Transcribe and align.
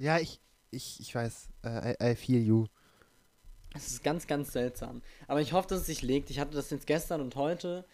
Ja, 0.00 0.18
ich, 0.18 0.40
ich, 0.70 1.00
ich 1.00 1.14
weiß. 1.14 1.48
Äh, 1.64 1.92
I, 1.92 2.12
I 2.12 2.14
feel 2.14 2.42
you. 2.42 2.66
Es 3.74 3.88
ist 3.88 4.04
ganz, 4.04 4.26
ganz 4.26 4.52
seltsam. 4.52 5.02
Aber 5.26 5.40
ich 5.40 5.52
hoffe, 5.52 5.68
dass 5.68 5.80
es 5.80 5.86
sich 5.86 6.02
legt. 6.02 6.30
Ich 6.30 6.38
hatte 6.38 6.54
das 6.54 6.70
jetzt 6.70 6.86
gestern 6.86 7.20
und 7.20 7.36
heute 7.36 7.86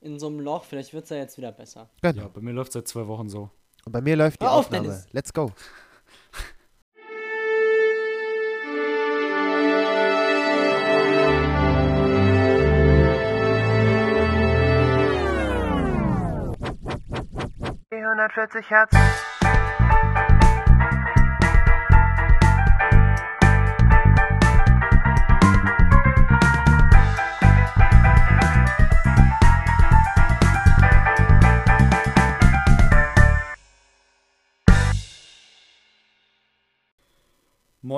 in 0.00 0.18
so 0.18 0.28
einem 0.28 0.40
Loch. 0.40 0.64
Vielleicht 0.64 0.92
wird 0.92 1.04
es 1.04 1.10
ja 1.10 1.16
jetzt 1.16 1.36
wieder 1.36 1.52
besser. 1.52 1.90
Genau. 2.02 2.22
Ja, 2.22 2.28
bei 2.28 2.40
mir 2.40 2.52
läuft 2.52 2.72
seit 2.72 2.86
zwei 2.88 3.06
Wochen 3.06 3.28
so. 3.28 3.50
Und 3.84 3.92
bei 3.92 4.00
mir 4.00 4.16
läuft 4.16 4.40
die 4.40 4.44
Hör 4.44 4.52
auf, 4.52 4.66
Aufnahme. 4.66 4.88
Dennis. 4.88 5.06
Let's 5.12 5.32
go. 5.32 5.52
Die 17.90 17.96
140 17.96 18.70
Hertz. 18.70 18.94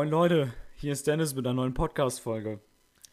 Moin 0.01 0.09
Leute, 0.09 0.55
hier 0.77 0.95
ist 0.95 1.07
Dennis 1.07 1.35
mit 1.35 1.47
einer 1.47 1.53
neuen 1.53 1.75
Podcast-Folge. 1.75 2.59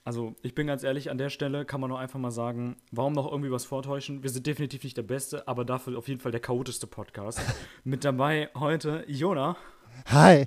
Also, 0.06 0.38
ich 0.42 0.56
bin 0.56 0.68
ganz 0.68 0.84
ehrlich, 0.84 1.12
an 1.12 1.18
der 1.18 1.30
Stelle 1.30 1.66
kann 1.66 1.82
man 1.82 1.90
nur 1.90 2.00
einfach 2.00 2.18
mal 2.18 2.32
sagen, 2.32 2.78
warum 2.92 3.12
noch 3.12 3.30
irgendwie 3.30 3.52
was 3.52 3.66
vortäuschen? 3.66 4.24
Wir 4.24 4.30
sind 4.30 4.48
definitiv 4.48 4.86
nicht 4.86 4.96
der 4.96 5.04
Beste, 5.04 5.50
aber 5.50 5.66
dafür 5.66 5.98
auf 5.98 6.08
jeden 6.08 6.22
Fall 6.22 6.32
der 6.32 6.40
chaotischste 6.40 6.88
Podcast. 6.88 7.42
mit 7.84 8.06
dabei 8.06 8.50
heute 8.56 9.04
Jona, 9.06 9.58
Hi. 10.06 10.46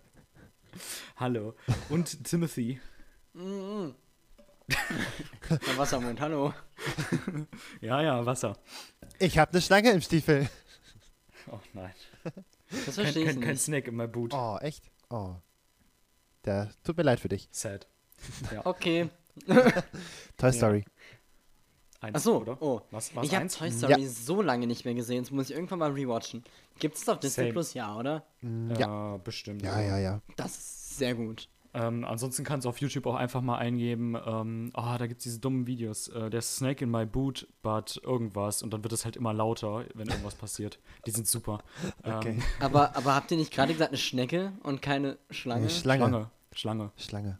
hallo, 1.16 1.56
und 1.90 2.24
Timothy. 2.24 2.80
Herr 3.34 3.92
Wassermund, 5.76 6.22
hallo. 6.22 6.54
Ja, 7.82 8.00
ja, 8.00 8.24
Wasser. 8.24 8.56
Ich 9.18 9.36
habe 9.36 9.52
eine 9.52 9.60
Schlange 9.60 9.90
im 9.90 10.00
Stiefel. 10.00 10.48
Oh 11.52 11.60
nein. 11.74 11.92
Das 12.24 12.32
Kein, 12.32 12.92
verstehe 12.94 13.24
ich 13.24 13.28
kein, 13.28 13.40
kein 13.40 13.50
nicht. 13.50 13.62
Snack 13.62 13.88
in 13.88 13.96
meinem 13.96 14.12
Boot. 14.12 14.32
Oh, 14.32 14.56
echt? 14.62 14.90
Oh. 15.10 15.36
Der 16.44 16.70
tut 16.84 16.96
mir 16.96 17.02
leid 17.02 17.20
für 17.20 17.28
dich. 17.28 17.48
Sad. 17.50 17.86
Okay. 18.64 19.08
Toy 20.36 20.52
Story. 20.52 20.84
Eins, 22.02 22.16
Ach 22.16 22.20
so, 22.20 22.40
oder? 22.40 22.60
oh. 22.62 22.80
Was, 22.90 23.14
was 23.14 23.26
Ich 23.26 23.34
habe? 23.34 23.46
Toy 23.48 23.70
Story 23.70 24.06
so 24.06 24.40
lange 24.42 24.66
nicht 24.66 24.84
mehr 24.84 24.94
gesehen. 24.94 25.22
Das 25.22 25.30
muss 25.30 25.50
ich 25.50 25.54
irgendwann 25.56 25.78
mal 25.80 25.92
rewatchen. 25.92 26.44
Gibt 26.78 26.96
es 26.96 27.08
auf 27.08 27.20
Disney 27.20 27.44
Same. 27.44 27.52
Plus? 27.52 27.74
Ja, 27.74 27.96
oder? 27.96 28.24
Mm, 28.40 28.70
Ja. 28.72 28.78
Ja, 28.78 29.16
bestimmt. 29.18 29.62
Ja, 29.62 29.80
ja, 29.80 29.98
ja. 29.98 30.20
Das 30.36 30.56
ist 30.56 30.98
sehr 30.98 31.14
gut. 31.14 31.48
Ähm, 31.72 32.04
ansonsten 32.04 32.42
kannst 32.42 32.64
du 32.64 32.68
auf 32.68 32.80
YouTube 32.80 33.06
auch 33.06 33.14
einfach 33.14 33.42
mal 33.42 33.58
eingeben, 33.58 34.16
ähm, 34.26 34.72
oh, 34.74 34.96
da 34.98 35.06
gibt 35.06 35.20
es 35.20 35.24
diese 35.24 35.38
dummen 35.38 35.66
Videos, 35.68 36.08
äh, 36.08 36.28
der 36.28 36.42
Snake 36.42 36.84
in 36.84 36.90
my 36.90 37.06
boot, 37.06 37.46
but 37.62 38.00
irgendwas 38.02 38.62
und 38.62 38.72
dann 38.72 38.82
wird 38.82 38.92
es 38.92 39.04
halt 39.04 39.16
immer 39.16 39.32
lauter, 39.32 39.84
wenn 39.94 40.08
irgendwas 40.08 40.34
passiert. 40.34 40.80
Die 41.06 41.10
sind 41.10 41.26
super. 41.26 41.58
Okay. 42.02 42.30
Ähm, 42.30 42.42
Aber, 42.60 42.96
aber 42.96 43.14
habt 43.14 43.30
ihr 43.30 43.36
nicht 43.36 43.52
gerade 43.52 43.72
gesagt 43.72 43.90
eine 43.90 43.98
Schnecke 43.98 44.52
und 44.62 44.82
keine 44.82 45.18
Schlange? 45.30 45.62
Eine 45.62 45.70
Schlange. 45.70 46.04
Schlange. 46.04 46.30
Schlange. 46.52 46.92
Schlange. 46.96 47.38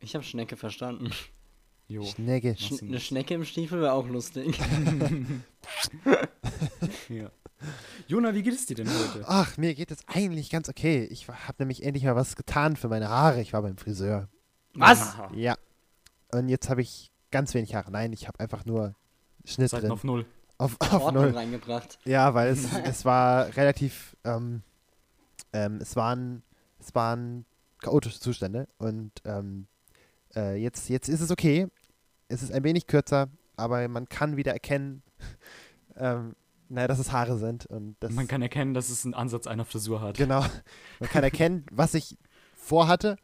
ich 0.00 0.14
habe 0.14 0.24
Schnecke 0.24 0.56
verstanden. 0.56 1.10
Jo. 1.88 2.02
Schnecke. 2.04 2.56
Sch 2.56 2.82
eine? 2.82 3.00
Schnecke 3.00 3.34
im 3.34 3.44
Stiefel 3.44 3.80
wäre 3.80 3.92
auch 3.92 4.08
lustig. 4.08 4.58
Ja. 7.08 7.30
Jona, 8.08 8.34
wie 8.34 8.42
geht 8.42 8.54
es 8.54 8.66
dir 8.66 8.76
denn 8.76 8.88
heute? 8.88 9.24
Ach, 9.26 9.56
mir 9.56 9.74
geht 9.74 9.90
es 9.90 9.98
eigentlich 10.06 10.50
ganz 10.50 10.68
okay. 10.68 11.04
Ich 11.10 11.28
habe 11.28 11.54
nämlich 11.58 11.82
endlich 11.82 12.04
mal 12.04 12.16
was 12.16 12.36
getan 12.36 12.76
für 12.76 12.88
meine 12.88 13.08
Haare. 13.08 13.40
Ich 13.40 13.52
war 13.52 13.62
beim 13.62 13.76
Friseur. 13.76 14.28
Was? 14.74 15.00
Aha. 15.00 15.30
Ja. 15.34 15.56
Und 16.32 16.48
jetzt 16.48 16.68
habe 16.68 16.82
ich 16.82 17.12
ganz 17.30 17.54
wenig 17.54 17.74
Haare. 17.74 17.90
Nein, 17.90 18.12
ich 18.12 18.28
habe 18.28 18.40
einfach 18.40 18.64
nur 18.64 18.94
Schnitt 19.44 19.70
Seiten 19.70 19.82
drin. 19.82 19.92
auf 19.92 20.04
Null. 20.04 20.26
Auf, 20.58 20.76
auf 20.80 21.02
Ordnung 21.02 21.24
null. 21.24 21.34
reingebracht. 21.34 21.98
Ja, 22.04 22.34
weil 22.34 22.48
es, 22.48 22.66
es 22.84 23.04
war 23.04 23.54
relativ, 23.56 24.16
ähm, 24.24 24.62
ähm, 25.52 25.78
es 25.80 25.96
waren, 25.96 26.42
es 26.78 26.94
waren 26.94 27.44
chaotische 27.80 28.20
Zustände 28.20 28.68
und 28.78 29.12
ähm, 29.24 29.66
äh, 30.34 30.56
jetzt, 30.56 30.88
jetzt 30.88 31.08
ist 31.08 31.20
es 31.20 31.30
okay. 31.30 31.68
Es 32.28 32.42
ist 32.42 32.52
ein 32.52 32.64
wenig 32.64 32.86
kürzer, 32.86 33.28
aber 33.56 33.86
man 33.88 34.08
kann 34.08 34.36
wieder 34.36 34.52
erkennen, 34.52 35.02
ähm, 35.96 36.34
naja, 36.68 36.88
dass 36.88 36.98
es 36.98 37.12
Haare 37.12 37.38
sind 37.38 37.66
und 37.66 37.96
das, 38.00 38.12
Man 38.12 38.28
kann 38.28 38.42
erkennen, 38.42 38.74
dass 38.74 38.90
es 38.90 39.04
einen 39.04 39.14
Ansatz 39.14 39.46
einer 39.46 39.64
Frisur 39.64 40.00
hat. 40.00 40.16
genau, 40.16 40.44
man 41.00 41.08
kann 41.08 41.22
erkennen, 41.24 41.64
was 41.70 41.94
ich 41.94 42.16
vorhatte, 42.56 43.16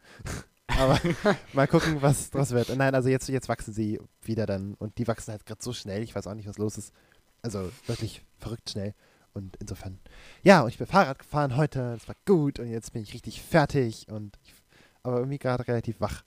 aber 0.66 0.98
mal 1.52 1.66
gucken, 1.66 2.02
was 2.02 2.30
draus 2.30 2.50
wird. 2.50 2.74
Nein, 2.76 2.94
also 2.94 3.08
jetzt, 3.08 3.28
jetzt 3.28 3.48
wachsen 3.48 3.72
sie 3.72 4.00
wieder 4.22 4.46
dann 4.46 4.74
und 4.74 4.98
die 4.98 5.08
wachsen 5.08 5.32
halt 5.32 5.46
gerade 5.46 5.62
so 5.62 5.72
schnell, 5.72 6.02
ich 6.02 6.14
weiß 6.14 6.26
auch 6.26 6.34
nicht, 6.34 6.48
was 6.48 6.58
los 6.58 6.78
ist. 6.78 6.92
Also 7.42 7.70
wirklich 7.86 8.22
verrückt 8.38 8.70
schnell. 8.70 8.94
Und 9.32 9.56
insofern, 9.56 9.98
ja, 10.42 10.62
und 10.62 10.68
ich 10.68 10.78
bin 10.78 10.86
Fahrrad 10.86 11.18
gefahren 11.20 11.56
heute, 11.56 11.92
das 11.96 12.08
war 12.08 12.16
gut 12.26 12.58
und 12.58 12.68
jetzt 12.68 12.92
bin 12.92 13.02
ich 13.02 13.14
richtig 13.14 13.40
fertig 13.40 14.08
und 14.10 14.36
ich, 14.44 14.52
aber 15.02 15.18
irgendwie 15.18 15.38
gerade 15.38 15.66
relativ 15.66 16.00
wach. 16.00 16.24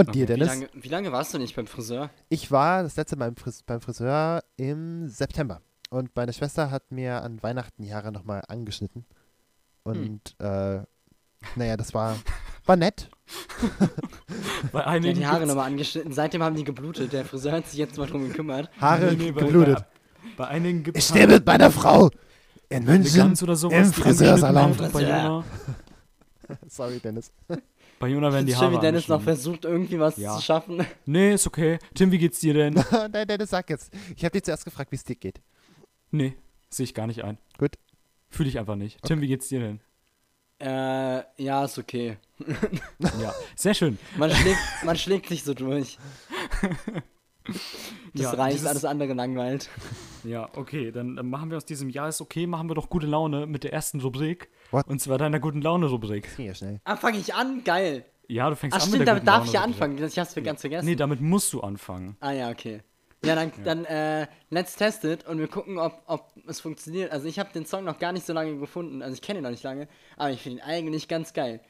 Und 0.00 0.08
Okay. 0.08 0.18
dir, 0.20 0.22
Wie 0.22 0.26
Dennis? 0.26 0.48
lange, 0.48 0.68
wie 0.74 0.88
lange 0.88 1.12
warst 1.12 1.32
du 1.34 1.38
nicht 1.38 1.54
beim 1.56 1.66
Friseur? 1.66 2.10
Ich 2.28 2.50
war 2.50 2.82
das 2.82 2.96
letzte 2.96 3.16
Mal 3.16 3.26
beim, 3.26 3.36
Fris 3.36 3.62
beim 3.62 3.80
Friseur 3.80 4.42
im 4.56 5.08
September. 5.08 5.60
Und 5.90 6.14
meine 6.16 6.32
Schwester 6.32 6.70
hat 6.70 6.90
mir 6.92 7.22
an 7.22 7.42
Weihnachten 7.42 7.82
die 7.82 7.92
Haare 7.94 8.12
nochmal 8.12 8.42
angeschnitten. 8.48 9.04
Und 9.82 10.34
äh, 10.38 10.80
naja, 11.56 11.76
das 11.76 11.94
war, 11.94 12.16
war 12.66 12.76
nett. 12.76 13.08
Bei 14.72 14.86
einigen 14.86 15.18
die 15.20 15.26
Haare 15.26 15.38
gibt's- 15.40 15.48
nochmal 15.48 15.66
angeschnitten. 15.70 16.12
Seitdem 16.12 16.42
haben 16.42 16.54
die 16.56 16.64
geblutet. 16.64 17.12
Der 17.12 17.24
Friseur 17.24 17.52
hat 17.52 17.66
sich 17.66 17.78
jetzt 17.78 17.96
mal 17.98 18.06
drum 18.06 18.28
gekümmert. 18.28 18.70
Haare 18.80 19.06
Nee, 19.12 19.16
nee, 19.24 19.32
bei- 19.32 19.40
geblutet. 19.42 19.78
Bei, 20.36 20.44
bei 20.44 20.46
einigen 20.48 20.82
gibt 20.84 20.96
Ich 20.96 21.04
stehe 21.04 21.26
mit 21.26 21.44
meiner 21.46 21.70
Frau 21.70 22.10
in 22.68 22.84
München. 22.84 23.32
Oder 23.42 23.56
sowas. 23.56 23.76
im 23.88 23.92
die 23.92 24.00
Friseursalon. 24.00 24.74
Jona, 24.92 25.44
Sorry, 26.68 26.98
Dennis. 26.98 27.32
Bei 28.00 28.08
Jona 28.08 28.32
werden 28.32 28.46
die 28.46 28.52
Schön, 28.52 28.62
Haare 28.62 28.76
wie 28.76 28.80
Dennis 28.80 29.06
noch 29.08 29.22
versucht, 29.22 29.64
irgendwie 29.64 30.00
was 30.00 30.16
Ja. 30.16 30.34
zu 30.36 30.42
schaffen. 30.42 30.84
Nee, 31.06 31.34
ist 31.34 31.46
okay. 31.46 31.78
Tim, 31.94 32.10
wie 32.10 32.18
geht's 32.18 32.40
dir 32.40 32.54
denn? 32.54 32.74
Nein, 33.12 33.28
Dennis, 33.28 33.50
sag 33.50 33.70
jetzt. 33.70 33.92
Ich 34.16 34.24
habe 34.24 34.32
dich 34.32 34.42
zuerst 34.42 34.64
gefragt, 34.64 34.90
wie 34.90 34.96
es 34.96 35.04
dir 35.04 35.14
geht. 35.16 35.40
Nee, 36.10 36.34
sehe 36.70 36.84
ich 36.84 36.94
gar 36.94 37.06
nicht 37.06 37.22
ein. 37.22 37.38
Gut. 37.58 37.76
Fühle 38.30 38.48
ich 38.48 38.58
einfach 38.58 38.74
nicht. 38.76 39.02
Tim, 39.02 39.20
wie 39.20 39.26
geht's 39.28 39.48
dir 39.48 39.60
denn? 39.60 39.80
Äh, 40.60 41.22
ja, 41.42 41.64
ist 41.64 41.78
okay. 41.78 42.16
Ja, 43.20 43.34
sehr 43.54 43.74
schön. 43.74 43.98
Man 44.16 44.30
schlägt, 44.30 44.58
man 44.84 44.96
schlägt 44.96 45.28
sich 45.28 45.42
so 45.44 45.54
durch. 45.54 45.98
Das 47.44 48.22
Ja, 48.22 48.30
reicht, 48.32 48.66
alles 48.66 48.84
andere 48.84 49.14
langweilt. 49.14 49.68
Ja, 50.24 50.48
okay, 50.54 50.90
dann 50.92 51.14
machen 51.28 51.50
wir 51.50 51.56
aus 51.56 51.64
diesem 51.64 51.88
Jahr 51.90 52.08
ist 52.08 52.20
okay, 52.20 52.46
machen 52.46 52.68
wir 52.68 52.74
doch 52.74 52.90
gute 52.90 53.06
Laune 53.06 53.46
mit 53.46 53.64
der 53.64 53.72
ersten 53.72 54.00
Rubrik. 54.00 54.50
What? 54.70 54.86
Und 54.88 55.00
zwar 55.00 55.18
deiner 55.18 55.40
guten 55.40 55.62
Laune-Rubrik. 55.62 56.28
Ja 56.38 56.54
schnell. 56.54 56.80
Ah, 56.84 56.96
fange 56.96 57.18
ich 57.18 57.34
an? 57.34 57.64
Geil. 57.64 58.04
Ja, 58.28 58.48
du 58.48 58.56
fängst 58.56 58.76
Ach 58.76 58.82
an 58.82 58.88
stimmt, 58.88 59.00
mit 59.00 59.08
der 59.08 59.14
damit 59.16 59.26
guten 59.26 59.36
darf 59.36 59.46
ich 59.46 59.52
ja 59.52 59.62
anfangen. 59.62 60.02
Ich 60.04 60.18
hab's 60.18 60.34
ganz 60.34 60.60
vergessen. 60.60 60.86
Nee, 60.86 60.94
damit 60.94 61.20
musst 61.20 61.52
du 61.52 61.60
anfangen. 61.60 62.16
ah 62.20 62.30
ja, 62.32 62.50
okay. 62.50 62.82
Ja, 63.24 63.34
dann, 63.34 63.52
dann 63.64 63.84
äh, 63.84 64.26
let's 64.48 64.76
test 64.76 65.04
it 65.04 65.26
und 65.26 65.38
wir 65.38 65.48
gucken, 65.48 65.78
ob, 65.78 66.00
ob 66.06 66.32
es 66.46 66.60
funktioniert. 66.60 67.12
Also 67.12 67.26
ich 67.28 67.38
habe 67.38 67.52
den 67.52 67.66
Song 67.66 67.84
noch 67.84 67.98
gar 67.98 68.12
nicht 68.12 68.24
so 68.24 68.32
lange 68.32 68.56
gefunden, 68.56 69.02
also 69.02 69.12
ich 69.12 69.20
kenne 69.20 69.40
ihn 69.40 69.42
noch 69.42 69.50
nicht 69.50 69.62
lange, 69.62 69.88
aber 70.16 70.30
ich 70.30 70.40
finde 70.40 70.58
ihn 70.60 70.64
eigentlich 70.64 71.06
ganz 71.06 71.34
geil. 71.34 71.60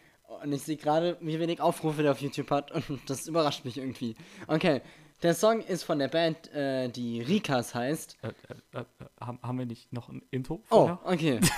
Und 0.45 0.53
ich 0.53 0.63
sehe 0.63 0.77
gerade, 0.77 1.17
wie 1.21 1.41
wenig 1.41 1.61
Aufrufe 1.61 2.03
der 2.03 2.13
auf 2.13 2.21
YouTube 2.21 2.51
hat 2.53 2.71
und 2.71 2.85
das 3.11 3.27
überrascht 3.27 3.65
mich 3.65 3.79
irgendwie. 3.79 4.15
Okay, 4.47 4.81
der 5.25 5.35
Song 5.35 5.61
ist 5.61 5.83
von 5.83 5.99
der 5.99 6.07
Band, 6.07 6.53
äh, 6.55 6.89
die 6.89 7.21
Rikas 7.21 7.75
heißt. 7.75 8.17
Äh, 8.23 8.29
äh, 8.79 8.81
äh, 8.83 8.85
haben, 9.21 9.41
haben 9.43 9.59
wir 9.59 9.67
nicht 9.67 9.93
noch 9.93 10.09
ein 10.09 10.23
Intro 10.31 10.63
Oh, 10.71 10.87
vorher? 10.87 10.99
okay. 11.05 11.41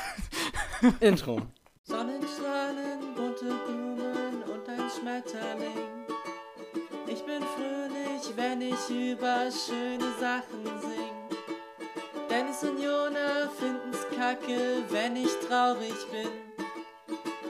Intro. 1.00 1.40
Sonnenstrahlen, 1.84 3.14
bunte 3.14 3.44
Blumen 3.44 4.42
und 4.42 4.68
ein 4.68 4.90
Schmetterling. 4.90 6.06
Ich 7.06 7.22
bin 7.24 7.42
fröhlich, 7.42 8.36
wenn 8.36 8.62
ich 8.62 8.90
über 8.90 9.48
schöne 9.50 10.12
Sachen 10.18 10.64
sing. 10.80 11.12
Dennis 12.28 12.62
und 12.64 12.82
Jona 12.82 13.48
finden's 13.58 14.04
kacke, 14.16 14.82
wenn 14.88 15.14
ich 15.14 15.30
traurig 15.46 15.94
bin. 16.10 16.28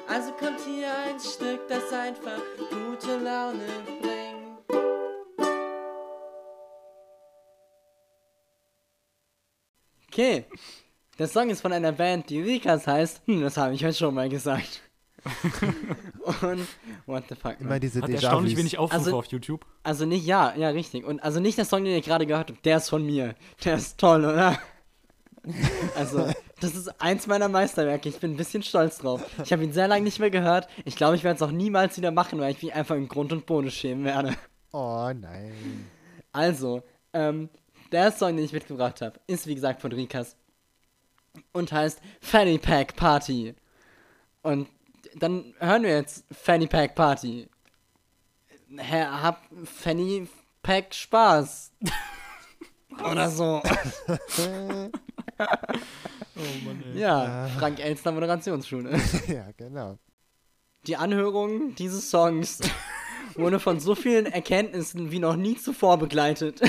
Also 0.08 0.32
kommt 0.32 0.60
hier 0.60 0.92
ein 1.06 1.18
Stück, 1.18 1.66
das 1.68 1.90
einfach 1.92 2.42
gute 2.70 3.18
Laune 3.18 3.66
bringt. 4.02 4.12
Okay. 10.08 10.44
Der 11.22 11.28
Song 11.28 11.50
ist 11.50 11.60
von 11.60 11.72
einer 11.72 11.92
Band, 11.92 12.30
die 12.30 12.40
Rikas 12.40 12.84
heißt. 12.88 13.22
Hm, 13.26 13.42
das 13.42 13.56
habe 13.56 13.72
ich 13.74 13.84
heute 13.84 13.94
schon 13.94 14.12
mal 14.12 14.28
gesagt. 14.28 14.80
Und 16.42 16.66
what 17.06 17.22
the 17.28 17.36
fuck. 17.36 17.60
Immer 17.60 17.68
Man. 17.70 17.80
diese 17.80 18.02
Hat 18.02 18.10
erstaunlich 18.10 18.56
wenig 18.56 18.76
Aufrufe 18.76 18.98
Also- 19.04 19.18
auf 19.18 19.26
YouTube. 19.26 19.64
Also 19.84 20.04
nicht, 20.04 20.26
ja, 20.26 20.52
ja, 20.56 20.70
richtig. 20.70 21.04
Und 21.04 21.22
also 21.22 21.38
nicht 21.38 21.56
der 21.56 21.64
Song, 21.64 21.84
den 21.84 21.94
ihr 21.94 22.00
gerade 22.00 22.26
gehört 22.26 22.50
habt, 22.50 22.66
der 22.66 22.78
ist 22.78 22.88
von 22.88 23.06
mir. 23.06 23.36
Der 23.64 23.76
ist 23.76 23.98
toll, 23.98 24.24
oder? 24.24 24.58
Also, 25.96 26.26
Das 26.58 26.74
ist 26.74 27.00
eins 27.00 27.28
meiner 27.28 27.48
Meisterwerke. 27.48 28.08
Ich 28.08 28.18
bin 28.18 28.32
ein 28.32 28.36
bisschen 28.36 28.64
stolz 28.64 28.98
drauf. 28.98 29.24
Ich 29.44 29.52
habe 29.52 29.62
ihn 29.62 29.72
sehr 29.72 29.86
lange 29.86 30.02
nicht 30.02 30.18
mehr 30.18 30.30
gehört. 30.30 30.66
Ich 30.84 30.96
glaube, 30.96 31.14
ich 31.14 31.22
werde 31.22 31.36
es 31.36 31.42
auch 31.42 31.52
niemals 31.52 31.96
wieder 31.96 32.10
machen, 32.10 32.40
weil 32.40 32.50
ich 32.50 32.60
mich 32.64 32.74
einfach 32.74 32.96
in 32.96 33.06
Grund 33.06 33.32
und 33.32 33.46
Boden 33.46 33.70
schämen 33.70 34.04
werde. 34.04 34.34
Oh 34.72 35.08
nein. 35.14 35.86
Also, 36.32 36.82
ähm, 37.12 37.48
der 37.92 38.10
Song, 38.10 38.34
den 38.36 38.44
ich 38.44 38.52
mitgebracht 38.52 39.00
habe, 39.02 39.20
ist 39.28 39.46
wie 39.46 39.54
gesagt 39.54 39.82
von 39.82 39.92
Rikas 39.92 40.36
und 41.52 41.72
heißt 41.72 42.00
Fanny 42.20 42.58
Pack 42.58 42.96
Party. 42.96 43.54
Und 44.42 44.68
dann 45.14 45.54
hören 45.58 45.82
wir 45.82 45.96
jetzt 45.96 46.24
Fanny 46.32 46.66
Pack 46.66 46.94
Party. 46.94 47.48
Herr, 48.76 49.22
hab 49.22 49.42
Fanny 49.64 50.28
Pack 50.62 50.94
Spaß. 50.94 51.72
Oder 53.10 53.30
so. 53.30 53.62
Oh 56.34 56.64
Mann, 56.64 56.82
ey. 56.94 57.00
Ja, 57.00 57.48
Frank 57.58 57.78
Elstner 57.78 58.12
Moderationsschule. 58.12 58.98
ja, 59.28 59.50
genau. 59.56 59.98
Die 60.86 60.96
Anhörung 60.96 61.74
dieses 61.74 62.10
Songs 62.10 62.60
wurde 63.34 63.60
von 63.60 63.80
so 63.80 63.94
vielen 63.94 64.26
Erkenntnissen 64.26 65.10
wie 65.10 65.18
noch 65.18 65.36
nie 65.36 65.56
zuvor 65.56 65.98
begleitet. 65.98 66.60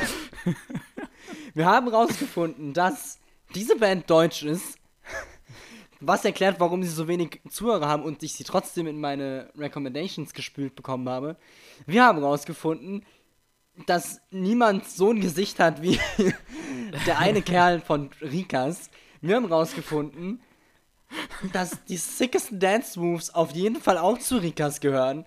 Wir 1.54 1.66
haben 1.66 1.90
herausgefunden, 1.90 2.74
dass 2.74 3.20
diese 3.56 3.76
Band 3.76 4.10
deutsch 4.10 4.44
ist, 4.44 4.78
was 6.00 6.26
erklärt, 6.26 6.60
warum 6.60 6.84
sie 6.84 6.90
so 6.90 7.08
wenig 7.08 7.42
Zuhörer 7.50 7.88
haben 7.88 8.04
und 8.04 8.24
ich 8.24 8.34
sie 8.34 8.44
trotzdem 8.44 8.88
in 8.88 9.00
meine 9.00 9.50
Recommendations 9.58 10.34
gespült 10.34 10.76
bekommen 10.76 11.08
habe. 11.08 11.38
Wir 11.86 12.04
haben 12.04 12.20
herausgefunden, 12.20 13.06
dass 13.86 14.22
niemand 14.30 14.88
so 14.88 15.12
ein 15.12 15.22
Gesicht 15.22 15.60
hat 15.60 15.82
wie 15.82 16.00
der 17.08 17.20
eine 17.20 17.42
Kerl 17.42 17.80
von 17.80 18.10
Rikas. 18.22 18.90
Wir 19.22 19.36
haben 19.38 19.48
herausgefunden, 19.48 20.42
dass 21.54 21.84
die 21.86 21.98
sickesten 21.98 22.60
Dance 22.60 23.00
Moves 23.00 23.34
auf 23.34 23.52
jeden 23.52 23.78
Fall 23.78 23.98
auch 23.98 24.20
zu 24.20 24.38
Rikas 24.38 24.80
gehören. 24.80 25.26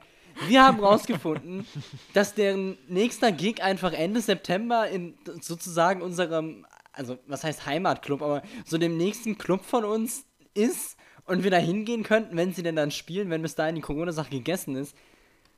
Wir 0.48 0.64
haben 0.64 0.80
rausgefunden, 0.80 1.66
dass 2.12 2.34
deren 2.34 2.76
nächster 2.88 3.32
Gig 3.32 3.62
einfach 3.62 3.92
Ende 3.92 4.20
September 4.20 4.88
in 4.88 5.16
sozusagen 5.40 6.02
unserem, 6.02 6.66
also 6.96 7.18
was 7.26 7.44
heißt 7.44 7.66
Heimatclub, 7.66 8.22
aber 8.22 8.42
so 8.64 8.78
dem 8.78 8.96
nächsten 8.96 9.38
Club 9.38 9.64
von 9.64 9.84
uns 9.84 10.24
ist 10.54 10.96
und 11.26 11.44
wir 11.44 11.50
da 11.50 11.58
hingehen 11.58 12.02
könnten, 12.02 12.36
wenn 12.36 12.52
sie 12.52 12.62
denn 12.62 12.76
dann 12.76 12.90
spielen, 12.90 13.30
wenn 13.30 13.42
bis 13.42 13.54
dahin 13.54 13.74
die 13.74 13.80
Corona-Sache 13.80 14.30
gegessen 14.30 14.76
ist. 14.76 14.96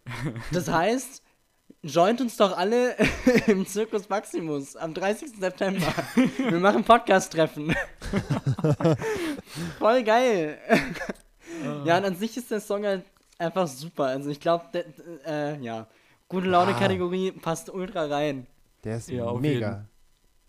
Das 0.52 0.69
heißt, 0.69 1.23
joint 1.82 2.20
uns 2.23 2.37
doch 2.38 2.56
alle 2.56 2.96
im 3.46 3.67
Zirkus 3.67 4.08
Maximus 4.08 4.75
am 4.75 4.94
30. 4.94 5.38
September. 5.38 5.87
Wir 6.38 6.58
machen 6.58 6.82
Podcast-Treffen. 6.82 7.75
Voll 9.79 10.02
geil. 10.05 10.58
Ja, 11.84 11.99
und 11.99 12.05
an 12.05 12.17
sich 12.17 12.37
ist 12.37 12.50
der 12.50 12.61
Song 12.61 12.87
halt 12.87 13.05
einfach 13.38 13.67
super. 13.67 14.05
Also 14.05 14.31
ich 14.31 14.41
glaube, 14.41 14.84
äh, 15.26 15.61
ja, 15.61 15.87
gute 16.29 16.49
Laune-Kategorie 16.49 17.32
passt 17.32 17.69
ultra 17.69 18.06
rein. 18.06 18.46
Der 18.84 18.96
ist 18.96 19.11
Ja, 19.11 19.32
mega. 19.34 19.84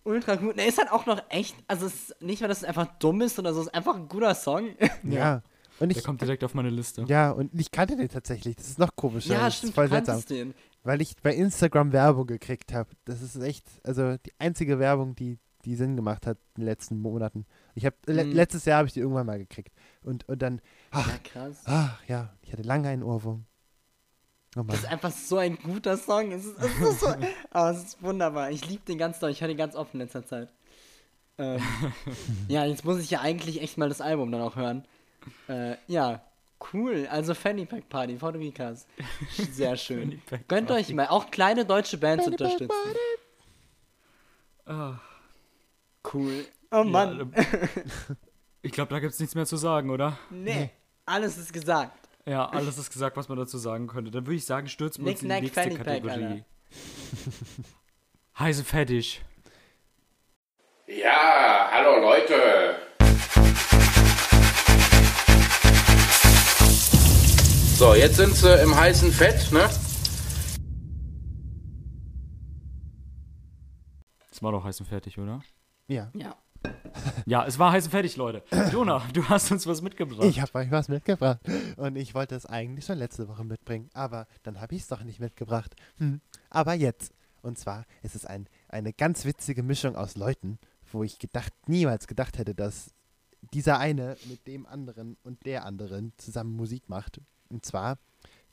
Ultra 0.03 0.35
gut. 0.35 0.57
Der 0.57 0.67
ist 0.67 0.77
halt 0.77 0.91
auch 0.91 1.05
noch 1.05 1.21
echt, 1.29 1.55
also 1.67 1.85
es 1.85 2.09
ist 2.09 2.21
nicht, 2.21 2.41
weil 2.41 2.47
das 2.49 2.63
einfach 2.63 2.87
dumm 2.99 3.21
ist 3.21 3.37
oder 3.39 3.53
so, 3.53 3.61
es 3.61 3.67
ist 3.67 3.73
einfach 3.73 3.95
ein 3.95 4.07
guter 4.07 4.33
Song. 4.35 4.69
Ja. 5.03 5.41
Und 5.79 5.89
Der 5.93 5.97
ich, 5.97 6.03
kommt 6.03 6.19
direkt 6.21 6.43
auf 6.43 6.53
meine 6.55 6.69
Liste. 6.69 7.05
ja, 7.07 7.31
und 7.31 7.51
ich 7.57 7.71
kannte 7.71 7.95
den 7.95 8.09
tatsächlich. 8.09 8.57
Das 8.57 8.67
ist 8.67 8.79
noch 8.79 8.95
komischer. 8.97 9.33
ja, 9.35 9.45
das 9.45 9.57
stimmt, 9.57 9.69
ist 9.69 9.75
voll 9.75 9.87
seltsam. 9.87 10.25
den. 10.25 10.53
Weil 10.83 11.01
ich 11.01 11.15
bei 11.23 11.33
Instagram 11.33 11.93
Werbung 11.93 12.27
gekriegt 12.27 12.73
habe. 12.73 12.89
Das 13.05 13.21
ist 13.21 13.37
echt, 13.37 13.65
also 13.85 14.17
die 14.17 14.33
einzige 14.39 14.77
Werbung, 14.79 15.15
die, 15.15 15.39
die 15.63 15.75
Sinn 15.75 15.95
gemacht 15.95 16.25
hat 16.27 16.37
in 16.57 16.61
den 16.61 16.65
letzten 16.65 16.99
Monaten. 16.99 17.45
Ich 17.75 17.85
habe 17.85 17.95
le 18.07 18.25
Mhm. 18.25 18.31
letztes 18.33 18.65
Jahr 18.65 18.79
habe 18.79 18.87
ich 18.87 18.93
die 18.93 18.99
irgendwann 18.99 19.25
mal 19.25 19.37
gekriegt. 19.39 19.73
Und, 20.03 20.27
und 20.27 20.41
dann, 20.41 20.59
ach, 20.91 21.07
Ja, 21.07 21.17
krass. 21.23 21.61
ach 21.65 22.01
ja, 22.09 22.33
ich 22.41 22.51
hatte 22.51 22.63
lange 22.63 22.89
einen 22.89 23.03
Ohrwurm. 23.03 23.45
Oh. 24.55 24.63
Das 24.63 24.79
ist 24.79 24.85
einfach 24.87 25.11
so 25.11 25.37
ein 25.37 25.57
guter 25.57 25.97
Song. 25.97 26.31
Es 26.31 26.45
ist, 26.45 26.57
es 26.57 26.79
ist 26.79 26.99
so, 27.01 27.07
aber 27.51 27.71
es 27.71 27.83
ist 27.83 28.03
wunderbar. 28.03 28.51
Ich 28.51 28.67
liebe 28.67 28.83
den 28.85 28.97
ganz 28.97 29.19
doll. 29.19 29.29
Ich 29.31 29.41
höre 29.41 29.47
den 29.47 29.57
ganz 29.57 29.75
oft 29.75 29.93
in 29.93 29.99
letzter 29.99 30.25
Zeit. 30.25 30.49
Ähm, 31.37 31.61
ja, 32.47 32.65
jetzt 32.65 32.83
muss 32.83 32.99
ich 32.99 33.11
ja 33.11 33.21
eigentlich 33.21 33.61
echt 33.61 33.77
mal 33.77 33.89
das 33.89 34.01
Album 34.01 34.31
dann 34.31 34.41
auch 34.41 34.55
hören. 34.55 34.85
Äh, 35.47 35.75
ja, 35.87 36.21
cool. 36.73 37.07
Also 37.11 37.33
Fanny 37.33 37.65
Pack 37.65 37.89
Party, 37.89 38.15
Puerto 38.15 38.39
Ricas. 38.39 38.87
Sehr 39.51 39.75
schön. 39.77 40.21
Gönnt 40.47 40.71
euch 40.71 40.93
mal 40.93 41.07
auch 41.07 41.29
kleine 41.31 41.65
deutsche 41.65 41.97
Bands 41.97 42.25
Fanny 42.25 42.35
unterstützen. 42.35 42.75
Ah, 44.65 44.99
Cool. 46.13 46.45
Oh 46.71 46.83
Mann. 46.83 47.33
Ja, 47.35 47.43
ich 48.61 48.71
glaube, 48.71 48.89
da 48.93 48.99
gibt 48.99 49.13
es 49.13 49.19
nichts 49.19 49.35
mehr 49.35 49.45
zu 49.45 49.57
sagen, 49.57 49.89
oder? 49.89 50.17
nee, 50.29 50.69
alles 51.05 51.37
ist 51.37 51.53
gesagt. 51.53 51.98
Ja, 52.29 52.47
alles 52.47 52.77
ist 52.77 52.91
gesagt, 52.91 53.17
was 53.17 53.27
man 53.27 53.39
dazu 53.39 53.57
sagen 53.57 53.87
könnte. 53.87 54.11
Dann 54.11 54.27
würde 54.27 54.35
ich 54.35 54.45
sagen, 54.45 54.67
stürzen 54.67 55.03
wir 55.03 55.13
uns 55.13 55.23
in 55.23 55.29
die 55.29 55.41
nächste 55.41 55.71
Kategorie. 55.71 56.43
Heiße 58.37 58.63
Fetisch. 58.63 59.21
Ja, 60.85 61.69
hallo 61.71 61.99
Leute. 61.99 62.75
So, 67.77 67.95
jetzt 67.95 68.17
sind 68.17 68.35
sie 68.35 68.61
im 68.61 68.75
heißen 68.75 69.11
Fett, 69.11 69.51
ne? 69.51 69.67
Es 74.29 74.43
war 74.43 74.51
doch 74.51 74.63
heiß 74.63 74.79
und 74.81 74.85
fertig, 74.85 75.17
oder? 75.17 75.41
ja. 75.87 76.11
Ja. 76.13 76.35
Ja, 77.29 77.45
es 77.45 77.59
war 77.59 77.71
heiß 77.71 77.85
und 77.85 77.91
fertig, 77.91 78.17
Leute. 78.17 78.41
Jonah, 78.71 79.07
du 79.13 79.23
hast 79.29 79.51
uns 79.51 79.67
was 79.67 79.83
mitgebracht. 79.83 80.23
Ich 80.23 80.41
habe 80.41 80.57
euch 80.57 80.71
was 80.71 80.89
mitgebracht. 80.89 81.39
Und 81.77 81.95
ich 81.95 82.15
wollte 82.15 82.33
es 82.33 82.47
eigentlich 82.47 82.85
schon 82.85 82.97
letzte 82.97 83.27
Woche 83.27 83.43
mitbringen. 83.43 83.87
Aber 83.93 84.25
dann 84.41 84.59
habe 84.59 84.73
ich 84.73 84.81
es 84.81 84.87
doch 84.87 85.03
nicht 85.03 85.19
mitgebracht. 85.19 85.75
Hm. 85.99 86.21
Aber 86.49 86.73
jetzt. 86.73 87.13
Und 87.43 87.59
zwar 87.59 87.85
ist 88.01 88.15
es 88.15 88.25
ein, 88.25 88.47
eine 88.67 88.93
ganz 88.93 89.25
witzige 89.25 89.61
Mischung 89.61 89.95
aus 89.95 90.15
Leuten, 90.15 90.57
wo 90.91 91.03
ich 91.03 91.19
gedacht, 91.19 91.53
niemals 91.67 92.07
gedacht 92.07 92.39
hätte, 92.39 92.55
dass 92.55 92.95
dieser 93.53 93.77
eine 93.77 94.17
mit 94.27 94.47
dem 94.47 94.65
anderen 94.65 95.15
und 95.21 95.45
der 95.45 95.65
anderen 95.65 96.13
zusammen 96.17 96.55
Musik 96.55 96.89
macht. 96.89 97.21
Und 97.49 97.63
zwar 97.63 97.99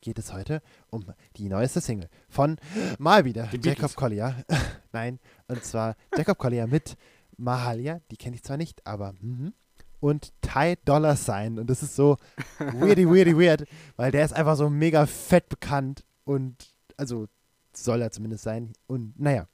geht 0.02 0.19
es 0.19 0.34
heute 0.34 0.61
um 0.90 1.06
die 1.37 1.49
neueste 1.49 1.81
Single 1.81 2.11
von 2.29 2.58
mal 2.99 3.25
wieder 3.25 3.49
Jacob. 3.62 3.96
Collier. 3.96 4.44
Nein, 4.93 5.19
und 5.49 5.64
zwar 5.64 5.96
Jacob 6.14 6.37
Collier 6.37 6.67
mit 6.67 6.96
Mahalia, 7.37 8.00
die 8.11 8.17
kenne 8.17 8.37
ich 8.37 8.43
zwar 8.43 8.56
nicht, 8.56 8.87
aber 8.87 9.15
mhm. 9.21 9.53
und 10.00 10.33
Ty 10.43 10.77
Dollar 10.85 11.17
Sign 11.17 11.59
und 11.59 11.69
das 11.69 11.83
ist 11.83 11.94
so 11.97 12.17
weirdy, 12.59 13.06
weirdy, 13.09 13.37
weird, 13.37 13.65
weil 13.97 14.11
der 14.11 14.25
ist 14.25 14.33
einfach 14.33 14.56
so 14.56 14.70
mega 14.70 15.06
fett 15.06 15.49
bekannt 15.49 16.05
und 16.25 16.75
also 16.96 17.27
soll 17.75 18.01
er 18.03 18.10
zumindest 18.10 18.44
sein 18.44 18.72
und 18.87 19.19
naja, 19.20 19.46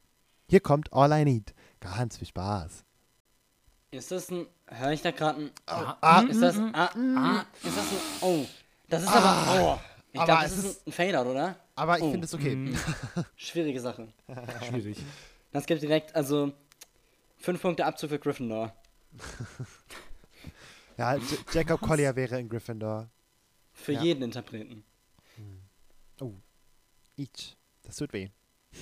hier 0.49 0.61
kommt 0.61 0.93
All 0.93 1.13
I 1.13 1.25
Need. 1.25 1.55
Ganz 1.81 2.19
viel 2.19 2.29
Spaß. 2.29 2.85
Ist 3.91 4.11
das 4.11 4.31
ein. 4.31 4.47
Höre 4.69 4.93
ich 4.93 5.03
da 5.03 5.11
gerade 5.11 5.41
ein. 5.41 5.51
Ah, 5.67 5.97
Ah, 6.01 6.21
Ist 6.23 6.41
das. 6.41 6.57
Ah, 6.59 6.91
ah, 6.95 7.45
ist 7.63 7.77
das 7.77 7.85
ein. 7.91 7.99
Oh. 8.21 8.45
Das 8.89 9.03
ist 9.03 9.09
aber. 9.09 9.61
Oh. 9.61 9.79
Ich 10.13 10.23
glaube, 10.25 10.43
das 10.43 10.57
ist- 10.59 10.87
ein 10.87 10.93
Fadeout, 10.93 11.29
oder? 11.31 11.57
aber 11.75 11.97
ich 11.99 12.05
Oh. 12.05 12.11
finde 12.11 12.27
es 12.27 12.35
okay. 12.35 12.55
Mhm. 12.55 12.77
Schwierige 13.37 13.81
Sache. 13.81 14.09
Schwierig. 14.69 14.99
Das 15.53 15.67
gibt 15.67 15.83
direkt, 15.83 16.15
also. 16.15 16.53
Fünf 17.43 17.61
Punkte 17.61 17.85
Abzug 17.85 18.11
für 18.11 18.19
Gryffindor. 18.19 18.75
Ja, 20.99 21.15
J 21.17 21.25
Jacob 21.55 21.81
Collier 21.81 22.15
wäre 22.17 22.39
in 22.39 22.49
Gryffindor. 22.51 23.09
Für 23.73 23.93
Ja. 23.93 24.03
jeden 24.03 24.23
Interpreten. 24.23 24.85
Each. 27.17 27.57
Das 27.83 27.97
tut 27.97 28.13
weh. 28.13 28.29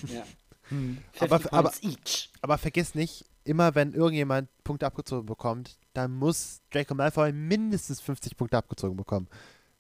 Ja. 0.07 0.25
Hm. 0.69 0.99
50 1.15 1.53
Aber- 1.53 1.71
points 1.71 1.83
each. 1.83 2.31
Aber 2.43 2.57
vergiss 2.57 2.95
nicht, 2.95 3.25
immer 3.43 3.75
wenn 3.75 3.93
irgendjemand 3.93 4.49
Punkte 4.63 4.87
abgezogen 4.87 5.27
bekommt, 5.27 5.77
dann 5.95 6.13
muss 6.15 6.61
Draco 6.71 6.95
Malfoy 6.95 7.33
mindestens 7.33 8.01
50 8.01 8.37
Punkte 8.37 8.57
abgezogen 8.57 8.97
bekommen. 8.97 9.27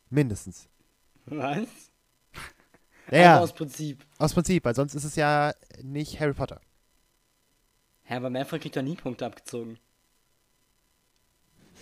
Mindestens. 0.08 0.68
Was? 1.26 1.44
Ja, 1.52 1.68
Einfach 3.06 3.18
ja, 3.20 3.38
aus 3.40 3.52
Prinzip. 3.52 4.04
aus 4.18 4.34
Prinzip, 4.34 4.64
weil 4.64 4.74
sonst 4.74 4.94
ist 4.94 5.04
es 5.04 5.14
ja 5.14 5.52
nicht 5.80 6.18
Harry 6.18 6.34
Potter. 6.34 6.60
Hä, 8.10 8.16
aber 8.16 8.28
Malfoy 8.28 8.58
kriegt 8.58 8.76
doch 8.76 8.82
nie 8.82 8.96
Punkte 8.96 9.24
abgezogen. 9.26 9.78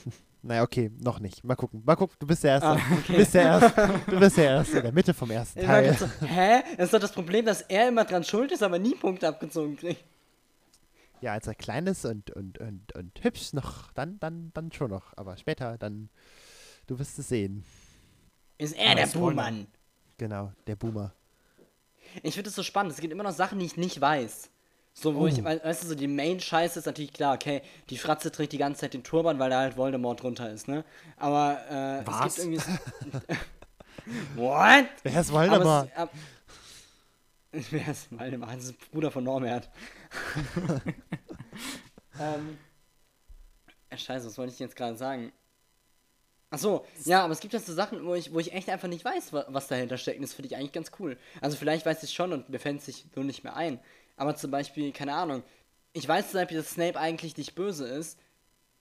Naja, 0.41 0.63
okay, 0.63 0.93
noch 1.01 1.19
nicht. 1.19 1.43
Mal 1.43 1.57
gucken. 1.57 1.83
Mal 1.85 1.97
gucken, 1.97 2.15
du 2.21 2.27
bist 2.27 2.45
der 2.45 2.53
Erste. 2.53 2.69
Ah, 2.69 2.79
Du 3.09 3.13
bist 3.17 3.35
der 3.35 3.43
Erste. 3.43 4.01
Du 4.07 4.21
bist 4.21 4.37
der 4.37 4.45
Erste 4.45 4.77
in 4.77 4.83
der 4.85 4.93
Mitte 4.93 5.13
vom 5.13 5.31
ersten 5.33 5.61
Teil. 5.61 5.93
so, 5.95 6.07
hä? 6.25 6.63
Das 6.77 6.87
ist 6.87 6.95
doch 6.95 7.01
das 7.01 7.11
Problem, 7.11 7.45
dass 7.45 7.63
er 7.63 7.89
immer 7.89 8.05
dran 8.05 8.23
schuld 8.23 8.53
ist, 8.53 8.63
aber 8.63 8.79
nie 8.79 8.95
Punkte 8.95 9.27
abgezogen 9.27 9.77
kriegt. 9.77 10.05
Ja, 11.21 11.33
als 11.33 11.49
er 11.49 11.57
klein 11.57 11.89
ist 11.89 12.05
und, 12.05 12.31
und, 12.31 12.59
und, 12.59 12.93
und 12.95 13.25
hübsch 13.25 13.53
noch, 13.53 13.91
dann, 13.93 14.21
dann, 14.21 14.53
dann 14.55 14.71
schon 14.71 14.91
noch. 14.91 15.13
Aber 15.17 15.37
später, 15.39 15.77
dann, 15.77 16.09
du 16.87 17.01
wirst 17.01 17.19
es 17.19 17.29
sehen. 17.29 17.65
Ist 18.59 18.77
er 18.77 18.93
Ah, 18.93 18.95
der. 18.95 19.07
Buhmann. 19.09 19.67
Genau, 20.19 20.53
der 20.69 20.77
Boomer. 20.77 21.13
Ich 22.23 22.35
finde 22.35 22.51
es 22.51 22.55
so 22.55 22.63
spannend. 22.63 22.93
Es 22.93 23.01
gibt 23.01 23.13
immer 23.13 23.25
noch 23.25 23.33
Sachen, 23.33 23.59
die 23.59 23.67
ich 23.67 23.77
nicht 23.77 24.01
weiß. 24.01 24.51
So, 25.00 25.14
wo 25.14 25.26
ich, 25.28 25.35
Oh. 25.40 25.45
we- 25.45 25.61
weißt 25.62 25.85
du, 25.85 25.87
so 25.88 25.95
die 25.95 26.09
Main-Scheiße 26.09 26.81
ist 26.81 26.87
natürlich 26.87 27.12
klar, 27.12 27.35
okay, 27.35 27.62
die 27.90 27.99
Fratze 27.99 28.33
trägt 28.33 28.52
die 28.52 28.59
ganze 28.59 28.81
Zeit 28.81 28.95
den 28.95 29.05
Turban, 29.05 29.38
weil 29.38 29.50
da 29.50 29.61
halt 29.61 29.76
Voldemort 29.76 30.23
drunter 30.23 30.50
ist, 30.50 30.67
ne? 30.67 30.85
Aber, 31.17 31.61
äh, 31.71 32.07
Was? 32.07 32.37
es 32.38 32.43
gibt 32.45 32.59
irgendwie. 32.59 33.37
What? 34.37 34.87
Wer 35.05 35.21
ist 35.21 35.31
Aber 35.31 35.38
Voldemort? 35.50 35.88
es, 35.93 35.97
ab, 35.99 36.11
wer 37.71 37.88
ist 37.88 38.19
Waldemar? 38.19 38.55
Das 38.57 38.64
ist 38.64 38.90
Bruder 38.90 39.11
von 39.11 39.23
Norbert. 39.25 39.69
ähm, 42.21 42.59
äh, 43.90 43.97
scheiße, 43.99 44.26
was 44.26 44.38
wollte 44.38 44.52
ich 44.52 44.59
jetzt 44.59 44.76
gerade 44.76 44.97
sagen? 44.97 45.33
Ach 46.50 46.59
so, 46.59 46.87
ja, 47.05 47.25
aber 47.25 47.35
es 47.35 47.40
gibt 47.40 47.52
ja 47.52 47.61
so 47.61 47.75
Sachen, 47.75 48.05
wo 48.07 48.14
ich, 48.14 48.33
wo 48.33 48.38
ich 48.38 48.55
echt 48.55 48.71
einfach 48.71 48.88
nicht 48.88 49.05
weiß, 49.05 49.35
wa- 49.35 49.45
was 49.49 49.69
dahinter 49.69 49.99
steckt. 49.99 50.17
Und 50.17 50.23
das 50.23 50.33
finde 50.33 50.47
ich 50.49 50.57
eigentlich 50.57 50.73
ganz 50.73 50.90
cool. 50.99 51.19
Also 51.43 51.59
vielleicht 51.59 51.85
weiß 51.85 52.02
ich 52.05 52.14
schon 52.14 52.33
und 52.33 52.49
mir 52.49 52.59
fällt 52.59 52.81
sich 52.81 53.05
nur 53.14 53.25
nicht 53.26 53.45
mehr 53.45 53.55
ein. 53.55 53.78
Aber 54.19 54.37
zum 54.37 54.51
Beispiel, 54.51 54.93
keine 54.93 55.15
Ahnung, 55.15 55.43
ich 55.95 56.07
weiß 56.07 56.31
zum 56.33 56.41
Beispiel, 56.41 56.59
dass 56.59 56.71
Snape 56.71 56.99
eigentlich 56.99 57.37
nicht 57.37 57.55
böse 57.55 57.87
ist, 57.89 58.19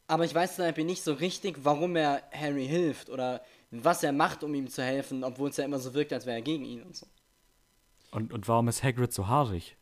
aber 0.07 0.25
ich 0.25 0.33
weiß 0.35 0.55
zum 0.57 0.65
Beispiel 0.65 0.83
nicht 0.85 1.03
so 1.03 1.13
richtig, 1.13 1.59
warum 1.63 1.95
er 1.95 2.23
Harry 2.33 2.67
hilft 2.67 3.09
oder 3.09 3.41
was 3.71 4.03
er 4.03 4.11
macht, 4.11 4.43
um 4.43 4.53
ihm 4.53 4.69
zu 4.69 4.83
helfen, 4.83 5.23
obwohl 5.23 5.49
es 5.49 5.57
ja 5.57 5.65
immer 5.65 5.79
so 5.79 5.93
wirkt, 5.93 6.11
als 6.13 6.25
wäre 6.25 6.37
er 6.37 6.41
gegen 6.41 6.65
ihn 6.65 6.83
und 6.83 6.95
so. 6.95 7.05
Und, 8.11 8.33
und 8.33 8.47
warum 8.47 8.67
ist 8.67 8.83
Hagrid 8.83 9.13
so 9.13 9.27
haarig? 9.27 9.75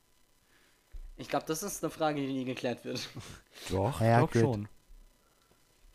Ich 1.17 1.29
glaube, 1.29 1.45
das 1.47 1.63
ist 1.63 1.83
eine 1.83 1.91
Frage, 1.91 2.19
die 2.19 2.27
nie 2.33 2.45
geklärt 2.45 2.83
wird. 2.83 3.07
Doch, 3.69 4.01
Ja, 4.01 4.21
gut. 4.21 4.33
schon. 4.33 4.67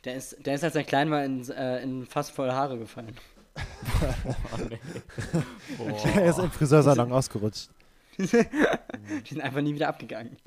Der 0.05 0.15
ist, 0.17 0.37
der 0.47 0.55
ist 0.55 0.65
als 0.65 0.75
er 0.77 0.85
klein 0.85 1.11
war 1.11 1.25
in, 1.25 1.47
äh, 1.51 1.83
in 1.83 2.07
fast 2.07 2.31
voll 2.31 2.51
Haare 2.51 2.79
gefallen. 2.79 3.17
Oh, 4.03 4.57
nee. 4.69 4.79
Er 6.17 6.31
ist 6.31 6.39
im 6.39 6.51
Friseursalon 6.51 7.13
ausgerutscht. 7.13 7.69
Die 9.25 9.35
sind 9.35 9.41
einfach 9.41 9.61
nie 9.61 9.75
wieder 9.75 9.89
abgegangen. 9.89 10.37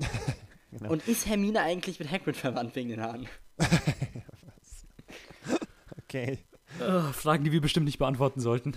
Genau. 0.76 0.90
Und 0.90 1.06
ist 1.06 1.28
Hermine 1.28 1.60
eigentlich 1.60 2.00
mit 2.00 2.10
Hagrid 2.10 2.36
verwandt 2.36 2.74
wegen 2.74 2.88
den 2.88 3.00
Haaren? 3.00 3.28
Okay. 6.02 6.38
Äh, 6.80 7.12
Fragen, 7.12 7.44
die 7.44 7.52
wir 7.52 7.60
bestimmt 7.60 7.86
nicht 7.86 7.98
beantworten 7.98 8.40
sollten. 8.40 8.74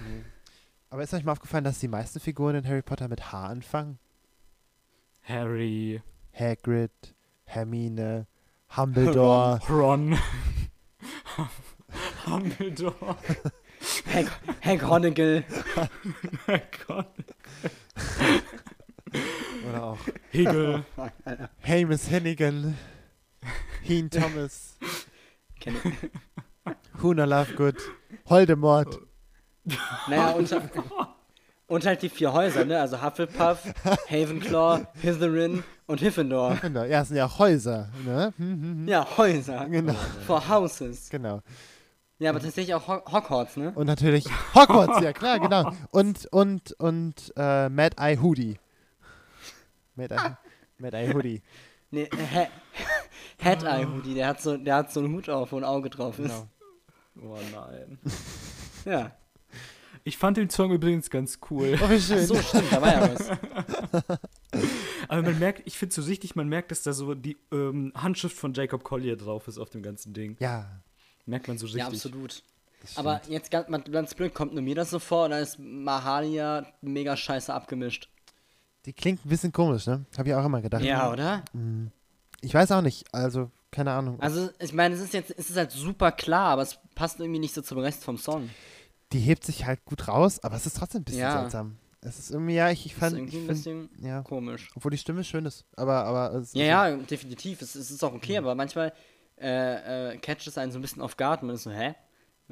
Aber 0.91 1.01
ist 1.03 1.13
euch 1.13 1.23
mal 1.23 1.31
aufgefallen, 1.31 1.63
dass 1.63 1.79
die 1.79 1.87
meisten 1.87 2.19
Figuren 2.19 2.55
in 2.55 2.67
Harry 2.67 2.81
Potter 2.83 3.07
mit 3.07 3.31
H 3.31 3.47
anfangen? 3.47 3.97
Harry, 5.23 6.01
Hagrid, 6.33 6.91
Hermine, 7.45 8.27
Humbledore. 8.75 9.59
Ron, 9.69 10.17
Dumbledore, 12.25 13.17
Hag 14.13 14.31
Hagonigal. 14.63 15.43
Gott. 16.87 17.07
Oder 19.69 19.83
auch 19.83 19.97
Hegel. 20.31 20.83
Hamus 21.63 22.09
Hennigan, 22.09 22.77
Heen 23.83 24.09
Thomas, 24.11 24.77
Kenn 25.59 25.75
ich. 25.83 25.93
Huna 27.01 27.25
Lovegood, 27.25 27.77
Voldemort. 28.25 28.99
Naja, 30.07 30.29
und, 30.31 30.53
und 31.67 31.85
halt 31.85 32.01
die 32.01 32.09
vier 32.09 32.31
Häuser, 32.33 32.65
ne? 32.65 32.79
Also 32.79 33.01
Hufflepuff, 33.01 33.59
Ravenclaw, 34.09 34.85
Slytherin 34.99 35.63
und 35.87 35.99
Gryffindor. 35.99 36.57
Genau, 36.61 36.83
ja, 36.83 37.01
es 37.01 37.09
sind 37.09 37.17
ja 37.17 37.37
Häuser. 37.37 37.89
Ne? 38.05 38.33
Hm, 38.37 38.47
hm, 38.47 38.61
hm. 38.61 38.87
Ja, 38.87 39.05
Häuser. 39.17 39.65
Genau, 39.69 39.95
For 40.25 40.47
Houses. 40.47 41.09
genau. 41.09 41.41
Ja, 42.19 42.31
aber 42.31 42.39
tatsächlich 42.39 42.73
auch 42.73 42.87
Ho 42.87 43.01
Hogwarts, 43.11 43.57
ne? 43.57 43.71
Und 43.75 43.85
natürlich 43.85 44.25
Hogwarts, 44.55 45.01
ja 45.01 45.13
klar, 45.13 45.39
genau. 45.39 45.71
Und, 45.91 46.25
und, 46.27 46.71
und 46.79 47.31
äh, 47.37 47.69
Mad 47.69 47.95
Eye 47.99 48.17
Hoodie. 48.19 48.57
Mad 49.97 50.13
Eye, 50.13 50.37
Mad 50.77 50.97
Eye 50.97 51.13
Hoodie. 51.13 51.41
Nee, 51.91 52.09
ha 52.33 52.47
Head 53.39 53.63
Eye 53.63 53.85
Hoodie, 53.85 54.13
der 54.13 54.27
hat, 54.27 54.41
so, 54.41 54.57
der 54.57 54.75
hat 54.75 54.91
so 54.91 54.99
einen 54.99 55.13
Hut 55.13 55.29
auf, 55.29 55.51
wo 55.51 55.57
ein 55.57 55.63
Auge 55.63 55.89
drauf 55.89 56.19
ist. 56.19 56.29
Genau. 57.15 57.35
Oh 57.35 57.39
nein. 57.51 57.99
Ja. 58.85 59.11
Ich 60.05 60.17
fand 60.17 60.37
den 60.37 60.49
Song 60.49 60.71
übrigens 60.71 61.09
ganz 61.09 61.39
cool. 61.49 61.77
Oh, 61.83 61.89
wie 61.89 61.99
schön. 61.99 62.25
So, 62.25 62.35
stimmt, 62.35 62.71
da 62.71 62.81
war 62.81 62.93
ja 62.93 63.13
was. 63.13 63.29
Aber 65.09 65.23
man 65.23 65.37
merkt, 65.37 65.63
ich 65.65 65.77
finde 65.77 65.93
so 65.93 66.03
richtig, 66.03 66.37
man 66.37 66.47
merkt, 66.47 66.71
dass 66.71 66.83
da 66.83 66.93
so 66.93 67.13
die 67.15 67.35
ähm, 67.51 67.91
Handschrift 67.93 68.37
von 68.37 68.53
Jacob 68.53 68.85
Collier 68.85 69.17
drauf 69.17 69.49
ist 69.49 69.57
auf 69.57 69.69
dem 69.71 69.83
ganzen 69.83 70.13
Ding. 70.13 70.37
Ja, 70.39 70.79
Merkt 71.27 71.49
man 71.49 71.57
so 71.57 71.65
richtig. 71.65 71.81
Ja, 71.81 71.87
absolut. 71.87 72.41
Aber 72.95 73.21
jetzt 73.27 73.51
ganz, 73.51 73.67
ganz 73.91 74.15
blöd, 74.15 74.33
kommt 74.33 74.53
nur 74.53 74.63
mir 74.63 74.75
das 74.75 74.89
so 74.89 74.99
vor, 74.99 75.27
da 75.27 75.39
ist 75.39 75.59
Mahalia 75.59 76.65
mega 76.81 77.17
scheiße 77.17 77.53
abgemischt. 77.53 78.09
Die 78.87 78.93
klingt 78.93 79.23
ein 79.25 79.29
bisschen 79.29 79.51
komisch, 79.51 79.85
ne? 79.85 80.05
Habe 80.17 80.29
ich 80.29 80.35
auch 80.35 80.45
immer 80.45 80.61
gedacht. 80.61 80.81
Ja, 80.81 81.11
oder? 81.11 81.43
Ich 82.41 82.53
weiß 82.53 82.71
auch 82.71 82.81
nicht, 82.81 83.05
also 83.13 83.51
keine 83.69 83.91
Ahnung. 83.91 84.19
Also, 84.21 84.49
ich 84.59 84.71
meine, 84.73 84.95
es 84.95 85.01
ist 85.01 85.13
jetzt, 85.13 85.31
es 85.37 85.49
ist 85.49 85.57
halt 85.57 85.71
super 85.71 86.11
klar, 86.13 86.51
aber 86.53 86.61
es 86.61 86.79
passt 86.95 87.19
irgendwie 87.19 87.39
nicht 87.39 87.53
so 87.53 87.61
zum 87.61 87.79
Rest 87.79 88.03
vom 88.03 88.17
Song. 88.17 88.49
die 89.11 89.19
hebt 89.19 89.43
sich 89.45 89.65
halt 89.65 89.83
gut 89.85 90.07
raus, 90.07 90.39
aber 90.43 90.55
es 90.55 90.65
ist 90.65 90.77
trotzdem 90.77 91.01
ein 91.01 91.05
bisschen 91.05 91.21
Ja. 91.21 91.41
seltsam. 91.41 91.77
Es 92.01 92.17
ist 92.19 92.31
irgendwie, 92.31 92.55
ja, 92.55 92.69
ich, 92.69 92.85
ich 92.85 92.95
fand, 92.95 93.13
ist 93.13 93.19
irgendwie 93.19 93.37
ein 93.37 93.45
find, 93.45 93.89
bisschen 93.89 93.89
ja, 94.07 94.21
komisch. 94.21 94.69
obwohl 94.75 94.91
die 94.91 94.97
Stimme 94.97 95.23
schön 95.25 95.45
ist, 95.45 95.65
aber, 95.75 96.05
aber 96.05 96.33
es 96.35 96.53
Ja, 96.53 96.87
ist- 96.87 96.99
ja, 96.99 97.05
definitiv. 97.05 97.61
Es, 97.61 97.75
es 97.75 97.91
ist 97.91 98.03
auch 98.03 98.13
okay, 98.13 98.37
aber 98.37 98.55
manchmal 98.55 98.93
äh, 99.39 100.13
äh, 100.13 100.17
catcht 100.17 100.47
es 100.47 100.57
einen 100.57 100.71
so 100.71 100.79
ein 100.79 100.81
bisschen 100.81 101.01
auf 101.01 101.17
Guard 101.17 101.41
und 101.41 101.47
man 101.47 101.55
ist 101.55 101.63
so, 101.63 101.71
hä? 101.71 101.93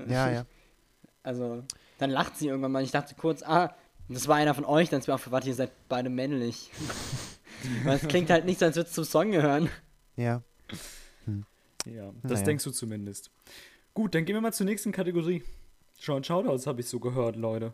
ja, 0.08 0.32
ja. 0.32 0.46
Also, 1.24 1.64
dann 1.98 2.10
lacht 2.12 2.38
sie 2.38 2.48
irgendwann 2.50 2.72
mal. 2.72 2.84
Ich 2.84 2.92
dachte 2.92 3.16
kurz, 3.16 3.42
ah, 3.42 3.74
das 4.10 4.28
war 4.28 4.36
einer 4.38 4.54
von 4.54 4.66
euch, 4.66 4.90
dann 4.90 5.00
ist 5.00 5.08
mir 5.08 5.14
aufgewacht, 5.16 5.46
ihr 5.46 5.56
seid 5.56 5.72
beide 5.90 6.10
männlich. 6.10 6.72
Weil 7.84 7.98
es 7.98 8.08
klingt 8.08 8.30
halt 8.30 8.46
nicht 8.46 8.60
so, 8.60 8.66
als 8.66 8.76
würdest 8.76 8.96
du 8.98 9.04
zum 9.04 9.10
Song 9.12 9.32
gehören. 9.32 9.70
Ja, 10.16 10.44
Ja, 11.86 12.12
das 12.24 12.32
Naja. 12.32 12.44
denkst 12.46 12.64
du 12.64 12.72
zumindest. 12.72 13.32
Gut, 13.94 14.14
dann 14.16 14.26
gehen 14.26 14.36
wir 14.36 14.42
mal 14.42 14.54
zur 14.54 14.66
nächsten 14.66 14.92
Kategorie. 14.92 15.44
Und 16.08 16.26
Shoutouts 16.26 16.68
habe 16.68 16.82
ich 16.82 16.88
so 16.90 17.00
gehört, 17.00 17.36
Leute. 17.36 17.74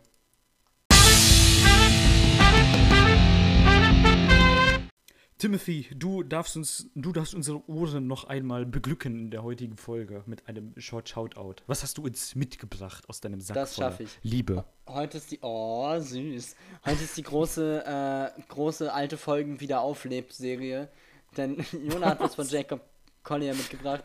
Timothy, 5.42 5.88
du 5.96 6.22
darfst 6.22 6.56
uns, 6.56 6.86
du 6.94 7.10
darfst 7.10 7.34
unsere 7.34 7.68
Ohren 7.68 8.06
noch 8.06 8.22
einmal 8.28 8.64
beglücken 8.64 9.18
in 9.18 9.30
der 9.32 9.42
heutigen 9.42 9.76
Folge 9.76 10.22
mit 10.26 10.46
einem 10.46 10.72
Short 10.76 11.08
Shoutout. 11.08 11.56
Was 11.66 11.82
hast 11.82 11.98
du 11.98 12.04
uns 12.04 12.36
mitgebracht 12.36 13.08
aus 13.08 13.20
deinem 13.20 13.40
Sack 13.40 13.56
Das 13.56 13.74
voller 13.74 13.90
schaff 13.90 13.98
ich. 13.98 14.18
Liebe? 14.22 14.64
Heute 14.86 15.18
ist 15.18 15.32
die, 15.32 15.40
oh, 15.42 15.98
süß. 15.98 16.54
Heute 16.86 17.02
ist 17.02 17.16
die 17.16 17.24
große, 17.24 17.84
äh, 17.84 18.40
große 18.50 18.92
alte 18.92 19.16
Folgen 19.16 19.58
wieder 19.58 19.80
auflebt 19.80 20.32
Serie. 20.32 20.88
Denn 21.36 21.56
Jona 21.90 22.10
hat 22.10 22.20
was 22.20 22.36
von 22.36 22.46
Jacob 22.46 22.80
Collier 23.24 23.54
mitgebracht. 23.54 24.04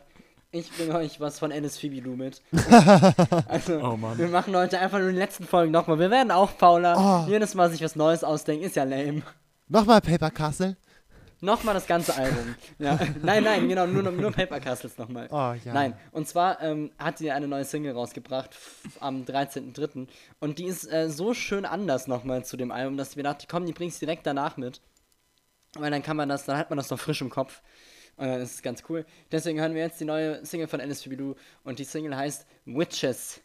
Ich 0.49 0.71
bringe 0.71 0.95
euch 0.95 1.19
was 1.19 1.37
von 1.37 1.51
Ennis 1.51 1.77
Phoebe 1.77 2.01
mit. 2.09 2.41
Also, 3.47 3.79
Oh 3.79 3.99
wir 4.15 4.27
machen 4.29 4.55
heute 4.55 4.79
einfach 4.79 4.97
nur 4.97 5.11
die 5.11 5.17
letzten 5.17 5.45
Folgen 5.45 5.71
nochmal. 5.71 5.99
Wir 5.99 6.09
werden 6.09 6.31
auch 6.31 6.49
fauler. 6.49 6.95
Oh. 7.27 7.29
Jedes 7.29 7.53
Mal 7.53 7.69
sich 7.69 7.83
was 7.83 7.95
Neues 7.95 8.23
ausdenken, 8.23 8.65
ist 8.65 8.75
ja 8.75 8.85
lame. 8.85 9.21
Nochmal 9.67 10.01
Paper 10.01 10.31
Castle. 10.31 10.77
Nochmal 11.39 11.73
das 11.75 11.85
ganze 11.85 12.15
Album. 12.15 12.55
Ja. 12.79 12.99
Nein, 13.21 13.43
nein, 13.43 13.67
genau, 13.67 13.87
nur, 13.87 14.03
nur 14.03 14.31
Paper 14.31 14.59
Castles 14.59 14.97
nochmal. 14.97 15.27
Oh, 15.31 15.53
ja. 15.65 15.73
Nein, 15.73 15.95
und 16.11 16.27
zwar 16.27 16.61
ähm, 16.61 16.91
hat 16.97 17.17
sie 17.17 17.31
eine 17.31 17.47
neue 17.47 17.65
Single 17.65 17.93
rausgebracht 17.93 18.55
am 18.99 19.23
13.03. 19.23 20.07
Und 20.39 20.59
die 20.59 20.65
ist 20.65 20.91
äh, 20.91 21.09
so 21.09 21.33
schön 21.33 21.65
anders 21.65 22.07
nochmal 22.07 22.45
zu 22.45 22.55
dem 22.57 22.71
Album, 22.71 22.97
dass 22.97 23.15
wir 23.15 23.23
dachten, 23.23 23.45
komm, 23.49 23.65
die 23.65 23.73
bringst 23.73 24.01
direkt 24.01 24.25
danach 24.27 24.57
mit. 24.57 24.81
Weil 25.73 25.91
dann 25.91 26.03
kann 26.03 26.17
man 26.17 26.29
das, 26.29 26.45
dann 26.45 26.57
hat 26.57 26.69
man 26.69 26.77
das 26.77 26.89
noch 26.89 26.99
frisch 26.99 27.21
im 27.21 27.29
Kopf. 27.29 27.61
Und 28.15 28.27
dann 28.27 28.41
ist 28.41 28.55
es 28.55 28.61
ganz 28.61 28.83
cool. 28.89 29.05
Deswegen 29.31 29.59
hören 29.59 29.75
wir 29.75 29.81
jetzt 29.81 29.99
die 29.99 30.05
neue 30.05 30.43
Single 30.45 30.67
von 30.67 30.81
Alice 30.81 31.03
Bidou 31.03 31.35
und 31.63 31.79
die 31.79 31.83
Single 31.83 32.15
heißt 32.15 32.45
Witches. 32.65 33.41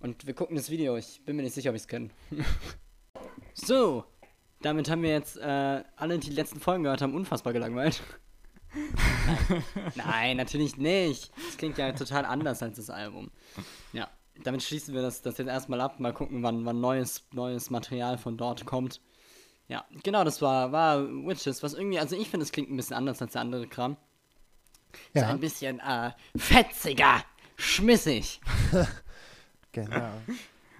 Und 0.00 0.26
wir 0.26 0.34
gucken 0.34 0.56
das 0.56 0.70
Video. 0.70 0.96
Ich 0.96 1.24
bin 1.24 1.36
mir 1.36 1.42
nicht 1.42 1.54
sicher, 1.54 1.70
ob 1.70 1.76
ich 1.76 1.82
es 1.82 1.88
kenne. 1.88 2.10
so, 3.54 4.04
damit 4.62 4.90
haben 4.90 5.02
wir 5.02 5.10
jetzt 5.10 5.36
äh, 5.36 5.82
alle, 5.96 6.18
die 6.18 6.30
die 6.30 6.36
letzten 6.36 6.60
Folgen 6.60 6.84
gehört 6.84 7.02
haben, 7.02 7.14
unfassbar 7.14 7.52
gelangweilt. 7.52 8.02
Nein. 8.74 9.62
Nein, 9.94 10.36
natürlich 10.36 10.76
nicht. 10.76 11.30
Das 11.46 11.56
klingt 11.58 11.78
ja 11.78 11.92
total 11.92 12.24
anders 12.24 12.62
als 12.62 12.76
das 12.76 12.90
Album. 12.90 13.30
Ja, 13.92 14.08
damit 14.42 14.62
schließen 14.62 14.94
wir 14.94 15.02
das, 15.02 15.22
das 15.22 15.38
jetzt 15.38 15.48
erstmal 15.48 15.80
ab. 15.80 16.00
Mal 16.00 16.12
gucken, 16.12 16.42
wann, 16.42 16.64
wann 16.64 16.80
neues, 16.80 17.26
neues 17.32 17.70
Material 17.70 18.18
von 18.18 18.36
dort 18.36 18.64
kommt. 18.64 19.00
Ja, 19.68 19.84
genau, 20.02 20.24
das 20.24 20.42
war, 20.42 20.72
war 20.72 21.06
Witches, 21.06 21.62
was 21.62 21.74
irgendwie, 21.74 21.98
also 21.98 22.16
ich 22.16 22.28
finde, 22.28 22.44
es 22.44 22.52
klingt 22.52 22.70
ein 22.70 22.76
bisschen 22.76 22.96
anders 22.96 23.22
als 23.22 23.32
der 23.32 23.42
andere 23.42 23.66
Kram. 23.66 23.96
So 25.14 25.20
Ja, 25.20 25.28
ein 25.28 25.40
bisschen 25.40 25.80
äh, 25.80 26.10
fetziger, 26.36 27.22
schmissig. 27.56 28.40
genau. 29.72 30.10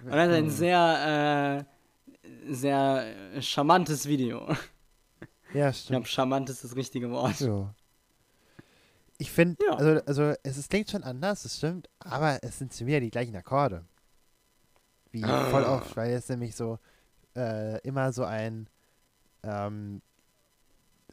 Und 0.03 0.11
dann 0.11 0.31
ein 0.31 0.49
sehr, 0.49 1.65
äh, 1.65 1.73
sehr 2.49 3.33
äh, 3.35 3.41
charmantes 3.41 4.05
Video. 4.07 4.47
Ja, 5.53 5.69
Ich 5.69 5.77
stimmt. 5.77 5.87
glaube, 5.89 6.07
charmant 6.07 6.49
ist 6.49 6.63
das 6.63 6.75
richtige 6.75 7.11
Wort. 7.11 7.39
Ja. 7.39 7.73
Ich 9.17 9.31
finde, 9.31 9.63
Ja. 9.65 9.75
also, 9.75 10.01
also 10.05 10.33
es 10.43 10.57
ist, 10.57 10.69
klingt 10.69 10.89
schon 10.89 11.03
anders, 11.03 11.43
das 11.43 11.57
stimmt, 11.57 11.87
aber 11.99 12.39
es 12.43 12.57
sind 12.57 12.73
zu 12.73 12.83
mir 12.85 12.99
die 12.99 13.11
gleichen 13.11 13.35
Akkorde. 13.35 13.85
Wie 15.11 15.23
Ah. 15.23 15.49
voll 15.51 15.63
oft, 15.63 15.95
weil 15.95 16.11
es 16.13 16.27
nämlich 16.29 16.55
so 16.55 16.79
äh, 17.35 17.79
immer 17.81 18.13
so 18.13 18.23
ein, 18.25 18.67
ähm, 19.43 20.01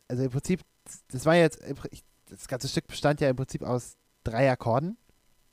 also 0.09 0.23
im 0.25 0.31
Prinzip 0.31 0.61
das 1.09 1.25
war 1.27 1.35
jetzt, 1.37 1.61
ich- 1.91 2.05
das 2.27 2.47
ganze 2.49 2.69
Stück 2.69 2.87
bestand 2.87 3.21
ja 3.21 3.29
im 3.31 3.37
Prinzip 3.37 3.63
aus 3.63 3.97
drei 4.25 4.51
Akkorden. 4.51 4.97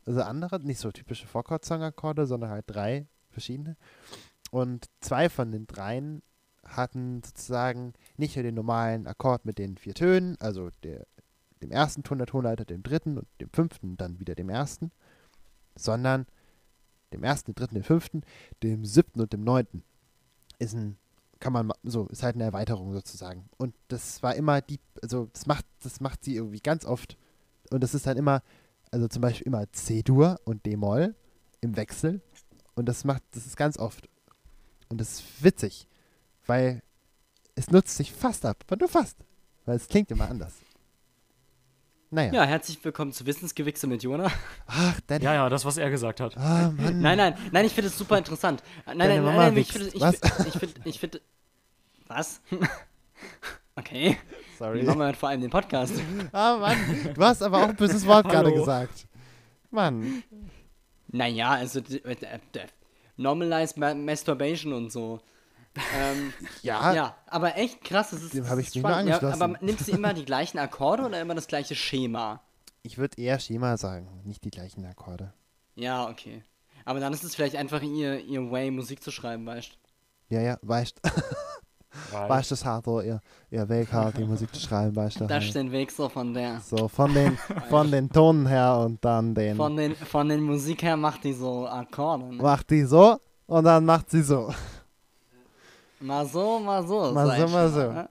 Also 0.06 0.22
andere, 0.22 0.60
nicht 0.62 0.80
so 0.80 0.92
typische 0.92 1.28
Four-Chord-Song-Akkorde, 1.28 2.26
sondern 2.28 2.50
halt 2.50 2.66
drei 2.68 3.08
verschiedene. 3.30 3.76
Und 4.52 4.86
zwei 5.02 5.30
von 5.30 5.52
den 5.52 5.68
dreien 5.68 6.22
hatten 6.66 7.22
sozusagen 7.24 7.94
nicht 8.18 8.36
nur 8.36 8.44
den 8.44 8.56
normalen 8.56 9.08
Akkord 9.08 9.46
mit 9.46 9.58
den 9.58 9.78
vier 9.78 9.94
Tönen, 9.94 10.36
also 10.40 10.70
der, 10.84 11.06
dem 11.62 11.72
ersten 11.72 12.04
Ton 12.04 12.18
der 12.18 12.28
Tonleiter, 12.28 12.66
dem 12.66 12.84
dritten 12.84 13.18
und 13.18 13.28
dem 13.40 13.50
fünften, 13.52 13.98
dann 13.98 14.20
wieder 14.20 14.36
dem 14.36 14.50
ersten, 14.50 14.92
sondern 15.76 16.26
dem 17.14 17.24
ersten, 17.24 17.52
dem 17.52 17.56
dritten, 17.56 17.76
dem 17.76 17.84
fünften, 17.84 18.22
dem 18.64 18.84
siebten 18.86 19.22
und 19.22 19.32
dem 19.32 19.44
neunten. 19.44 19.84
Ist 20.60 20.74
ein, 20.74 20.98
kann 21.40 21.54
man, 21.54 21.68
ma- 21.68 21.76
so, 21.84 22.08
ist 22.08 22.24
halt 22.24 22.36
eine 22.36 22.44
Erweiterung 22.44 22.94
sozusagen. 22.94 23.48
Und 23.58 23.76
das 23.88 24.22
war 24.24 24.36
immer 24.36 24.62
die, 24.62 24.80
also 25.02 25.30
das 25.32 25.46
macht, 25.46 25.66
das 25.84 26.02
macht 26.02 26.24
sie 26.24 26.36
irgendwie 26.36 26.60
ganz 26.60 26.84
oft. 26.86 27.18
Und 27.70 27.82
das 27.82 27.94
ist 27.94 28.08
dann 28.08 28.18
immer, 28.18 28.42
also 28.92 29.08
zum 29.08 29.22
Beispiel 29.22 29.48
immer 29.48 29.72
C-Dur 29.72 30.40
und 30.44 30.66
D-Moll 30.66 31.16
im 31.62 31.76
Wechsel. 31.78 32.22
Und 32.76 32.88
das 32.88 33.04
macht, 33.04 33.24
das 33.32 33.46
ist 33.46 33.56
ganz 33.56 33.78
oft. 33.78 34.10
Und 34.90 35.00
das 35.02 35.20
ist 35.20 35.44
witzig, 35.44 35.88
weil 36.46 36.82
es 37.56 37.70
nutzt 37.72 37.98
sich 37.98 38.12
fast 38.12 38.46
ab, 38.46 38.64
aber 38.68 38.78
nur 38.78 38.90
fast. 38.90 39.18
Weil 39.66 39.76
es 39.76 39.88
klingt 39.88 40.12
immer 40.12 40.30
anders. 40.30 40.54
Naja. 42.10 42.32
Ja, 42.34 42.44
herzlich 42.46 42.82
willkommen 42.86 43.12
zu 43.12 43.26
Wissensgewichse 43.26 43.86
mit 43.86 44.02
Jona. 44.02 44.32
Ach, 44.66 44.98
Danny. 45.08 45.26
Ja, 45.26 45.34
ja, 45.34 45.50
das, 45.50 45.66
was 45.66 45.76
er 45.76 45.90
gesagt 45.90 46.22
hat. 46.22 46.38
Ah, 46.38 46.72
Mann. 46.72 47.02
Nein, 47.02 47.18
nein, 47.18 47.36
nein, 47.52 47.66
ich 47.66 47.74
finde 47.74 47.90
es 47.90 47.98
super 47.98 48.18
interessant. 48.18 48.64
Nein, 48.86 48.98
Deine 49.00 49.16
nein, 49.16 49.24
nein, 49.24 49.36
Mama 49.36 49.44
nein, 49.50 49.58
ich 49.58 49.74
wächst. 49.74 49.74
finde, 49.74 49.90
ich 49.94 50.02
Was? 50.02 50.16
finde, 50.20 50.48
ich 50.50 50.60
finde, 50.60 50.90
ich 50.90 51.00
finde, 51.00 51.22
was? 52.08 52.42
Okay, 53.80 54.18
die 54.18 54.58
Sorry. 54.58 54.82
Mama 54.82 55.06
hört 55.06 55.18
vor 55.18 55.30
allem 55.30 55.42
den 55.42 55.52
Podcast. 55.52 55.94
Ah, 56.32 56.58
Mann. 56.58 57.14
Du 57.14 57.22
hast 57.24 57.44
aber 57.44 57.60
auch 57.60 57.70
ein 57.70 57.76
böses 57.76 58.04
Wort 58.08 58.28
gerade 58.30 58.52
gesagt. 58.52 59.06
Mann. 59.70 60.24
Naja, 61.10 61.52
also 61.52 61.80
d- 63.18 63.24
d- 63.24 63.24
d- 63.24 63.24
Normalize 63.24 63.80
Ma 63.80 63.94
Masturbation 63.94 64.74
und 64.74 64.92
so. 64.92 65.20
Ähm, 65.96 66.34
Ja. 66.64 66.94
ja, 66.94 67.18
aber 67.28 67.56
echt 67.58 67.84
krass, 67.84 68.10
das 68.12 68.24
ist, 68.24 68.34
Dem 68.34 68.44
das 68.44 68.52
hab 68.52 68.60
ist 68.60 68.70
ich 68.70 68.76
mich 68.76 68.82
spannend. 68.82 69.10
Ja, 69.10 69.22
aber 69.32 69.58
nimmt 69.62 69.80
sie 69.80 69.92
immer 69.92 70.14
die 70.14 70.26
gleichen 70.26 70.58
Akkorde 70.58 71.04
oder 71.06 71.22
immer 71.22 71.36
das 71.36 71.48
gleiche 71.48 71.76
Schema? 71.76 72.42
Ich 72.84 72.98
würde 72.98 73.22
eher 73.22 73.40
Schema 73.40 73.78
sagen, 73.78 74.22
nicht 74.24 74.44
die 74.44 74.50
gleichen 74.52 74.86
Akkorde. 74.86 75.34
Ja, 75.76 76.08
okay. 76.10 76.44
Aber 76.86 77.00
dann 77.00 77.14
ist 77.14 77.24
es 77.24 77.36
vielleicht 77.36 77.56
einfach 77.56 77.82
ihr, 77.82 78.20
ihr 78.22 78.50
Way, 78.50 78.72
Musik 78.72 79.04
zu 79.04 79.12
schreiben, 79.12 79.46
weißt 79.46 79.72
du? 80.30 80.36
Ja, 80.36 80.42
ja, 80.42 80.58
weißt 80.62 81.02
weißt 82.12 82.52
das 82.52 82.66
hart, 82.66 82.86
so, 82.86 83.02
ihr, 83.02 83.22
ihr 83.50 83.68
Weg 83.70 83.92
halt, 83.92 84.18
die 84.18 84.24
Musik 84.24 84.54
zu 84.54 84.62
schreiben, 84.62 84.96
weißt 84.96 85.22
du. 85.22 85.28
Das 85.28 85.46
ist 85.46 85.56
der 85.56 85.72
Weg 85.72 85.92
so 85.92 86.10
von 86.10 86.34
der. 86.34 86.60
So, 86.60 86.88
von 86.88 87.14
den, 87.14 87.38
von 87.70 87.90
den 87.92 88.10
Tonen 88.10 88.46
her 88.48 88.78
und 88.78 89.04
dann 89.04 89.34
den. 89.34 89.56
Von 89.56 89.76
den, 89.76 89.96
von 89.96 90.30
den 90.30 90.42
Musik 90.42 90.84
her 90.84 90.98
macht 90.98 91.24
die 91.24 91.34
so 91.34 91.68
Akkorde. 91.68 92.36
Ne? 92.36 92.42
macht 92.42 92.70
die 92.70 92.84
so 92.84 93.18
und 93.46 93.64
dann 93.64 93.86
macht 93.86 94.10
sie 94.12 94.22
so. 94.22 94.54
Mal 96.00 96.26
so, 96.28 96.60
mal 96.60 96.86
so. 96.86 97.12
Mal 97.12 97.40
so, 97.40 97.48
mal 97.48 97.70
so. 97.70 97.92
ne? 97.92 98.10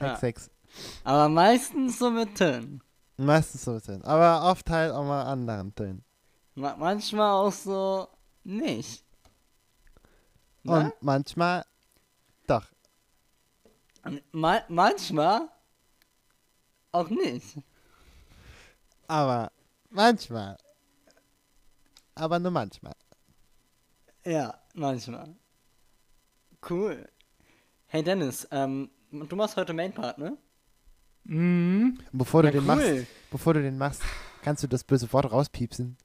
Ja. 0.00 0.18
Aber 1.04 1.28
meistens 1.28 1.98
so 1.98 2.10
mit 2.10 2.34
Tönen. 2.36 2.80
Meistens 3.16 3.64
so 3.64 3.78
sind. 3.78 4.04
Aber 4.04 4.48
oft 4.48 4.70
halt 4.70 4.92
auch 4.92 5.04
mal 5.04 5.24
anderen 5.24 5.74
Tönen. 5.74 6.04
Ma 6.54 6.76
manchmal 6.78 7.32
auch 7.32 7.52
so 7.52 8.08
nicht. 8.44 9.04
Ne? 10.62 10.72
Und 10.72 10.92
manchmal 11.00 11.62
doch. 11.62 11.68
Ma 14.32 14.62
manchmal 14.68 15.48
auch 16.92 17.08
nicht. 17.08 17.58
Aber 19.06 19.50
manchmal. 19.90 20.56
Aber 22.14 22.38
nur 22.38 22.50
manchmal. 22.50 22.94
Ja, 24.24 24.58
manchmal. 24.74 25.34
Cool. 26.68 27.08
Hey 27.86 28.02
Dennis, 28.02 28.46
ähm, 28.50 28.90
du 29.10 29.36
machst 29.36 29.56
heute 29.56 29.72
Main 29.72 29.92
Part, 29.92 30.18
ne? 30.18 30.36
Mhm. 31.24 31.98
Bevor 32.12 32.42
du 32.42 32.48
Ja, 32.48 32.52
den 32.52 32.66
machst, 32.66 32.86
cool. 32.86 33.06
bevor 33.30 33.54
du 33.54 33.62
den 33.62 33.78
machst, 33.78 34.02
kannst 34.42 34.62
du 34.62 34.66
das 34.66 34.84
böse 34.84 35.10
Wort 35.12 35.30
rauspiepsen. 35.30 35.96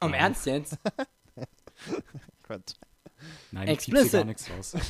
Am 0.00 0.14
Ernst 0.14 0.46
jetzt? 0.46 0.78
Quatsch. 2.42 2.74
Nein, 3.52 3.68
ich 3.68 3.78
piepse 3.78 3.90
Explicit. 4.00 4.12
gar 4.12 4.24
nichts 4.24 4.50
raus. 4.50 4.74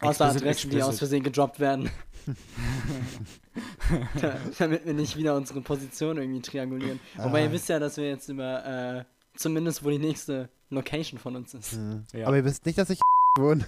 Außer 0.00 0.24
Explicit, 0.26 0.42
Adressen, 0.42 0.70
die 0.70 0.76
aus 0.82 0.88
explicit. 0.90 0.98
Versehen 0.98 1.22
gedroppt 1.24 1.60
werden. 1.60 1.90
Da- 4.20 4.36
Damit 4.58 4.84
wir 4.86 4.94
nicht 4.94 5.16
wieder 5.16 5.34
unsere 5.36 5.60
Position 5.60 6.18
irgendwie 6.18 6.40
triangulieren. 6.42 7.00
Wobei 7.16 7.40
Ah. 7.40 7.44
ihr 7.44 7.52
wisst 7.52 7.68
ja, 7.68 7.78
dass 7.78 7.96
wir 7.96 8.08
jetzt 8.08 8.28
über, 8.28 8.64
äh, 8.64 9.04
zumindest 9.36 9.82
wo 9.84 9.90
die 9.90 9.98
nächste 9.98 10.48
Location 10.70 11.18
von 11.18 11.36
uns 11.36 11.54
ist. 11.54 11.72
Hm. 11.72 12.04
Ja. 12.12 12.26
Aber 12.26 12.36
ihr 12.36 12.44
wisst 12.44 12.66
nicht, 12.66 12.78
dass 12.78 12.90
ich 12.90 13.00
wohne. 13.38 13.66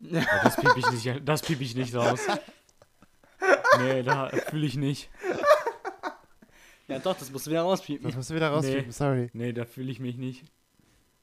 Ja, 0.00 0.24
das 0.42 0.56
piep 0.56 0.76
ich 0.76 0.90
nicht, 0.90 1.22
das 1.28 1.42
piep 1.42 1.60
ich 1.60 1.74
nicht 1.74 1.94
raus. 1.94 2.20
Nee, 3.80 4.02
da 4.04 4.28
fühle 4.28 4.66
ich 4.66 4.76
nicht. 4.76 5.10
Ja 6.86 6.98
doch, 7.00 7.16
das 7.18 7.30
musst 7.32 7.46
du 7.46 7.50
wieder 7.50 7.62
rauspiepen. 7.62 8.04
Das 8.06 8.14
musst 8.16 8.30
du 8.30 8.34
wieder 8.34 8.50
rauspiepen, 8.50 8.86
Nee. 8.86 8.90
sorry. 8.92 9.30
Nee, 9.32 9.52
da 9.52 9.64
fühle 9.64 9.90
ich 9.90 9.98
mich 10.00 10.16
nicht. 10.16 10.44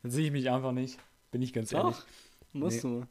Da 0.04 0.10
sehe 0.10 0.26
ich 0.26 0.32
mich 0.32 0.50
einfach 0.50 0.72
nicht. 0.74 1.00
Bin 1.32 1.42
ich 1.42 1.54
ganz 1.54 1.72
ehrlich. 1.72 1.96
Doch, 1.96 2.06
musst 2.54 2.84
du. 2.84 3.06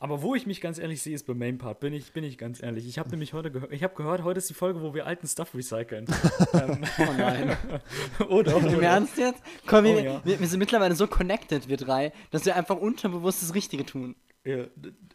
Aber 0.00 0.22
wo 0.22 0.34
ich 0.34 0.46
mich 0.46 0.62
ganz 0.62 0.78
ehrlich 0.78 1.02
sehe, 1.02 1.14
ist 1.14 1.26
beim 1.26 1.36
Main 1.36 1.58
Part. 1.58 1.80
Bin 1.80 1.92
ich, 1.92 2.14
bin 2.14 2.24
ich 2.24 2.38
ganz 2.38 2.62
ehrlich. 2.62 2.88
Ich 2.88 2.98
habe 2.98 3.10
nämlich 3.10 3.34
heute 3.34 3.50
gehört, 3.50 3.70
ich 3.70 3.84
habe 3.84 3.94
gehört, 3.94 4.24
heute 4.24 4.38
ist 4.38 4.48
die 4.48 4.54
Folge, 4.54 4.80
wo 4.80 4.94
wir 4.94 5.04
alten 5.06 5.26
Stuff 5.26 5.54
recyceln. 5.54 6.06
ähm, 6.54 6.80
Oh 6.98 7.12
nein. 7.18 7.54
oder? 8.30 8.56
Im 8.56 8.64
oder? 8.64 8.82
Ernst 8.82 9.18
jetzt? 9.18 9.42
Komm, 9.66 9.84
wir, 9.84 9.96
Oh 9.96 9.98
ja. 9.98 10.20
wir, 10.24 10.40
wir 10.40 10.46
sind 10.48 10.58
mittlerweile 10.58 10.94
so 10.94 11.06
connected, 11.06 11.68
wir 11.68 11.76
drei, 11.76 12.12
dass 12.30 12.46
wir 12.46 12.56
einfach 12.56 12.78
unterbewusst 12.78 13.42
das 13.42 13.54
Richtige 13.54 13.84
tun. 13.84 14.16
Ja, 14.42 14.64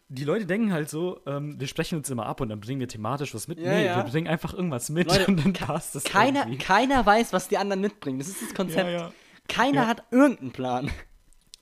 die 0.07 0.23
Leute 0.23 0.45
denken 0.45 0.71
halt 0.71 0.87
so, 0.87 1.19
ähm, 1.25 1.59
wir 1.59 1.65
sprechen 1.65 1.97
uns 1.97 2.11
immer 2.11 2.27
ab 2.27 2.39
und 2.41 2.49
dann 2.49 2.59
bringen 2.59 2.79
wir 2.79 2.87
thematisch 2.87 3.33
was 3.33 3.47
mit. 3.47 3.57
Ja, 3.57 3.71
nee, 3.71 3.85
ja. 3.87 3.95
wir 3.97 4.11
bringen 4.11 4.27
einfach 4.27 4.53
irgendwas 4.53 4.89
mit 4.89 5.07
Leute, 5.07 5.25
und 5.25 5.43
dann 5.43 5.53
passt 5.53 5.95
das 5.95 6.03
Keiner, 6.03 6.41
irgendwie. 6.41 6.59
keiner 6.59 7.03
weiß, 7.03 7.33
was 7.33 7.47
die 7.47 7.57
anderen 7.57 7.81
mitbringen. 7.81 8.19
Das 8.19 8.27
ist 8.27 8.39
das 8.43 8.53
Konzept. 8.53 9.11
Keiner 9.47 9.87
hat 9.87 10.03
irgendeinen 10.11 10.51
Plan. 10.51 10.91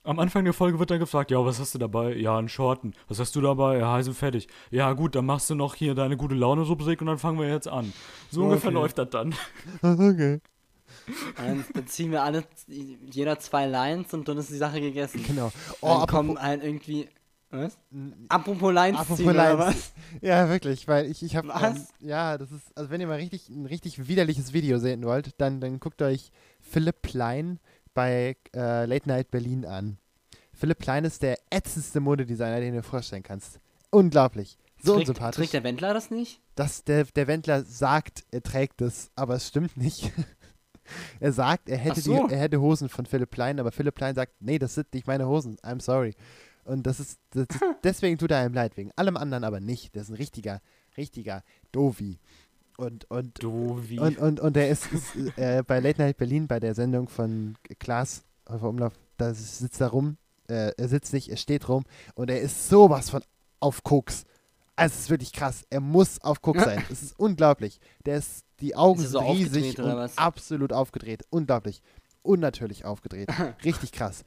Am 0.06 0.18
Anfang 0.18 0.44
der 0.44 0.52
Folge 0.52 0.78
wird 0.78 0.90
dann 0.90 0.98
gefragt, 0.98 1.30
ja, 1.30 1.42
was 1.44 1.58
hast 1.58 1.74
du 1.74 1.78
dabei? 1.78 2.14
Ja, 2.14 2.36
einen 2.36 2.50
Shorten. 2.50 2.92
Was 3.08 3.18
hast 3.18 3.34
du 3.36 3.40
dabei? 3.40 3.78
Ja, 3.78 3.90
heiße 3.94 4.12
fertig. 4.12 4.48
Ja, 4.70 4.92
gut, 4.92 5.14
dann 5.14 5.24
machst 5.24 5.48
du 5.48 5.54
noch 5.54 5.74
hier 5.74 5.94
deine 5.94 6.18
gute 6.18 6.34
Laune-Rubrik 6.34 7.00
und 7.00 7.06
dann 7.06 7.18
fangen 7.18 7.38
wir 7.38 7.48
jetzt 7.48 7.68
an. 7.68 7.90
So 8.30 8.42
ungefähr 8.44 8.68
Okay. 8.68 8.74
läuft 8.74 8.98
das 8.98 9.08
dann. 9.10 9.34
Okay. 9.82 10.40
Dann, 11.36 11.64
dann 11.74 11.86
ziehen 11.86 12.10
wir 12.12 12.22
alle, 12.22 12.44
jeder 13.10 13.38
zwei 13.38 13.66
Lines 13.66 14.12
und 14.14 14.28
dann 14.28 14.36
ist 14.38 14.50
die 14.50 14.56
Sache 14.56 14.80
gegessen. 14.80 15.22
Genau. 15.26 15.50
Oh, 15.80 15.88
dann 15.88 15.90
apropos, 15.96 16.08
kommen 16.12 16.38
halt 16.42 16.62
irgendwie. 16.62 17.08
Was? 17.50 17.78
Apropos 18.28 18.72
Lines 18.72 18.98
apropos 19.00 19.16
ziehen, 19.18 19.30
oder 19.30 19.54
Lines. 19.54 19.58
was? 19.58 19.92
Ja, 20.22 20.48
wirklich, 20.48 20.86
weil 20.88 21.10
ich, 21.10 21.22
ich 21.22 21.36
habe. 21.36 21.48
Was? 21.48 21.76
Ähm, 22.00 22.08
ja, 22.08 22.38
das 22.38 22.52
ist, 22.52 22.76
also 22.76 22.90
wenn 22.90 23.00
ihr 23.00 23.06
mal 23.06 23.16
richtig, 23.16 23.48
ein 23.48 23.66
richtig 23.66 24.06
widerliches 24.08 24.52
Video 24.52 24.78
sehen 24.78 25.04
wollt, 25.04 25.34
dann, 25.40 25.60
dann 25.60 25.80
guckt 25.80 26.00
euch 26.02 26.30
Philipp 26.60 27.02
Plein 27.02 27.58
bei 27.94 28.36
äh, 28.54 28.86
Late 28.86 29.08
Night 29.08 29.30
Berlin 29.30 29.64
an. 29.64 29.98
Philipp 30.52 30.78
Plein 30.78 31.04
ist 31.04 31.22
der 31.22 31.38
ätzendste 31.50 32.00
Modedesigner, 32.00 32.60
den 32.60 32.74
du 32.74 32.80
dir 32.80 32.82
vorstellen 32.82 33.22
kannst. 33.22 33.60
Unglaublich. 33.90 34.58
So 34.82 34.94
trägt, 34.94 35.08
unsympathisch. 35.08 35.36
trägt 35.36 35.52
der 35.54 35.64
Wendler 35.64 35.94
das 35.94 36.10
nicht? 36.10 36.40
dass 36.54 36.84
der, 36.84 37.04
der 37.04 37.26
Wendler 37.26 37.64
sagt, 37.64 38.24
er 38.30 38.42
trägt 38.42 38.80
es, 38.80 39.10
aber 39.16 39.34
es 39.34 39.48
stimmt 39.48 39.76
nicht. 39.76 40.12
er 41.20 41.32
sagt, 41.32 41.68
er 41.68 41.78
hätte, 41.78 42.00
so. 42.00 42.26
die, 42.26 42.34
er 42.34 42.40
hätte 42.40 42.60
Hosen 42.60 42.88
von 42.88 43.06
Philipp 43.06 43.30
Plein, 43.30 43.58
aber 43.58 43.72
Philipp 43.72 43.94
Plein 43.94 44.14
sagt, 44.14 44.34
nee, 44.40 44.58
das 44.58 44.74
sind 44.74 44.92
nicht 44.94 45.06
meine 45.06 45.26
Hosen, 45.26 45.56
I'm 45.58 45.80
sorry. 45.80 46.14
Und 46.64 46.86
das 46.86 47.00
ist, 47.00 47.20
das 47.30 47.46
ist 47.50 47.60
deswegen 47.84 48.18
tut 48.18 48.30
er 48.30 48.38
einem 48.38 48.54
leid, 48.54 48.76
wegen 48.76 48.90
allem 48.96 49.16
anderen 49.16 49.44
aber 49.44 49.60
nicht. 49.60 49.94
Der 49.94 50.02
ist 50.02 50.08
ein 50.08 50.16
richtiger, 50.16 50.60
richtiger 50.96 51.42
Dovi. 51.72 52.18
Und, 52.76 53.08
und, 53.10 53.42
Du, 53.42 53.80
wie? 53.86 53.98
und, 54.00 54.18
und, 54.18 54.40
und 54.40 54.56
er 54.56 54.68
ist, 54.68 54.90
ist 54.92 55.14
äh, 55.38 55.62
bei 55.64 55.78
Late 55.80 56.00
Night 56.02 56.16
Berlin, 56.16 56.48
bei 56.48 56.58
der 56.58 56.74
Sendung 56.74 57.08
von 57.08 57.56
Klaas 57.78 58.24
auf 58.46 58.62
Umlauf, 58.62 58.92
da 59.16 59.32
sitzt 59.32 59.80
er 59.80 59.88
rum, 59.88 60.16
äh, 60.48 60.72
er 60.76 60.88
sitzt 60.88 61.12
nicht, 61.12 61.28
er 61.28 61.36
steht 61.36 61.68
rum 61.68 61.84
und 62.14 62.30
er 62.30 62.40
ist 62.40 62.68
sowas 62.68 63.10
von 63.10 63.22
auf 63.60 63.82
Koks. 63.84 64.24
Also 64.76 64.94
es 64.94 65.00
ist 65.02 65.10
wirklich 65.10 65.32
krass. 65.32 65.64
Er 65.70 65.80
muss 65.80 66.20
auf 66.20 66.42
Koks 66.42 66.64
sein. 66.64 66.82
Es 66.90 67.00
ist 67.02 67.18
unglaublich. 67.18 67.78
Der 68.06 68.16
ist, 68.18 68.44
die 68.60 68.74
Augen 68.74 69.00
Ist 69.00 69.10
so 69.12 69.20
sind 69.20 69.28
riesig 69.30 69.78
und 69.78 70.18
absolut 70.18 70.72
aufgedreht. 70.72 71.22
Unglaublich. 71.30 71.80
Unnatürlich 72.22 72.84
aufgedreht. 72.84 73.28
Richtig 73.64 73.92
krass. 73.92 74.24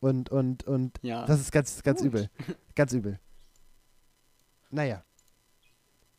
Und, 0.00 0.30
und, 0.30 0.64
und 0.64 0.98
Ja. 1.02 1.24
das 1.26 1.40
ist 1.40 1.52
ganz, 1.52 1.82
ganz 1.84 2.00
Gut. 2.00 2.08
übel. 2.08 2.30
Ganz 2.74 2.92
übel. 2.92 3.20
Naja. 4.70 5.04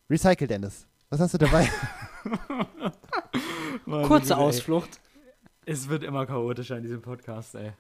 Recycle 0.10 0.48
Dennis. 0.48 0.88
Was 1.10 1.20
hast 1.20 1.34
du 1.34 1.38
dabei? 1.40 1.68
Meine 3.86 4.08
Kurze 4.08 4.34
ey. 4.34 4.40
Ausflucht. 4.40 5.00
Es 5.66 5.90
wird 5.90 6.04
immer 6.04 6.26
chaotischer 6.26 6.78
in 6.78 6.84
diesem 6.84 7.02
Podcast, 7.02 7.56
ey. 7.56 7.72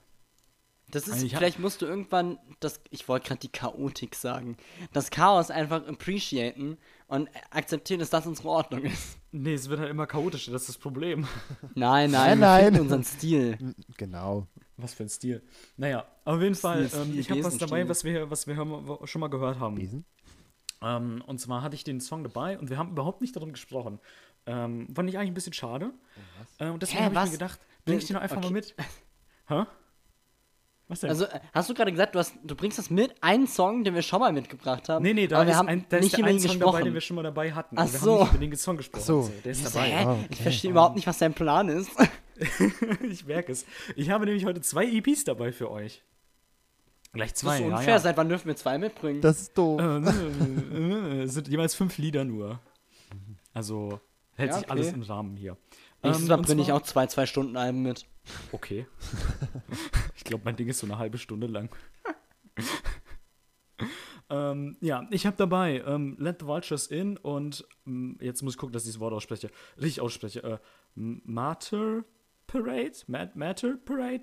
Das 0.91 1.07
ist, 1.07 1.23
ha- 1.23 1.37
vielleicht 1.37 1.59
musst 1.59 1.83
du 1.83 1.85
irgendwann 1.85 2.39
das, 2.59 2.81
ich 2.89 3.07
wollte 3.07 3.27
gerade 3.27 3.39
die 3.41 3.51
Chaotik 3.51 4.15
sagen, 4.15 4.57
das 4.91 5.11
Chaos 5.11 5.51
einfach 5.51 5.87
appreciaten 5.87 6.77
und 7.07 7.29
akzeptieren, 7.51 7.99
dass 7.99 8.09
das 8.09 8.25
unsere 8.25 8.49
Ordnung 8.49 8.81
ist. 8.85 9.19
Nee, 9.31 9.53
es 9.53 9.69
wird 9.69 9.79
halt 9.79 9.91
immer 9.91 10.07
chaotischer, 10.07 10.51
das 10.51 10.63
ist 10.63 10.69
das 10.69 10.77
Problem. 10.79 11.27
Nein, 11.75 12.09
Nein, 12.09 12.39
nein, 12.39 12.73
wir 12.73 12.81
unseren 12.81 13.03
Stil. 13.03 13.75
Genau. 13.97 14.47
Was 14.77 14.95
für 14.95 15.03
ein 15.03 15.09
Stil. 15.09 15.43
Naja, 15.77 16.05
auf 16.25 16.41
jeden 16.41 16.55
Fall, 16.55 16.87
Stil, 16.87 17.01
ähm, 17.01 17.19
ich 17.19 17.29
habe 17.29 17.43
was 17.43 17.57
dabei, 17.59 17.87
was 17.87 18.03
wir, 18.03 18.31
was 18.31 18.47
wir 18.47 18.55
schon 19.05 19.19
mal 19.19 19.27
gehört 19.29 19.59
haben. 19.59 19.75
Besen. 19.75 20.05
Ähm, 20.81 21.21
und 21.27 21.39
zwar 21.39 21.61
hatte 21.61 21.75
ich 21.75 21.83
den 21.83 21.99
Song 21.99 22.23
dabei 22.23 22.57
und 22.57 22.69
wir 22.69 22.77
haben 22.77 22.91
überhaupt 22.91 23.21
nicht 23.21 23.35
darum 23.35 23.51
gesprochen. 23.51 23.99
Ähm, 24.45 24.87
fand 24.95 25.09
ich 25.09 25.17
eigentlich 25.17 25.31
ein 25.31 25.33
bisschen 25.35 25.53
schade. 25.53 25.91
Äh, 26.57 26.69
und 26.69 26.81
deswegen 26.81 26.99
Hä, 26.99 27.05
habe 27.05 27.15
ich 27.15 27.25
mir 27.25 27.31
gedacht, 27.31 27.59
bring 27.85 27.97
ich 27.97 28.05
den 28.05 28.15
doch 28.15 28.21
einfach 28.21 28.37
mal 28.37 28.45
Okay. 28.45 28.53
mit. 28.53 28.75
Hä? 29.47 29.63
Was 30.87 31.01
denn? 31.01 31.09
Also, 31.11 31.27
hast 31.53 31.69
du 31.69 31.73
gerade 31.75 31.91
gesagt, 31.91 32.15
du, 32.15 32.19
hast, 32.19 32.33
du 32.43 32.55
bringst 32.55 32.79
das 32.79 32.89
mit, 32.89 33.13
einen 33.21 33.45
Song, 33.45 33.83
den 33.83 33.93
wir 33.93 34.01
schon 34.01 34.19
mal 34.21 34.31
mitgebracht 34.33 34.89
haben? 34.89 35.03
nee, 35.03 35.13
nee, 35.13 35.27
da 35.27 35.35
aber 35.37 35.45
wir 35.45 35.51
ist, 35.51 35.57
haben 35.57 35.67
ein, 35.67 35.85
da 35.89 35.97
ist 35.97 36.03
nicht 36.05 36.13
der 36.13 36.19
über 36.21 36.29
ein 36.29 36.39
Song 36.39 36.47
gesprochen. 36.51 36.71
dabei, 36.73 36.83
den 36.83 36.93
wir 36.95 37.01
schon 37.01 37.15
mal 37.15 37.23
dabei 37.23 37.51
hatten. 37.51 37.75
Ach 37.77 37.91
wir 37.91 37.99
so. 37.99 38.13
haben 38.13 38.19
nicht 38.21 38.33
über 38.37 38.47
den 38.47 38.57
Song 38.57 38.77
gesprochen. 38.77 39.01
Ach 39.03 39.05
so. 39.05 39.31
Der 39.43 39.51
ist 39.51 39.59
Hä? 39.65 39.69
dabei. 39.71 40.07
Oh, 40.07 40.17
Ich 40.21 40.25
okay. 40.37 40.43
verstehe 40.43 40.71
überhaupt 40.71 40.95
nicht, 40.95 41.05
was 41.05 41.17
dein 41.19 41.33
Plan 41.35 41.69
ist. 41.69 41.91
ich 43.03 43.25
merke 43.25 43.51
es. 43.51 43.65
Ich 43.95 44.09
habe 44.09 44.25
nämlich 44.25 44.45
heute 44.45 44.61
zwei 44.61 44.85
EPs 44.87 45.25
dabei 45.25 45.51
für 45.51 45.69
euch. 45.69 46.01
Gleich 47.13 47.31
Das 47.31 47.39
zwei, 47.39 47.55
ist 47.55 47.61
ja, 47.61 47.67
unfair. 47.77 47.93
ja. 47.95 47.99
Seit 47.99 48.17
wann 48.17 48.29
dürfen 48.29 48.47
wir 48.47 48.55
zwei 48.55 48.77
mitbringen? 48.77 49.21
Das 49.21 49.41
ist 49.41 49.57
doof. 49.57 49.81
Äh, 49.81 51.21
Es 51.23 51.33
sind 51.33 51.47
jeweils 51.47 51.73
fünf 51.75 51.97
Lieder 51.97 52.23
nur. 52.23 52.59
Also 53.53 53.99
hält 54.35 54.49
Ja, 54.51 54.55
sich 54.57 54.63
okay. 54.65 54.71
alles 54.71 54.93
im 54.93 55.01
Rahmen 55.01 55.35
hier. 55.35 55.57
Nächstes 56.03 56.23
Ähm, 56.23 56.29
Mal 56.29 56.35
und 56.37 56.45
bringe 56.45 56.61
ich 56.61 56.71
auch 56.71 56.83
zwei 56.83 57.07
Zwei-Stunden-Alben 57.07 57.81
mit. 57.81 58.05
Okay. 58.51 58.85
ich 60.15 60.23
glaube, 60.23 60.43
mein 60.45 60.55
Ding 60.55 60.67
ist 60.67 60.79
so 60.79 60.85
eine 60.87 60.97
halbe 60.99 61.17
Stunde 61.17 61.47
lang. 61.47 61.69
ähm, 64.29 64.77
ja, 64.81 65.07
ich 65.09 65.25
habe 65.25 65.35
dabei 65.37 65.83
ähm, 65.85 66.15
Let 66.19 66.41
the 66.41 66.45
Vultures 66.45 66.87
In 66.87 67.17
und 67.17 67.65
ähm, 67.87 68.17
jetzt 68.21 68.43
muss 68.43 68.53
ich 68.53 68.57
gucken, 68.59 68.73
dass 68.73 68.85
ich 68.85 68.91
das 68.93 68.99
Wort 68.99 69.13
ausspreche. 69.13 69.49
Richtig 69.77 70.01
ausspreche. 70.01 70.43
Äh, 70.43 70.57
Mater 70.95 72.03
Parade? 72.47 72.91
Mat 73.07 73.35
Matter 73.35 73.75
Parade? 73.83 74.21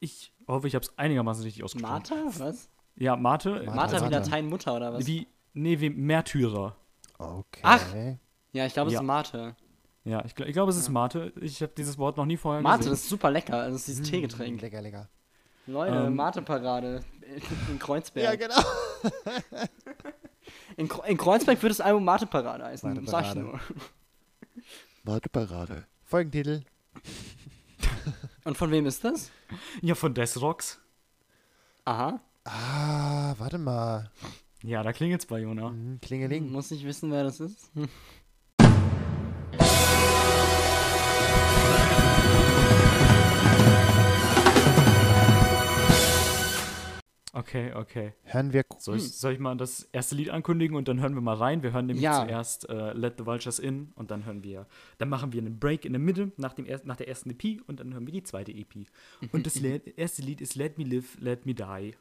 Ich 0.00 0.32
hoffe, 0.48 0.66
ich 0.68 0.74
habe 0.74 0.84
es 0.84 0.96
einigermaßen 0.98 1.42
richtig 1.44 1.62
ausgesprochen. 1.64 1.92
Martha? 1.92 2.14
Was? 2.38 2.68
Ja, 2.96 3.16
Mate. 3.16 3.50
Martha. 3.50 3.74
Martha 3.74 3.96
wie 3.96 4.00
Martha. 4.02 4.18
Latein 4.18 4.46
Mutter 4.48 4.74
oder 4.76 4.92
was? 4.94 5.06
Wie, 5.06 5.26
nee, 5.54 5.78
wie 5.80 5.90
Märtyrer. 5.90 6.76
Okay. 7.18 7.60
Ach. 7.62 7.82
Ja, 8.52 8.66
ich 8.66 8.72
glaube, 8.72 8.88
es 8.88 8.94
Ja. 8.94 9.00
ist 9.00 9.06
Mate. 9.06 9.56
Ja, 10.04 10.24
ich, 10.24 10.38
ich 10.38 10.52
glaube, 10.52 10.70
es 10.70 10.76
ist 10.78 10.88
Mate. 10.88 11.32
Ich 11.40 11.60
habe 11.62 11.72
dieses 11.76 11.98
Wort 11.98 12.16
noch 12.16 12.26
nie 12.26 12.36
vorher 12.36 12.62
Mate, 12.62 12.78
gesehen. 12.78 12.92
das 12.92 13.00
ist 13.02 13.08
super 13.08 13.30
lecker. 13.30 13.54
Also, 13.58 13.72
das 13.72 13.80
ist 13.82 13.88
dieses 13.98 14.08
Teegetränk. 14.10 14.60
Lecker, 14.62 14.80
lecker. 14.80 15.08
Leute, 15.66 15.96
Ähm, 15.96 16.14
Mate-Parade 16.14 17.00
in 17.68 17.78
Kreuzberg. 17.80 18.24
Ja, 18.24 18.36
genau. 18.36 18.62
in, 20.76 20.88
in 21.08 21.16
Kreuzberg 21.16 21.60
wird 21.60 21.70
das 21.70 21.80
Album 21.80 22.04
Mate-Parade 22.04 22.64
heißen. 22.64 22.94
Sag 22.94 23.02
ich 23.02 23.34
Mate-Parade. 23.34 23.40
nur. 23.40 23.60
Warte, 25.04 25.28
Parade. 25.28 25.86
Folgentitel. 26.04 26.62
Und 28.46 28.56
von 28.56 28.70
wem 28.70 28.86
ist 28.86 29.02
das? 29.02 29.32
ja, 29.82 29.96
von 29.96 30.14
Death 30.14 30.40
Rocks. 30.40 30.80
Aha. 31.84 32.20
Ah, 32.44 33.34
warte 33.38 33.58
mal. 33.58 34.08
Ja, 34.62 34.84
da 34.84 34.92
klingelt's 34.92 35.26
bei 35.26 35.40
Jona. 35.40 35.70
Hm, 35.70 35.98
Klingeling. 36.00 36.52
Muss 36.52 36.70
ich 36.70 36.84
wissen, 36.84 37.10
wer 37.10 37.24
das 37.24 37.40
ist? 37.40 37.72
Okay, 47.38 47.70
okay. 47.74 48.14
Hören 48.24 48.54
wir. 48.54 48.64
Soll 48.78 48.96
ich, 48.96 49.12
soll 49.12 49.34
ich 49.34 49.38
mal 49.38 49.54
das 49.58 49.82
erste 49.92 50.14
Lied 50.14 50.30
ankündigen 50.30 50.74
und 50.74 50.88
dann 50.88 51.00
hören 51.00 51.14
wir 51.14 51.20
mal 51.20 51.34
rein? 51.36 51.62
Wir 51.62 51.72
hören 51.74 51.84
nämlich 51.84 52.02
Ja. 52.02 52.24
zuerst 52.24 52.66
äh, 52.70 52.94
Let 52.94 53.16
the 53.18 53.26
Vultures 53.26 53.58
In 53.58 53.92
und 53.94 54.10
dann 54.10 54.24
hören 54.24 54.42
wir, 54.42 54.66
dann 54.96 55.10
machen 55.10 55.34
wir 55.34 55.42
einen 55.42 55.58
Break 55.58 55.84
in 55.84 55.92
der 55.92 56.00
Mitte 56.00 56.32
nach, 56.38 56.54
dem 56.54 56.64
er, 56.64 56.80
nach 56.84 56.96
der 56.96 57.08
ersten 57.08 57.28
EP 57.30 57.60
und 57.66 57.78
dann 57.80 57.92
hören 57.92 58.06
wir 58.06 58.12
die 58.14 58.22
zweite 58.22 58.52
EP. 58.52 58.86
Und 59.32 59.44
das 59.44 59.56
erste 59.96 60.22
Lied 60.22 60.40
ist 60.40 60.54
Let 60.54 60.78
Me 60.78 60.84
Live, 60.84 61.18
Let 61.20 61.44
Me 61.44 61.52
Die. 61.54 61.94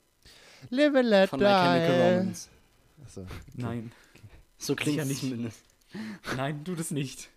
Live 0.69 0.95
and 0.95 1.05
let 1.09 1.29
Von 1.29 1.39
My 1.41 1.45
Chemical 1.47 1.87
die. 1.97 2.17
Romance. 2.19 2.49
Achso. 3.03 3.25
Nein, 3.55 3.91
So 4.57 4.73
klingt 4.73 4.99
es 5.01 5.07
nicht. 5.09 5.19
zumindest. 5.19 5.63
nein, 6.37 6.63
tu 6.63 6.75
das 6.75 6.91
nicht. 6.91 7.29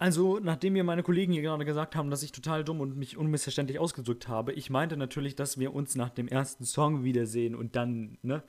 Also, 0.00 0.38
nachdem 0.38 0.72
mir 0.72 0.82
meine 0.82 1.02
Kollegen 1.02 1.30
hier 1.34 1.42
gerade 1.42 1.66
gesagt 1.66 1.94
haben, 1.94 2.08
dass 2.10 2.22
ich 2.22 2.32
total 2.32 2.64
dumm 2.64 2.80
und 2.80 2.96
mich 2.96 3.18
unmissverständlich 3.18 3.78
ausgedrückt 3.78 4.28
habe, 4.28 4.54
ich 4.54 4.70
meinte 4.70 4.96
natürlich, 4.96 5.36
dass 5.36 5.58
wir 5.58 5.74
uns 5.74 5.94
nach 5.94 6.08
dem 6.08 6.26
ersten 6.26 6.64
Song 6.64 7.04
wiedersehen 7.04 7.54
und 7.54 7.76
dann, 7.76 8.16
ne, 8.22 8.42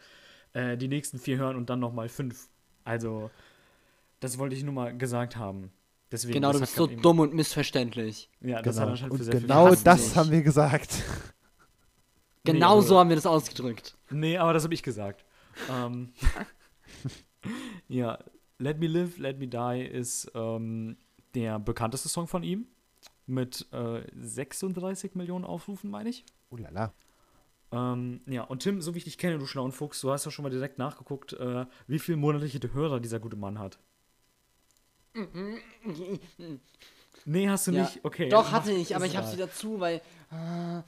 äh, 0.54 0.78
die 0.78 0.88
nächsten 0.88 1.20
vier 1.20 1.38
hören 1.38 1.58
und 1.58 1.70
dann 1.70 1.82
nochmal 1.82 2.08
fünf. 2.08 2.48
Also, 2.86 3.30
das 4.22 4.38
wollte 4.38 4.56
ich 4.56 4.64
nur 4.64 4.74
mal 4.74 4.98
gesagt 4.98 5.36
haben. 5.36 5.72
Deswegen, 6.10 6.36
Genau, 6.36 6.54
das 6.54 6.60
du 6.60 6.62
hat 6.84 6.90
bist 6.90 6.96
so 6.98 7.02
dumm 7.02 7.20
und 7.20 7.34
missverständlich. 7.34 8.30
Ja, 8.40 8.62
das 8.62 8.78
hat 8.78 8.84
Genau. 8.84 8.92
anscheinend 8.92 9.16
für 9.16 9.20
Und 9.20 9.26
sehr 9.32 9.42
genau 9.42 9.64
viel 9.66 9.72
Hass 9.74 9.84
das 9.84 10.06
dich. 10.08 10.16
haben 10.16 10.32
wir 10.32 10.42
gesagt. 10.44 11.04
Genau 12.46 12.72
aber- 12.78 12.82
so 12.82 12.98
haben 12.98 13.10
wir 13.10 13.16
das 13.18 13.26
ausgedrückt. 13.28 13.96
Nee, 14.10 14.38
aber 14.38 14.54
das 14.54 14.64
habe 14.64 14.74
ich 14.74 14.82
gesagt. 14.84 15.26
ähm, 15.70 16.14
ja, 17.90 18.18
Let 18.58 18.80
Me 18.80 18.88
Live, 18.88 19.18
Let 19.18 19.38
Me 19.38 19.48
Die 19.48 19.86
ist 19.86 20.32
ähm, 20.34 20.96
der 21.36 21.60
bekannteste 21.60 22.10
Song 22.10 22.28
von 22.28 22.44
ihm. 22.44 22.68
Mit 23.28 23.68
äh, 23.72 24.02
36 24.16 25.16
Millionen 25.16 25.46
Aufrufen, 25.46 25.90
meine 25.90 26.10
ich. 26.10 26.26
Ulala. 26.50 26.94
Ähm, 27.72 28.20
ja, 28.26 28.44
und 28.44 28.60
Tim, 28.64 28.82
so 28.82 28.94
wie 28.94 28.98
ich 28.98 29.06
dich 29.06 29.18
kenne, 29.18 29.38
du 29.38 29.46
schlauen 29.46 29.72
Fuchs, 29.72 30.02
du 30.02 30.12
hast 30.12 30.26
ja 30.26 30.32
schon 30.32 30.44
mal 30.44 30.50
direkt 30.50 30.78
nachgeguckt, 30.78 31.34
äh, 31.34 31.66
wie 31.88 32.00
viele 32.00 32.18
monatliche 32.18 32.60
Hörer 32.74 33.00
dieser 33.00 33.20
gute 33.20 33.38
Mann 33.38 33.60
hat. 33.60 33.80
Nee, 37.26 37.50
hast 37.50 37.68
du 37.68 37.72
Ja. 37.72 37.84
nicht? 37.84 38.00
Okay. 38.04 38.30
Doch, 38.30 38.52
hatte 38.52 38.72
ich, 38.72 38.96
aber 38.96 39.06
ich 39.06 39.16
habe 39.16 39.28
sie 39.28 39.38
dazu, 39.38 39.80
weil. 39.80 40.02
Äh, 40.32 40.82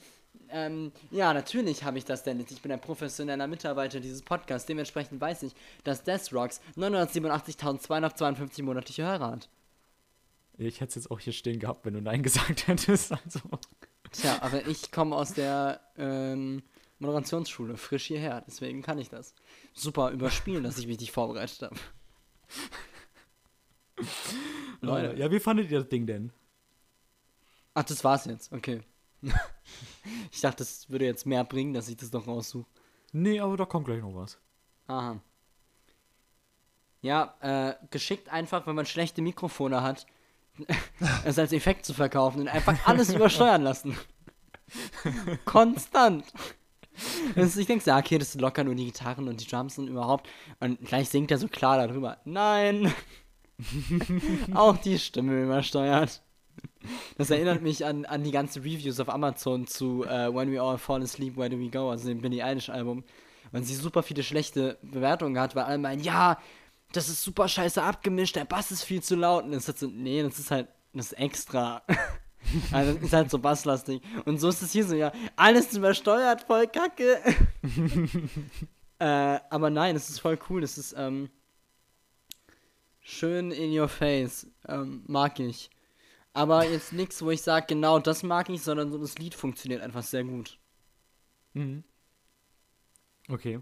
ähm, 0.50 0.92
ja, 1.12 1.34
natürlich 1.34 1.84
habe 1.84 1.98
ich 1.98 2.06
das, 2.06 2.24
Dennis. 2.24 2.52
Ich 2.52 2.62
bin 2.62 2.72
ein 2.72 2.82
professioneller 2.82 3.48
Mitarbeiter 3.48 4.00
dieses 4.00 4.22
Podcasts. 4.22 4.68
Dementsprechend 4.68 5.20
weiß 5.20 5.44
ich, 5.44 5.54
dass 5.84 6.04
Death 6.04 6.32
Rocks 6.34 6.62
987.252 6.78 8.64
monatliche 8.64 9.04
Hörer 9.04 9.32
hat. 9.32 9.50
Ich 10.58 10.82
hätte 10.82 10.90
es 10.90 10.96
jetzt 10.96 11.12
auch 11.12 11.20
hier 11.20 11.34
stehen 11.34 11.60
gehabt, 11.60 11.86
wenn 11.86 11.94
du 11.94 12.02
Nein 12.02 12.24
gesagt 12.24 12.68
hättest. 12.68 13.12
Also. 13.12 13.40
Tja, 14.12 14.42
aber 14.42 14.68
ich 14.68 14.92
komme 14.92 15.16
aus 15.16 15.34
der 15.34 15.82
ähm, 15.98 16.62
Moderationsschule, 17.00 17.78
frisch 17.78 18.06
hierher. 18.06 18.44
Deswegen 18.48 18.82
kann 18.82 19.00
ich 19.00 19.10
das. 19.10 19.34
Super 19.74 20.12
überspielen, 20.12 20.64
dass 20.64 20.78
ich 20.78 20.88
mich 20.88 21.00
nicht 21.00 21.12
vorbereitet 21.12 21.62
habe. 21.64 21.76
Leute. 24.82 25.18
Ja, 25.18 25.32
wie 25.32 25.40
fandet 25.40 25.72
ihr 25.72 25.80
das 25.80 25.90
Ding 25.90 26.06
denn? 26.06 26.32
Ach, 27.74 27.84
das 27.84 28.04
war's 28.04 28.26
jetzt. 28.26 28.52
Okay. 28.52 28.82
ich 30.32 30.42
dachte, 30.42 30.58
das 30.58 30.90
würde 30.90 31.06
jetzt 31.06 31.26
mehr 31.26 31.44
bringen, 31.44 31.74
dass 31.74 31.88
ich 31.88 31.98
das 31.98 32.12
noch 32.12 32.28
raussuche. 32.28 32.68
Nee, 33.12 33.40
aber 33.40 33.58
da 33.58 33.66
kommt 33.66 33.86
gleich 33.86 34.02
noch 34.02 34.16
was. 34.16 34.38
Aha. 34.88 35.20
Ja, 37.02 37.36
äh, 37.42 37.76
geschickt 37.90 38.30
einfach, 38.30 38.66
wenn 38.68 38.76
man 38.76 38.86
schlechte 38.86 39.22
Mikrofone 39.22 39.82
hat, 39.82 40.06
es 41.26 41.40
als 41.40 41.52
Effekt 41.52 41.86
zu 41.86 41.94
verkaufen 41.94 42.42
und 42.42 42.48
einfach 42.48 42.78
alles 42.86 43.14
übersteuern 43.14 43.64
lassen. 43.64 43.98
Konstant. 45.46 46.26
Das, 47.36 47.58
ich 47.58 47.66
denke, 47.66 47.86
ja, 47.86 47.98
okay, 47.98 48.18
das 48.20 48.34
sind 48.34 48.42
locker 48.42 48.64
nur 48.64 48.76
die 48.76 48.86
Gitarren 48.86 49.28
und 49.28 49.42
die 49.42 49.48
Drums 49.48 49.78
und 49.78 49.88
überhaupt. 49.88 50.30
Und 50.60 50.80
gleich 50.86 51.10
singt 51.10 51.32
er 51.32 51.38
so 51.38 51.48
klar 51.48 51.88
darüber. 51.88 52.18
Nein! 52.26 52.94
Auch 54.54 54.78
die 54.78 55.00
Stimme 55.00 55.44
übersteuert. 55.44 56.22
Das 57.18 57.30
erinnert 57.30 57.62
mich 57.62 57.86
an, 57.86 58.06
an 58.06 58.24
die 58.24 58.32
ganzen 58.32 58.62
Reviews 58.62 59.00
auf 59.00 59.10
Amazon 59.10 59.66
zu 59.68 60.04
äh, 60.04 60.34
When 60.34 60.52
We 60.52 60.62
All 60.62 60.78
Fall 60.78 61.02
Asleep, 61.02 61.38
Where 61.38 61.50
Do 61.50 61.58
We 61.58 61.70
Go, 61.70 61.90
also 61.90 62.08
dem 62.08 62.22
Billie 62.22 62.44
Eilish 62.44 62.70
Album. 62.70 63.04
Und 63.52 63.66
sie 63.66 63.76
super 63.76 64.04
viele 64.04 64.24
schlechte 64.24 64.78
Bewertungen 64.82 65.40
hat, 65.40 65.56
weil 65.56 65.64
alle 65.64 65.78
meinen, 65.78 66.04
ja, 66.04 66.38
das 66.94 67.10
ist 67.10 67.24
super 67.24 67.48
scheiße 67.48 67.82
abgemischt, 67.82 68.36
der 68.36 68.46
Bass 68.46 68.72
ist 68.72 68.84
viel 68.84 69.04
zu 69.04 69.16
laut. 69.16 69.44
Und 69.44 69.52
das 69.52 69.64
ist 69.64 69.68
halt 69.68 69.80
so, 69.80 69.88
nee, 69.88 70.24
das 70.24 70.40
ist 70.40 70.52
halt, 70.52 70.70
das 70.94 71.08
ist 71.08 71.20
extra. 71.20 71.84
also 72.72 72.94
das 72.94 73.04
ist 73.04 73.14
halt 73.14 73.30
so 73.30 73.40
basslastig. 73.40 74.02
Und 74.26 74.40
so 74.40 74.50
ist 74.50 74.62
es 74.62 74.72
hier 74.72 74.86
so, 74.86 74.96
ja, 74.96 75.12
alles 75.36 75.76
übersteuert, 75.76 76.44
voll 76.44 76.68
kacke. 76.68 77.20
äh, 79.00 79.40
aber 79.50 79.70
nein, 79.70 79.96
es 79.96 80.10
ist 80.10 80.20
voll 80.20 80.40
cool, 80.50 80.64
es 80.64 80.78
ist, 80.78 80.94
ähm, 80.98 81.30
schön 83.02 83.52
in 83.52 83.78
your 83.78 83.90
face, 83.90 84.48
ähm, 84.68 85.04
mag 85.08 85.40
ich. 85.40 85.70
Aber 86.34 86.68
jetzt 86.68 86.94
nichts, 86.94 87.22
wo 87.22 87.30
ich 87.32 87.42
sage, 87.42 87.68
genau 87.68 88.00
das 88.00 88.24
mag 88.24 88.50
ich, 88.50 88.62
sondern 88.62 88.92
so 88.92 88.98
das 88.98 89.18
Lied 89.18 89.36
funktioniert 89.36 89.82
einfach 89.82 90.04
sehr 90.04 90.24
gut. 90.24 90.58
Mhm. 91.54 91.84
Okay. 93.30 93.62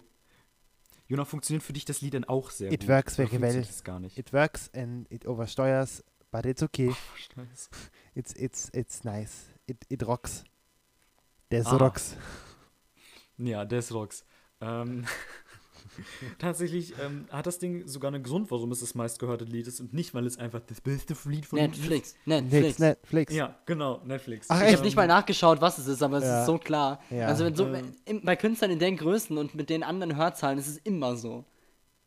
Jona, 1.12 1.26
funktioniert 1.26 1.62
für 1.62 1.74
dich 1.74 1.84
das 1.84 2.00
Lied 2.00 2.14
denn 2.14 2.24
auch 2.24 2.52
sehr 2.52 2.72
It 2.72 2.82
gut? 2.82 2.90
works 2.90 3.18
very 3.18 3.42
well. 3.42 3.62
das 3.62 3.84
gar 3.84 4.00
nicht. 4.00 4.18
It 4.18 4.32
works 4.32 4.70
and 4.74 5.12
it 5.12 5.26
oversteuers, 5.26 6.06
but 6.32 6.46
it's 6.46 6.64
okay. 6.64 6.96
Scheiße. 7.36 7.70
It's, 8.16 8.34
it's, 8.34 8.70
it's 8.74 9.04
nice. 9.04 9.50
It, 9.68 9.78
it 9.90 10.08
rocks. 10.08 10.46
Der 11.52 11.66
Ah. 11.68 11.76
rocks. 11.76 12.16
Ja, 13.38 13.66
Death 13.66 13.92
Rocks. 13.92 14.24
Ähm, 14.62 15.06
tatsächlich 16.40 16.94
ähm, 17.00 17.26
hat 17.30 17.46
das 17.48 17.60
Ding 17.60 17.88
sogar 17.88 18.14
einen 18.14 18.24
Grund, 18.24 18.50
warum 18.52 18.72
es 18.72 18.80
das 18.80 18.96
meistgehörte 18.96 19.46
Lied 19.46 19.68
ist 19.68 19.80
und 19.80 19.94
nicht, 19.94 20.14
weil 20.14 20.26
es 20.26 20.38
einfach 20.38 20.62
das 20.62 20.82
beste 20.82 21.16
Lied 21.26 21.46
von 21.46 21.60
Netflix, 21.60 22.16
Netflix, 22.26 22.50
Netflix. 22.52 22.80
Netflix. 22.80 23.34
Ja, 23.34 23.60
genau, 23.66 24.02
Netflix. 24.06 24.48
Ach, 24.50 24.58
Ich 24.62 24.68
echt? 24.68 24.76
habe 24.78 24.86
nicht 24.86 24.96
mal 24.96 25.08
nachgeschaut, 25.08 25.62
was 25.62 25.78
es 25.78 25.88
ist, 25.88 26.02
aber 26.04 26.18
es 26.18 26.24
Ja. 26.24 26.42
ist 26.42 26.46
so 26.46 26.58
klar. 26.58 27.02
Ja. 27.10 27.28
Also 27.28 27.46
wenn 27.46 27.56
so, 27.56 27.68
Ähm. 27.68 28.22
bei 28.24 28.36
Künstlern 28.36 28.72
in 28.72 28.80
den 28.80 28.98
Größen 28.98 29.38
und 29.38 29.56
mit 29.56 29.70
den 29.70 29.84
anderen 29.84 30.16
Hörzahlen 30.16 30.58
ist 30.58 30.68
es 30.68 30.78
immer 30.78 31.16
so. 31.16 31.46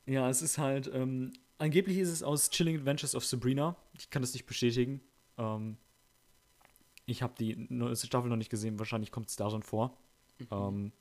Ja, 0.07 0.29
es 0.29 0.43
ist 0.43 0.59
halt, 0.59 0.91
ähm, 0.93 1.33
angeblich 1.59 1.99
ist 1.99 2.11
es 2.11 2.23
aus 2.23 2.51
Chilling 2.51 2.79
Adventures 2.79 3.15
of 3.15 3.25
Sabrina. 3.25 3.77
Ich 3.99 4.11
kann 4.11 4.23
das 4.23 4.33
nicht 4.35 4.47
bestätigen. 4.47 5.01
Ähm, 5.39 5.77
ich 7.07 7.23
habe 7.23 7.35
die 7.39 7.67
neueste 7.69 8.07
Staffel 8.07 8.29
noch 8.31 8.37
nicht 8.37 8.51
gesehen, 8.51 8.79
wahrscheinlich 8.79 9.11
kommt 9.11 9.29
es 9.29 9.37
da 9.37 9.51
schon 9.51 9.63
vor. 9.63 9.97
Ähm, 10.51 10.93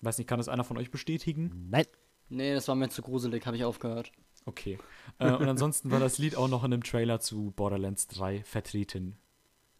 weiß 0.00 0.18
nicht, 0.18 0.26
kann 0.28 0.38
das 0.38 0.48
einer 0.48 0.64
von 0.64 0.76
euch 0.78 0.90
bestätigen? 0.90 1.68
Nein. 1.70 1.86
Nee, 2.30 2.52
das 2.54 2.68
war 2.68 2.74
mir 2.74 2.88
zu 2.90 3.00
gruselig, 3.02 3.46
habe 3.46 3.56
ich 3.56 3.64
aufgehört. 3.64 4.12
Okay. 4.44 4.78
Äh, 5.18 5.30
und 5.32 5.48
ansonsten 5.48 5.90
war 5.90 5.98
das 6.00 6.18
Lied 6.18 6.36
auch 6.36 6.48
noch 6.48 6.62
in 6.64 6.72
einem 6.72 6.82
Trailer 6.84 7.20
zu 7.20 7.52
Borderlands 7.56 8.06
3 8.08 8.42
vertreten. 8.44 9.18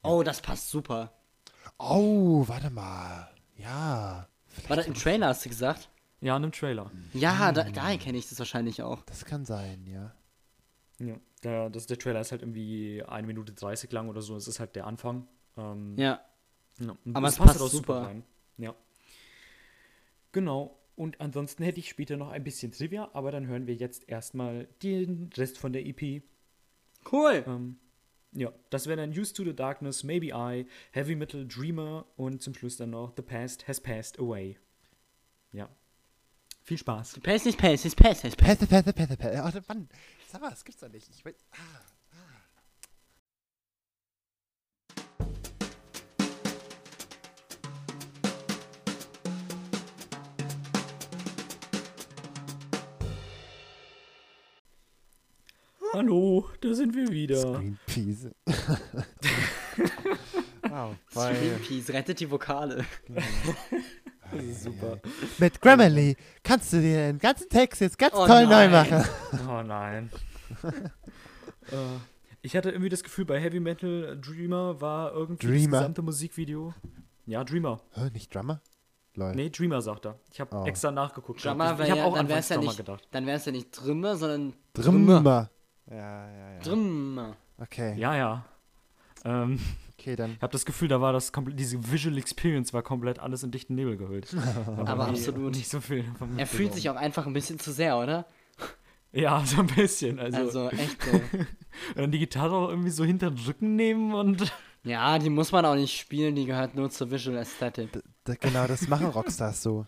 Oh, 0.03 0.23
das 0.23 0.41
passt 0.41 0.71
super. 0.71 1.13
Oh, 1.79 2.45
warte 2.49 2.71
mal. 2.71 3.29
Ja. 3.57 4.29
War 4.67 4.77
das 4.77 4.87
im 4.87 4.95
Trailer, 4.95 5.29
hast 5.29 5.45
du 5.45 5.49
gesagt? 5.51 5.91
Ja, 6.21 6.37
in 6.37 6.43
einem 6.43 6.53
Trailer. 6.53 6.91
Ja, 7.13 7.53
da, 7.53 7.65
daher 7.65 7.99
kenne 7.99 8.19
ich 8.19 8.29
das 8.29 8.39
wahrscheinlich 8.39 8.83
auch. 8.83 9.03
Das 9.03 9.25
kann 9.25 9.45
sein, 9.45 9.87
ja. 9.87 10.15
Ja. 10.99 11.15
Der, 11.45 11.71
das, 11.71 11.87
der 11.87 11.99
Trailer 11.99 12.21
ist 12.21 12.33
halt 12.33 12.43
irgendwie 12.43 13.03
1 13.05 13.27
Minute 13.27 13.53
30 13.53 13.93
lang 13.93 14.09
oder 14.09 14.23
so. 14.23 14.37
Es 14.37 14.49
ist 14.49 14.59
halt 14.59 14.75
der 14.75 14.87
Anfang. 14.87 15.29
Ähm, 15.57 15.97
Ja. 15.97 16.21
Ja, 16.81 16.97
Aber 17.15 17.29
es 17.29 17.37
passt 17.37 17.55
halt 17.55 17.61
auch 17.63 17.69
super. 17.69 18.03
rein. 18.03 18.25
Ja. 18.57 18.75
Genau. 20.33 20.79
Und 20.97 21.21
ansonsten 21.21 21.63
hätte 21.63 21.79
ich 21.79 21.89
später 21.89 22.17
noch 22.17 22.31
ein 22.31 22.43
bisschen 22.43 22.73
Trivia, 22.73 23.11
aber 23.13 23.31
dann 23.31 23.47
hören 23.47 23.67
wir 23.67 23.75
jetzt 23.75 24.09
erstmal 24.09 24.67
den 24.83 25.31
Rest 25.37 25.59
von 25.59 25.73
der 25.73 25.87
EP. 25.87 26.23
Cool. 27.11 27.45
Ähm, 27.47 27.79
ja, 28.33 28.53
das 28.71 28.87
wäre 28.87 28.97
dann 28.97 29.17
Used 29.17 29.37
to 29.37 29.45
the 29.45 29.55
Darkness, 29.55 30.03
Maybe 30.03 30.31
I, 30.35 30.67
Heavy 30.93 31.15
Metal, 31.15 31.47
Dreamer 31.47 32.05
und 32.17 32.43
zum 32.43 32.55
Schluss 32.55 32.77
dann 32.77 32.91
noch 32.91 33.15
The 33.17 33.23
Past 33.23 33.69
Has 33.69 33.81
Passed 33.81 34.19
Away. 34.19 34.59
Ja. 35.53 35.69
Viel 36.65 36.79
Spaß. 36.79 37.21
Pace 37.21 37.47
nicht 37.47 37.59
Pace, 37.59 37.87
ist 37.87 37.97
Pace, 37.97 38.25
ist 38.25 38.37
Pace. 38.37 38.59
Pässe, 38.59 38.67
Pässe, 38.67 38.93
Pässe, 38.93 39.17
Pässe. 39.17 39.43
Warte, 39.43 39.63
Mann. 39.69 39.89
Sag 40.27 40.43
mal, 40.43 40.51
das 40.51 40.65
gibt's 40.65 40.81
doch 40.81 40.91
nicht. 40.91 41.09
Ich 41.09 41.25
will. 41.25 41.35
Ah. 41.53 41.98
Hallo, 55.93 56.47
da 56.61 56.75
sind 56.75 56.95
wir 56.95 57.09
wieder. 57.09 57.55
Greenpeace. 57.55 58.29
wow, 60.69 60.95
Greenpeace, 61.15 61.91
rettet 61.91 62.21
die 62.21 62.31
Vokale. 62.31 62.85
Das 64.31 64.45
ist 64.45 64.65
super. 64.65 64.99
Mit 65.39 65.61
Grammarly 65.61 66.17
kannst 66.43 66.73
du 66.73 66.81
dir 66.81 67.07
den 67.09 67.19
ganzen 67.19 67.49
Text 67.49 67.81
jetzt 67.81 67.99
ganz 67.99 68.15
Oh 68.15 68.27
toll 68.27 68.45
neu 68.45 68.69
nein. 68.69 68.71
machen. 68.71 69.05
Oh 69.49 69.63
nein. 69.63 70.11
äh, 71.73 71.77
ich 72.43 72.55
hatte 72.55 72.71
irgendwie 72.71 72.91
das 72.91 73.03
Gefühl, 73.03 73.25
bei 73.25 73.41
Heavy 73.41 73.61
Metal 73.61 74.19
Dreamer 74.21 74.81
war 74.81 75.13
irgendwie 75.13 75.47
Dreamer? 75.47 75.71
das 75.71 75.81
gesamte 75.81 76.03
Musikvideo. 76.03 76.75
Ja, 77.27 77.43
Dreamer. 77.45 77.81
Hä, 77.95 78.11
nicht 78.13 78.35
Drummer? 78.35 78.61
Lol. 79.15 79.35
Nee, 79.35 79.49
Dreamer 79.51 79.81
sagt 79.81 80.07
er. 80.07 80.19
Ich 80.31 80.41
habe 80.41 80.55
Oh. 80.55 80.65
extra 80.67 80.91
nachgeguckt. 80.91 81.43
Drummer 81.45 81.73
ich 81.79 81.85
ich 81.87 81.91
habe 81.91 82.01
ja, 82.01 82.05
auch 82.07 82.15
dann 82.15 82.29
wär's 82.29 82.49
ja 82.51 82.59
nicht, 82.59 82.77
gedacht. 82.77 83.09
dann 83.11 83.27
wär's 83.27 83.47
ja 83.47 83.53
nicht 83.53 83.71
Drümmer, 83.73 84.17
sondern 84.17 84.53
Drummer. 84.75 85.51
Ja, 85.91 85.97
ja, 86.31 86.53
ja. 86.55 86.61
Drümmer. 86.61 87.37
Okay. 87.59 87.95
Ja, 87.99 88.15
ja. 88.17 88.45
Ähm, 89.25 89.59
Okay, 89.99 90.15
dann. 90.15 90.33
ich 90.37 90.43
habe 90.43 90.53
das 90.53 90.65
Gefühl, 90.65 90.87
da 90.87 91.01
war 91.01 91.13
das 91.13 91.33
komplett, 91.33 91.59
diese 91.59 91.91
Visual 91.91 92.17
Experience 92.19 92.73
war 92.73 92.83
komplett 92.83 93.19
alles 93.19 93.43
in 93.43 93.51
dichten 93.51 93.75
Nebel 93.75 93.97
gehüllt. 93.97 94.33
Aber 94.87 95.09
absolut. 95.09 95.57
Nicht 95.57 95.69
so 95.69 95.81
viel. 95.81 96.05
davon 96.05 96.39
Er 96.39 96.47
fühlt 96.47 96.73
sich 96.75 96.89
auch 96.89 96.95
einfach 96.95 97.27
ein 97.27 97.33
bisschen 97.33 97.59
zu 97.59 97.73
sehr, 97.73 97.99
oder? 97.99 98.25
Ja, 99.11 99.43
so 99.45 99.61
ein 99.61 99.67
bisschen. 99.67 100.19
Also, 100.21 100.37
Also 100.39 100.69
echt 100.71 101.03
so. 101.03 101.11
und 101.11 101.47
dann 101.97 102.13
die 102.13 102.19
Gitarre 102.21 102.55
auch 102.55 102.69
irgendwie 102.69 102.91
so 102.91 103.05
hinter 103.05 103.31
den 103.31 103.45
Rücken 103.45 103.77
nehmen 103.77 104.13
und. 104.15 104.53
Ja, 104.85 105.19
die 105.19 105.29
muss 105.29 105.51
man 105.51 105.67
auch 105.67 105.75
nicht 105.75 105.99
spielen, 105.99 106.37
die 106.37 106.47
gehört 106.47 106.75
nur 106.77 106.89
zur 106.89 107.11
Visual 107.11 107.37
Aesthetic. 107.39 107.91
D- 108.27 108.37
genau, 108.41 108.67
das 108.69 108.87
machen 108.89 109.07
Rockstars 109.09 109.61
so. 109.63 109.85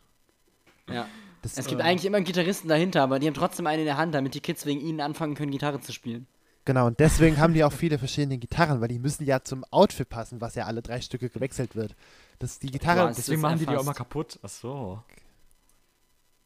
Ja. 0.91 1.07
Das, 1.43 1.57
Es 1.57 1.67
gibt 1.67 1.81
Ähm. 1.81 1.87
eigentlich 1.87 2.05
immer 2.05 2.19
einen 2.19 2.27
Gitarristen 2.27 2.69
dahinter, 2.69 3.03
aber 3.03 3.19
die 3.19 3.27
haben 3.27 3.35
trotzdem 3.35 3.67
einen 3.67 3.81
in 3.81 3.87
der 3.87 3.97
Hand, 3.97 4.15
damit 4.15 4.35
die 4.35 4.41
Kids 4.41 4.67
wegen 4.67 4.81
ihnen 4.81 5.01
anfangen 5.01 5.35
können, 5.35 5.51
Gitarre 5.53 5.81
zu 5.81 5.93
spielen. 5.93 6.27
genau, 6.67 6.87
und 6.87 7.01
deswegen 7.01 7.39
haben 7.39 7.55
die 7.55 7.65
auch 7.65 7.73
viele 7.73 7.99
verschiedene 7.99 8.37
Gitarren, 8.39 8.81
weil 8.81 8.89
die 8.89 8.99
müssen 8.99 9.25
ja 9.25 9.43
zum 9.43 9.65
Outfit 9.71 10.09
passen, 10.09 10.41
was 10.41 10.55
ja 10.55 10.67
alle 10.67 10.83
drei 10.83 11.01
Stücke 11.01 11.31
gewechselt 11.31 11.75
wird. 11.77 11.95
Das 12.39 12.59
die 12.59 12.71
Gitarre 12.71 13.01
Ja, 13.01 13.09
es- 13.11 13.17
Deswegen 13.17 13.37
ist 13.39 13.43
machen 13.43 13.59
die 13.59 13.67
die 13.67 13.77
auch 13.77 13.85
mal 13.85 13.95
kaputt. 13.95 14.39
Ach 14.43 14.49
so. 14.49 15.03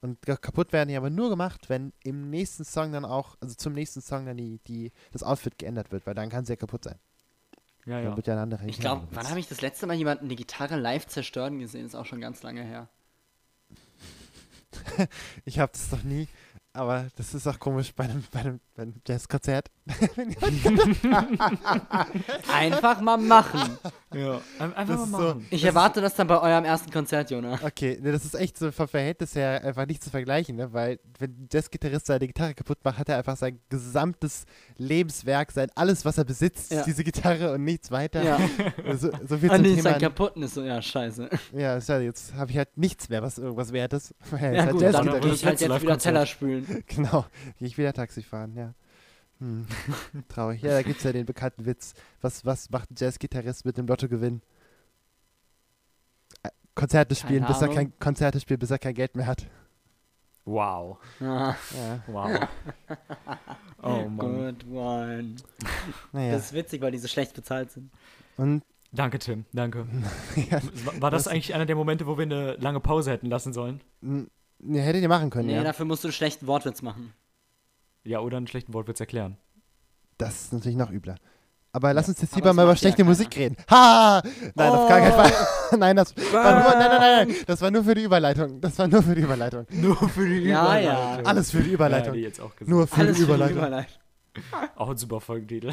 und 0.00 0.20
kaputt 0.22 0.72
werden 0.72 0.88
die 0.90 0.96
aber 0.96 1.08
nur 1.10 1.30
gemacht, 1.30 1.68
wenn 1.70 1.92
im 2.04 2.28
nächsten 2.30 2.64
Song 2.64 2.92
dann 2.92 3.04
auch, 3.06 3.36
also 3.40 3.54
zum 3.54 3.72
nächsten 3.72 4.02
Song 4.02 4.26
dann 4.26 4.36
die, 4.36 4.60
die 4.66 4.92
das 5.12 5.22
Outfit 5.22 5.58
geändert 5.58 5.92
wird, 5.92 6.06
weil 6.06 6.14
dann 6.14 6.28
kann 6.28 6.44
sie 6.44 6.52
ja 6.52 6.56
kaputt 6.56 6.84
sein. 6.84 6.98
Ja, 7.86 7.96
Dann 7.96 8.04
ja. 8.10 8.16
wird 8.16 8.26
ja 8.26 8.34
eine 8.34 8.42
andere 8.42 8.66
Ich 8.66 8.78
glaube, 8.80 9.06
wann 9.12 9.28
habe 9.28 9.40
ich 9.40 9.48
das 9.48 9.60
letzte 9.60 9.86
Mal 9.86 9.94
jemanden 9.94 10.28
die 10.28 10.36
Gitarre 10.36 10.76
live 10.76 11.06
zerstören 11.06 11.58
gesehen? 11.58 11.84
Ist 11.86 11.94
auch 11.94 12.06
schon 12.06 12.20
ganz 12.20 12.42
lange 12.42 12.62
her. 12.62 12.88
Ich 15.44 15.58
habe 15.58 15.72
das 15.72 15.90
noch 15.92 16.02
nie, 16.02 16.28
aber 16.72 17.06
das 17.16 17.34
ist 17.34 17.46
auch 17.46 17.58
komisch 17.58 17.92
bei 17.94 18.04
einem, 18.04 18.24
bei 18.32 18.40
einem, 18.40 18.60
bei 18.74 18.82
einem 18.82 18.94
Jazzkonzert. 19.06 19.70
Einfach 22.52 23.00
mal 23.00 23.16
machen. 23.16 23.78
ja. 24.14 24.40
Ein- 24.58 24.74
Einfach 24.74 24.86
Das 24.86 24.98
mal 24.98 25.04
ist 25.04 25.10
so- 25.10 25.18
machen. 25.18 25.46
Ich 25.50 25.60
Das 25.62 25.68
erwarte 25.68 26.00
das 26.00 26.14
dann 26.14 26.26
bei 26.26 26.40
eurem 26.40 26.64
ersten 26.64 26.90
Konzert, 26.90 27.30
Jonah. 27.30 27.58
Okay, 27.62 27.98
ne, 28.00 28.12
das 28.12 28.24
ist 28.24 28.34
echt 28.34 28.58
so 28.58 28.70
vom 28.72 28.88
Verhältnis 28.88 29.34
her 29.34 29.62
einfach 29.64 29.86
nicht 29.86 30.02
zu 30.02 30.10
vergleichen, 30.10 30.56
ne? 30.56 30.72
weil 30.72 30.98
wenn 31.18 31.30
ein 31.32 31.48
Jazzgitarrist 31.52 32.06
seine 32.06 32.26
Gitarre 32.26 32.54
kaputt 32.54 32.78
macht, 32.84 32.98
hat 32.98 33.08
er 33.08 33.18
einfach 33.18 33.36
sein 33.36 33.60
gesamtes 33.68 34.44
Lebenswerk, 34.76 35.52
sein 35.52 35.68
alles, 35.74 36.04
was 36.04 36.18
er 36.18 36.24
besitzt, 36.24 36.72
Ja. 36.72 36.80
ist 36.80 36.86
diese 36.86 37.04
Gitarre 37.04 37.52
und 37.52 37.64
nichts 37.64 37.90
weiter. 37.90 38.22
Ja. 38.22 38.38
So, 38.96 39.10
so 39.26 39.38
viel 39.38 39.50
Ah, 39.50 39.56
zum 39.56 39.64
Thema. 39.64 39.82
dann 39.90 40.00
kaputt 40.00 40.36
und 40.36 40.42
ist 40.44 40.54
so, 40.54 40.62
ja, 40.62 40.80
scheiße. 40.80 41.28
Ja, 41.52 41.76
ist 41.76 41.88
ja, 41.88 41.98
jetzt 42.00 42.34
habe 42.34 42.50
ich 42.50 42.56
halt 42.58 42.76
nichts 42.76 43.08
mehr, 43.08 43.22
was 43.22 43.38
irgendwas 43.38 43.72
wert 43.72 43.92
ist. 43.92 44.10
ist 44.24 44.32
Ja 44.32 44.38
halt 44.38 44.70
gut, 44.72 44.82
dann 44.82 45.06
würde 45.06 45.28
ich 45.28 45.44
halt 45.44 45.60
jetzt 45.60 45.82
wieder. 45.82 45.98
Teller 45.98 46.26
spülen. 46.26 46.84
Genau, 46.86 47.24
gehe 47.58 47.68
ich 47.68 47.76
wieder 47.78 47.92
Taxi 47.92 48.22
fahren, 48.22 48.54
ja. 48.56 48.74
Hm. 49.44 49.66
Traurig. 50.28 50.62
Ja, 50.62 50.70
da 50.70 50.82
gibt 50.82 50.98
es 50.98 51.04
ja 51.04 51.12
den 51.12 51.26
bekannten 51.26 51.66
Witz. 51.66 51.92
Was, 52.22 52.44
was 52.46 52.70
macht 52.70 52.90
ein 52.90 52.94
Jazzgitarrist 52.96 53.64
mit 53.66 53.76
dem 53.76 53.86
Lottogewinn? 53.86 54.40
Äh, 56.42 56.48
Konzerte 56.74 57.14
spielen, 57.14 57.42
Keine 57.42 57.48
bis 57.52 57.56
er 57.58 57.62
Ahnung. 57.64 57.74
kein 57.76 57.98
Konzerte 57.98 58.40
spielen, 58.40 58.58
bis 58.60 58.70
er 58.70 58.78
kein 58.78 58.94
Geld 58.94 59.16
mehr 59.16 59.26
hat. 59.26 59.46
Wow. 60.46 60.98
Ah, 61.20 61.54
Ja, 61.76 62.02
Wow. 62.06 62.48
oh 63.82 64.08
Mann. 64.08 64.16
good 64.18 64.66
one. 64.70 65.36
naja. 66.12 66.32
Das 66.32 66.46
ist 66.46 66.52
witzig, 66.52 66.80
weil 66.82 66.92
die 66.92 66.98
so 66.98 67.08
schlecht 67.08 67.34
bezahlt 67.34 67.70
sind. 67.70 67.90
Und 68.36 68.62
Danke, 68.92 69.18
Tim. 69.18 69.44
Danke. 69.52 69.86
ja, 70.50 70.60
War, 71.00 71.10
das 71.10 71.26
Was- 71.26 71.28
eigentlich 71.32 71.52
einer 71.54 71.66
der 71.66 71.74
Momente, 71.76 72.06
wo 72.06 72.16
wir 72.16 72.22
eine 72.22 72.54
lange 72.56 72.78
Pause 72.80 73.10
hätten 73.10 73.26
lassen 73.26 73.52
sollen? 73.52 73.80
n- 74.02 74.30
ne, 74.60 74.80
hättet 74.80 75.02
ihr 75.02 75.08
machen 75.08 75.30
können, 75.30 75.46
Nee, 75.48 75.56
ja. 75.56 75.64
dafür 75.64 75.84
musst 75.84 76.04
du 76.04 76.08
einen 76.08 76.12
schlechten 76.12 76.46
Wortwitz 76.46 76.80
machen. 76.82 77.12
Ja, 78.04 78.20
oder 78.20 78.36
einen 78.36 78.46
schlechten 78.46 78.74
Wortwitz 78.74 79.00
erklären. 79.00 79.36
Das 80.18 80.42
ist 80.42 80.52
natürlich 80.52 80.76
noch 80.76 80.90
übler. 80.90 81.16
Aber 81.72 81.92
lass 81.92 82.08
uns 82.08 82.20
jetzt 82.22 82.36
lieber 82.36 82.52
mal 82.52 82.62
über 82.62 82.72
ja 82.72 82.76
schlechte. 82.76 83.02
Musik 83.02 83.36
reden. 83.36 83.56
Ha! 83.68 84.22
Nein, 84.54 84.70
auf 84.70 84.88
gar 84.88 85.00
keinen 85.00 85.12
Oh. 85.12 85.16
Fall. 85.16 85.32
nein, 85.78 85.96
das 85.96 86.14
war 86.32 86.52
nur, 86.52 86.62
nein, 86.70 86.78
nein, 86.78 87.00
nein, 87.00 87.28
nein, 87.28 87.36
das 87.48 87.60
war 87.62 87.70
nur 87.72 87.82
für 87.82 87.94
die 87.96 88.02
Überleitung. 88.04 88.60
Das 88.60 88.78
war 88.78 88.86
nur 88.86 89.02
für 89.02 89.14
die 89.16 89.22
Überleitung. 89.22 89.66
Nur 89.70 89.96
für 90.08 90.28
die 90.28 90.40
Ja, 90.44 90.78
ja. 90.78 91.14
Alles 91.24 91.50
für 91.50 91.58
die 91.62 91.70
Ja, 91.70 91.74
Überleitung. 91.74 92.12
die 92.12 92.20
jetzt 92.20 92.40
auch 92.40 92.54
gesagt. 92.54 92.68
nur 92.68 92.86
für 92.86 93.00
Alles 93.00 93.16
die 93.16 93.22
für 93.22 93.26
die 93.26 93.32
Überleitung. 93.32 93.58
Überleitung. 93.58 93.94
Auch 94.76 94.90
ein 94.90 94.96
super 94.96 95.20
Folgentitel. 95.20 95.72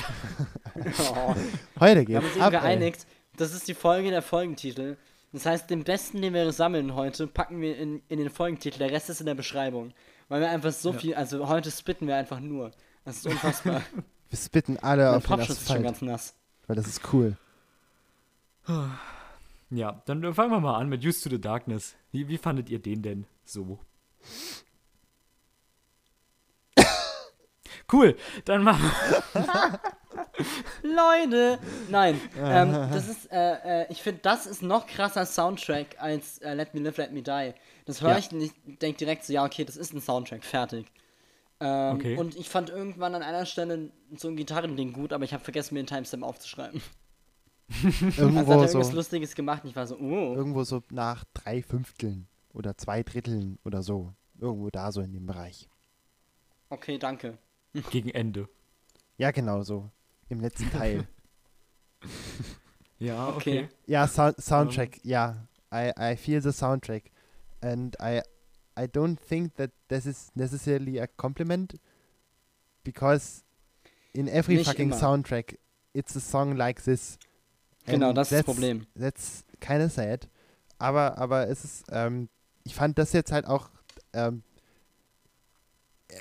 Oh. 0.75 1.35
Heute 1.79 2.07
Wir 2.07 2.17
haben 2.17 2.23
geht's 2.23 2.35
uns 2.35 2.45
eben 2.45 2.49
geeinigt, 2.51 3.05
das 3.37 3.53
ist 3.53 3.67
die 3.67 3.73
Folge 3.75 4.09
der 4.09 4.21
Folgentitel. 4.23 4.97
Das 5.33 5.45
heißt, 5.45 5.69
den 5.69 5.83
besten, 5.83 6.21
den 6.21 6.33
wir 6.33 6.51
sammeln 6.51 6.93
heute, 6.95 7.25
packen 7.27 7.61
wir 7.61 7.77
in, 7.77 8.01
in 8.09 8.17
den 8.19 8.29
Folgentitel. 8.29 8.79
Der 8.79 8.91
Rest 8.91 9.09
ist 9.09 9.19
in 9.21 9.27
der 9.27 9.35
Beschreibung. 9.35 9.93
Weil 10.31 10.39
wir 10.39 10.49
einfach 10.49 10.71
so 10.71 10.93
viel, 10.93 11.13
also 11.13 11.49
heute 11.49 11.69
spitten 11.69 12.07
wir 12.07 12.15
einfach 12.15 12.39
nur. 12.39 12.71
Das 13.03 13.17
ist 13.17 13.27
unfassbar. 13.27 13.81
Wir 14.29 14.37
spitten 14.39 14.77
alle 14.77 15.03
Mein 15.03 15.15
auf 15.15 15.23
den 15.23 15.27
Popschutz 15.27 15.49
ist 15.49 15.67
schon 15.67 15.75
Asphalt, 15.79 15.83
ganz 15.83 16.01
nass. 16.01 16.35
weil 16.67 16.77
das 16.77 16.87
ist 16.87 17.01
cool. 17.11 17.35
Ja, 19.71 20.01
dann 20.05 20.33
fangen 20.33 20.51
wir 20.51 20.61
mal 20.61 20.77
an 20.77 20.87
mit 20.87 21.03
Used 21.03 21.21
to 21.21 21.29
the 21.29 21.41
Darkness. 21.41 21.97
Wie, 22.13 22.29
wie 22.29 22.37
fandet 22.37 22.69
ihr 22.69 22.79
den 22.79 23.01
denn 23.01 23.27
so? 23.43 23.79
Cool, 27.91 28.15
dann 28.45 28.63
machen 28.63 28.89
wir. 29.33 29.79
Leute! 30.83 31.59
Nein, 31.89 32.21
ähm, 32.37 32.71
das 32.93 33.09
ist, 33.09 33.31
äh, 33.33 33.81
äh, 33.81 33.85
ich 33.89 34.01
finde, 34.01 34.21
das 34.21 34.45
ist 34.45 34.61
noch 34.61 34.87
krasser 34.87 35.25
Soundtrack 35.25 35.97
als 35.99 36.37
äh, 36.37 36.53
Let 36.53 36.73
Me 36.73 36.79
Live, 36.79 36.95
Let 36.95 37.11
Me 37.11 37.21
Die. 37.21 37.53
Das 37.85 38.01
höre 38.01 38.11
Ja. 38.11 38.17
ich 38.17 38.31
nicht, 38.31 38.55
denke 38.81 38.97
direkt 38.97 39.23
so, 39.25 39.33
ja, 39.33 39.45
okay, 39.45 39.65
das 39.65 39.77
ist 39.77 39.93
ein 39.93 40.01
Soundtrack, 40.01 40.43
fertig. 40.43 40.85
Ähm, 41.59 41.95
Okay. 41.95 42.17
Und 42.17 42.35
ich 42.35 42.49
fand 42.49 42.69
irgendwann 42.69 43.13
an 43.15 43.21
einer 43.23 43.45
Stelle 43.45 43.91
so 44.15 44.27
ein 44.27 44.35
Gitarrending 44.35 44.93
gut, 44.93 45.13
aber 45.13 45.23
ich 45.23 45.33
habe 45.33 45.43
vergessen, 45.43 45.73
mir 45.75 45.81
den 45.83 45.87
Timestamp 45.87 46.23
aufzuschreiben. 46.23 46.81
Also 47.69 47.87
hat 48.11 48.17
Irgendwo 48.17 48.51
er 48.51 48.57
irgendwas 48.61 48.87
so, 48.87 48.95
Lustiges 48.95 49.35
gemacht 49.35 49.63
und 49.63 49.69
ich 49.69 49.75
war 49.75 49.87
so, 49.87 49.95
oh. 49.97 50.35
irgendwo 50.35 50.63
so 50.63 50.81
nach 50.89 51.23
drei 51.33 51.61
Fünfteln 51.63 52.27
oder 52.53 52.75
zwei 52.77 53.03
Dritteln 53.03 53.59
oder 53.63 53.81
so. 53.83 54.13
Irgendwo 54.39 54.69
da 54.69 54.91
so 54.91 55.01
in 55.01 55.13
dem 55.13 55.25
Bereich. 55.25 55.69
Okay, 56.69 56.97
danke. 56.97 57.37
Gegen 57.91 58.09
Ende. 58.09 58.49
Ja, 59.17 59.31
genau 59.31 59.61
so. 59.61 59.89
Im 60.29 60.41
letzten 60.41 60.69
Teil. 60.71 61.07
Ja, 62.99 63.29
Okay. 63.29 63.63
okay. 63.65 63.69
Ja, 63.85 64.07
Sound 64.07 64.41
Soundtrack, 64.41 64.99
ja. 65.03 65.47
I, 65.73 65.91
I 65.97 66.15
feel 66.17 66.41
the 66.41 66.51
soundtrack. 66.51 67.03
And 67.61 67.95
I 67.99 68.21
I 68.75 68.87
don't 68.87 69.17
think 69.17 69.55
that 69.55 69.71
this 69.89 70.05
is 70.05 70.31
necessarily 70.35 70.99
a 70.99 71.07
compliment 71.07 71.79
because 72.83 73.43
in 74.13 74.27
every 74.27 74.55
Nicht 74.55 74.67
fucking 74.67 74.89
immer. 74.89 74.97
soundtrack 74.97 75.57
it's 75.93 76.15
a 76.15 76.19
song 76.19 76.55
like 76.55 76.83
this. 76.83 77.17
Genau, 77.85 78.13
das 78.13 78.31
ist 78.31 78.39
das 78.39 78.45
Problem. 78.45 78.85
That's 78.95 79.43
kind 79.59 79.83
of 79.83 79.91
sad. 79.91 80.27
Aber, 80.77 81.17
aber 81.17 81.47
es 81.47 81.63
ist, 81.63 81.83
ähm, 81.91 82.29
ich 82.63 82.75
fand 82.75 82.97
das 82.97 83.13
jetzt 83.13 83.31
halt 83.31 83.45
auch, 83.45 83.69
ähm, 84.13 84.43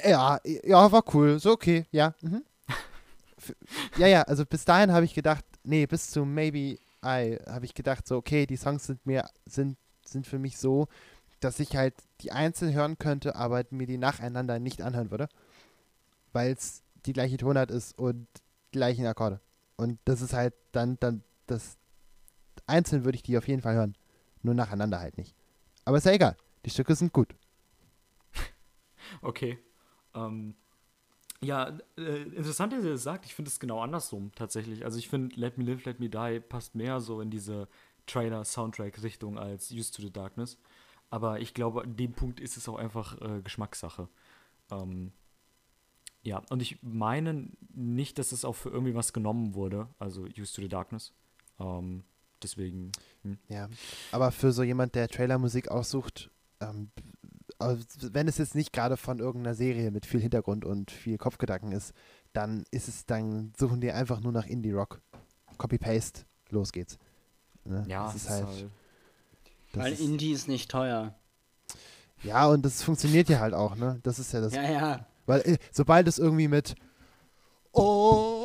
ja, 0.04 0.38
ja, 0.44 0.92
war 0.92 1.04
cool, 1.14 1.38
so 1.38 1.52
okay, 1.52 1.86
ja. 1.90 2.14
Mhm. 2.22 2.44
Ja, 3.96 4.06
ja, 4.06 4.22
also 4.22 4.44
bis 4.44 4.66
dahin 4.66 4.92
habe 4.92 5.06
ich 5.06 5.14
gedacht, 5.14 5.44
nee, 5.64 5.86
bis 5.86 6.10
zu 6.10 6.26
Maybe 6.26 6.78
I 7.02 7.38
habe 7.48 7.64
ich 7.64 7.72
gedacht, 7.72 8.06
so, 8.06 8.16
okay, 8.16 8.46
die 8.46 8.56
Songs 8.56 8.84
sind 8.86 9.04
mir, 9.06 9.28
sind, 9.46 9.78
sind 10.04 10.26
für 10.26 10.38
mich 10.38 10.58
so, 10.58 10.88
dass 11.40 11.60
ich 11.60 11.76
halt 11.76 11.94
die 12.20 12.32
einzeln 12.32 12.72
hören 12.72 12.98
könnte, 12.98 13.36
aber 13.36 13.64
mir 13.70 13.86
die 13.86 13.98
nacheinander 13.98 14.58
nicht 14.58 14.82
anhören 14.82 15.10
würde. 15.10 15.28
Weil 16.32 16.52
es 16.52 16.82
die 17.06 17.12
gleiche 17.12 17.38
Tonart 17.38 17.70
ist 17.70 17.98
und 17.98 18.26
die 18.72 18.78
gleichen 18.78 19.06
Akkorde. 19.06 19.40
Und 19.76 19.98
das 20.04 20.20
ist 20.20 20.32
halt 20.32 20.54
dann, 20.72 20.98
dann, 21.00 21.22
das, 21.46 21.78
einzeln 22.66 23.04
würde 23.04 23.16
ich 23.16 23.22
die 23.22 23.36
auf 23.36 23.48
jeden 23.48 23.62
Fall 23.62 23.74
hören. 23.74 23.96
Nur 24.42 24.54
nacheinander 24.54 25.00
halt 25.00 25.18
nicht. 25.18 25.34
Aber 25.84 25.98
ist 25.98 26.06
ja 26.06 26.12
egal. 26.12 26.36
Die 26.64 26.70
Stücke 26.70 26.94
sind 26.94 27.12
gut. 27.12 27.34
Okay. 29.22 29.58
Ähm, 30.14 30.54
ja, 31.42 31.76
äh, 31.96 32.22
interessant, 32.22 32.72
dass 32.72 32.84
ihr 32.84 32.92
das 32.92 33.02
sagt. 33.02 33.24
Ich 33.24 33.34
finde 33.34 33.48
es 33.48 33.58
genau 33.58 33.80
andersrum 33.80 34.30
tatsächlich. 34.36 34.84
Also 34.84 34.98
ich 34.98 35.08
finde 35.08 35.34
Let 35.40 35.58
Me 35.58 35.64
Live, 35.64 35.84
Let 35.84 35.98
Me 35.98 36.08
Die 36.08 36.38
passt 36.38 36.76
mehr 36.76 37.00
so 37.00 37.20
in 37.20 37.30
diese 37.30 37.66
Trailer-Soundtrack-Richtung 38.06 39.38
als 39.38 39.72
Used 39.72 39.96
to 39.96 40.02
the 40.02 40.12
Darkness. 40.12 40.58
Aber 41.10 41.40
ich 41.40 41.54
glaube, 41.54 41.82
an 41.82 41.96
dem 41.96 42.12
Punkt 42.12 42.40
ist 42.40 42.56
es 42.56 42.68
auch 42.68 42.76
einfach 42.76 43.20
äh, 43.20 43.42
Geschmackssache. 43.42 44.08
Ähm, 44.70 45.12
ja, 46.22 46.42
und 46.50 46.60
ich 46.62 46.78
meine 46.82 47.48
nicht, 47.74 48.18
dass 48.18 48.32
es 48.32 48.44
auch 48.44 48.54
für 48.54 48.70
irgendwie 48.70 48.94
was 48.94 49.12
genommen 49.12 49.54
wurde, 49.54 49.88
also 49.98 50.22
Used 50.22 50.54
to 50.54 50.62
the 50.62 50.68
Darkness. 50.68 51.12
Ähm, 51.58 52.04
deswegen, 52.42 52.92
hm. 53.22 53.38
Ja. 53.48 53.68
Aber 54.12 54.30
für 54.30 54.52
so 54.52 54.62
jemand, 54.62 54.94
der 54.94 55.08
Trailermusik 55.08 55.68
aussucht, 55.68 56.30
ähm, 56.60 56.90
wenn 57.58 58.28
es 58.28 58.38
jetzt 58.38 58.54
nicht 58.54 58.72
gerade 58.72 58.96
von 58.96 59.18
irgendeiner 59.18 59.54
Serie 59.54 59.90
mit 59.90 60.06
viel 60.06 60.20
Hintergrund 60.20 60.64
und 60.64 60.90
viel 60.90 61.18
Kopfgedanken 61.18 61.72
ist, 61.72 61.92
dann 62.32 62.64
ist 62.70 62.88
es, 62.88 63.06
dann 63.06 63.52
suchen 63.58 63.80
die 63.80 63.92
einfach 63.92 64.20
nur 64.20 64.32
nach 64.32 64.46
Indie-Rock. 64.46 65.00
Copy-Paste, 65.58 66.24
los 66.50 66.72
geht's. 66.72 66.98
Ne? 67.64 67.84
ja, 67.86 68.06
das 68.06 68.14
ist 68.14 68.30
halt, 68.30 68.70
das 69.72 69.84
Weil 69.84 69.92
ist, 69.92 70.00
Indie 70.00 70.32
ist 70.32 70.48
nicht 70.48 70.70
teuer. 70.70 71.14
ja, 72.22 72.46
und 72.46 72.62
das 72.64 72.82
funktioniert 72.82 73.28
ja 73.28 73.40
halt 73.40 73.54
auch, 73.54 73.76
ne? 73.76 74.00
Das 74.02 74.18
ist 74.18 74.32
ja 74.32 74.40
das 74.40 74.54
Ja, 74.54 74.62
ja. 74.70 75.06
Weil 75.26 75.40
äh, 75.42 75.58
sobald 75.72 76.08
es 76.08 76.18
irgendwie 76.18 76.48
mit 76.48 76.74
Oh, 77.72 78.42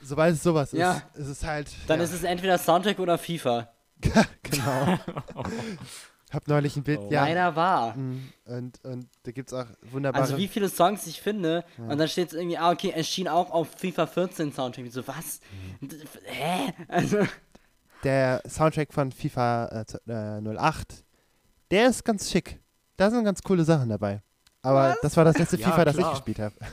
sobald 0.00 0.34
es 0.34 0.42
sowas 0.42 0.72
Ja. 0.72 1.02
ist, 1.14 1.20
ist 1.22 1.28
es 1.28 1.44
halt. 1.44 1.70
Dann 1.86 1.98
ja, 1.98 2.04
ist 2.04 2.12
es 2.14 2.22
entweder 2.24 2.56
Soundtrack 2.58 2.98
oder 2.98 3.18
FIFA. 3.18 3.68
genau. 4.42 4.98
Hab 6.30 6.46
neulich 6.46 6.76
ein 6.76 6.82
Bild, 6.82 7.00
Oh. 7.00 7.08
ja. 7.10 7.24
Leider 7.24 7.56
wahr. 7.56 7.94
mm, 7.96 8.32
Und, 8.46 8.84
und 8.84 9.08
da 9.22 9.32
gibt's 9.32 9.52
auch 9.54 9.66
wunderbare. 9.90 10.22
Also 10.22 10.36
wie 10.36 10.46
viele 10.48 10.68
Songs 10.68 11.06
ich 11.06 11.20
finde 11.22 11.64
und 11.78 11.96
dann 11.98 12.06
steht 12.08 12.28
es 12.28 12.34
irgendwie, 12.34 12.58
ah 12.58 12.70
okay, 12.70 12.90
erschien 12.90 13.28
auch 13.28 13.50
auf 13.50 13.68
FIFA 13.76 14.06
14 14.06 14.52
Soundtrack. 14.52 14.84
Ich 14.86 14.92
so, 14.92 15.06
was? 15.06 15.40
Mhm. 15.80 15.88
Hä? 16.24 16.72
Also, 16.88 17.18
der 18.04 18.42
Soundtrack 18.48 18.92
von 18.92 19.12
FIFA 19.12 19.80
äh, 19.80 19.86
z- 19.86 20.00
äh, 20.06 20.56
08, 20.56 21.04
der 21.70 21.88
ist 21.88 22.04
ganz 22.04 22.30
schick. 22.30 22.60
Da 22.96 23.10
sind 23.10 23.24
ganz 23.24 23.42
coole 23.42 23.64
Sachen 23.64 23.88
dabei. 23.88 24.22
Aber 24.62 24.96
das 25.02 25.16
war 25.16 25.24
das 25.24 25.38
letzte 25.38 25.56
Ja, 25.56 25.70
FIFA, 25.70 25.84
das 25.84 25.98
ich 25.98 26.10
gespielt 26.10 26.38
habe. 26.40 26.54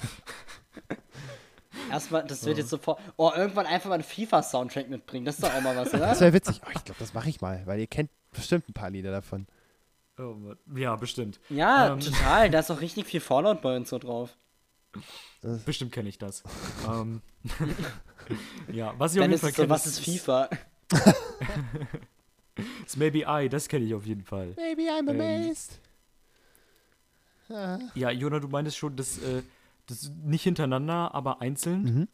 erstmal, 1.91 2.23
das 2.25 2.45
wird 2.45 2.57
jetzt 2.57 2.69
sofort. 2.69 2.99
Oh, 3.15 3.31
irgendwann 3.35 3.65
einfach 3.65 3.89
mal 3.89 3.95
einen 3.95 4.03
FIFA-Soundtrack 4.03 4.89
mitbringen. 4.89 5.25
Das 5.25 5.35
ist 5.35 5.43
doch 5.43 5.53
auch 5.53 5.61
mal 5.61 5.75
was, 5.75 5.91
Das 5.91 6.01
oder? 6.01 6.19
wäre 6.19 6.33
witzig. 6.33 6.61
Oh, 6.65 6.69
ich 6.73 6.83
glaube, 6.83 6.99
das 6.99 7.13
mache 7.13 7.29
ich 7.29 7.41
mal, 7.41 7.61
weil 7.65 7.79
ihr 7.79 7.87
kennt 7.87 8.09
bestimmt 8.31 8.67
ein 8.69 8.73
paar 8.73 8.89
Lieder 8.89 9.11
davon. 9.11 9.47
oh, 10.17 10.35
ja, 10.75 10.95
bestimmt. 10.95 11.39
Ja, 11.49 11.93
Ähm. 11.93 11.99
total. 11.99 12.49
Da 12.49 12.59
ist 12.59 12.71
auch 12.71 12.81
richtig 12.81 13.05
viel 13.05 13.21
Fallout 13.21 13.61
bei 13.61 13.75
uns 13.75 13.89
so 13.89 13.99
drauf. 13.99 14.35
Bestimmt 15.65 15.91
kenne 15.91 16.09
ich 16.09 16.17
das. 16.17 16.41
ähm, 16.87 17.21
ja, 18.71 18.93
was 18.97 19.13
ich 19.13 19.19
auf 19.19 19.23
Dann 19.23 19.31
jeden 19.31 19.33
ist 19.33 19.41
Fall 19.41 19.49
es 19.51 19.55
so, 19.55 19.61
kenne, 19.61 19.69
was 19.69 19.85
ist 19.85 19.99
FIFA? 19.99 20.49
ist 22.85 22.97
Maybe 22.97 23.23
I, 23.27 23.49
das 23.49 23.67
kenne 23.67 23.85
ich 23.85 23.93
auf 23.93 24.05
jeden 24.05 24.23
Fall. 24.23 24.53
Maybe 24.55 24.83
I'm 24.83 25.09
Ähm, 25.09 25.21
amazed. 25.21 25.79
Ah. 27.49 27.79
Ja, 27.93 28.09
Jona, 28.11 28.39
du 28.39 28.47
meintest 28.47 28.77
schon, 28.77 28.95
dass 28.95 29.17
äh, 29.19 29.43
das 29.87 30.11
nicht 30.23 30.43
hintereinander, 30.43 31.13
aber 31.13 31.41
einzeln. 31.41 31.83
Mhm. 31.83 32.07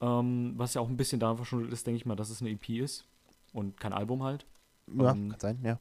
Ähm, 0.00 0.52
was 0.56 0.74
ja 0.74 0.80
auch 0.80 0.88
ein 0.88 0.96
bisschen 0.96 1.20
daran 1.20 1.36
verschuldet 1.36 1.72
ist, 1.72 1.86
denke 1.86 1.96
ich 1.96 2.06
mal, 2.06 2.16
dass 2.16 2.28
es 2.30 2.40
eine 2.40 2.50
EP 2.50 2.68
ist 2.80 3.04
und 3.52 3.78
kein 3.80 3.92
Album 3.92 4.22
halt. 4.22 4.44
Ja, 4.88 5.12
Ähm, 5.12 5.30
kann 5.30 5.40
sein, 5.40 5.58
ja. 5.64 5.78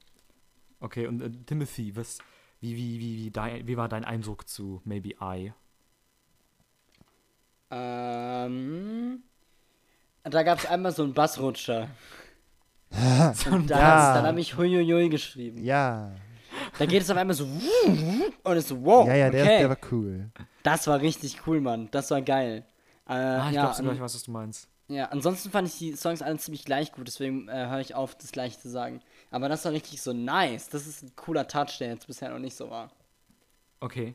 Okay, 0.80 1.08
und 1.08 1.21
äh, 1.21 1.30
Timothy, 1.45 1.95
was, 1.95 2.19
wie, 2.60 2.76
wie, 2.78 3.00
wie, 3.00 3.17
wie, 3.17 3.32
dein, 3.32 3.67
wie 3.67 3.78
war 3.78 3.89
dein 3.89 4.06
Eindruck 4.06 4.47
zu 4.47 4.82
Maybe 4.86 5.15
I? 5.21 5.54
Ähm. 7.71 9.24
Da 10.23 10.43
gab 10.43 10.60
es 10.60 10.65
einmal 10.65 10.91
so 10.91 11.03
einen 11.03 11.13
Bassrutscher. 11.13 11.88
Und 13.51 13.69
da 13.71 13.79
Ja. 13.79 14.13
dann 14.15 14.25
habe 14.27 14.39
ich 14.41 14.55
Huiuiui 14.57 15.10
geschrieben. 15.10 15.63
Ja. 15.63 16.12
Da 16.77 16.86
geht 16.86 17.01
es 17.01 17.10
auf 17.10 17.17
einmal 17.17 17.36
so 17.36 17.45
und 18.43 18.57
es 18.57 18.67
so, 18.67 18.84
wow, 18.84 19.07
Ja, 19.07 19.15
ja, 19.15 19.29
der, 19.29 19.43
okay. 19.43 19.57
der 19.60 19.69
war 19.69 19.77
cool. 19.91 20.29
das 20.63 20.86
war 20.88 20.99
richtig 20.99 21.47
cool, 21.47 21.62
Mann. 21.62 21.88
Das 21.91 22.12
war 22.12 22.21
geil. 22.21 22.65
Äh, 23.07 23.13
Ah, 23.13 23.47
ich 23.49 23.55
ja, 23.55 23.62
glaube 23.63 23.75
sogar, 23.77 23.93
ich 23.93 24.01
weiß, 24.01 24.13
was 24.15 24.23
du 24.23 24.31
meinst. 24.31 24.67
ja, 24.89 25.05
ansonsten 25.05 25.49
fand 25.49 25.67
ich 25.69 25.77
die 25.77 25.95
Songs 25.95 26.21
alle 26.21 26.38
ziemlich 26.38 26.65
gleich 26.65 26.91
gut, 26.91 27.07
deswegen 27.07 27.47
äh, 27.47 27.67
höre 27.67 27.79
ich 27.79 27.95
auf, 27.95 28.15
das 28.15 28.31
gleiche 28.31 28.60
zu 28.60 28.69
sagen. 28.69 29.01
Aber 29.31 29.47
das 29.49 29.63
war 29.65 29.71
richtig 29.71 30.01
so 30.01 30.12
nice. 30.13 30.69
Das 30.69 30.86
ist 30.88 31.03
ein 31.03 31.15
cooler 31.15 31.47
Touch, 31.47 31.77
der 31.79 31.89
jetzt 31.89 32.07
bisher 32.07 32.29
noch 32.29 32.39
nicht 32.39 32.55
so 32.55 32.69
war. 32.69 32.91
Okay. 33.79 34.13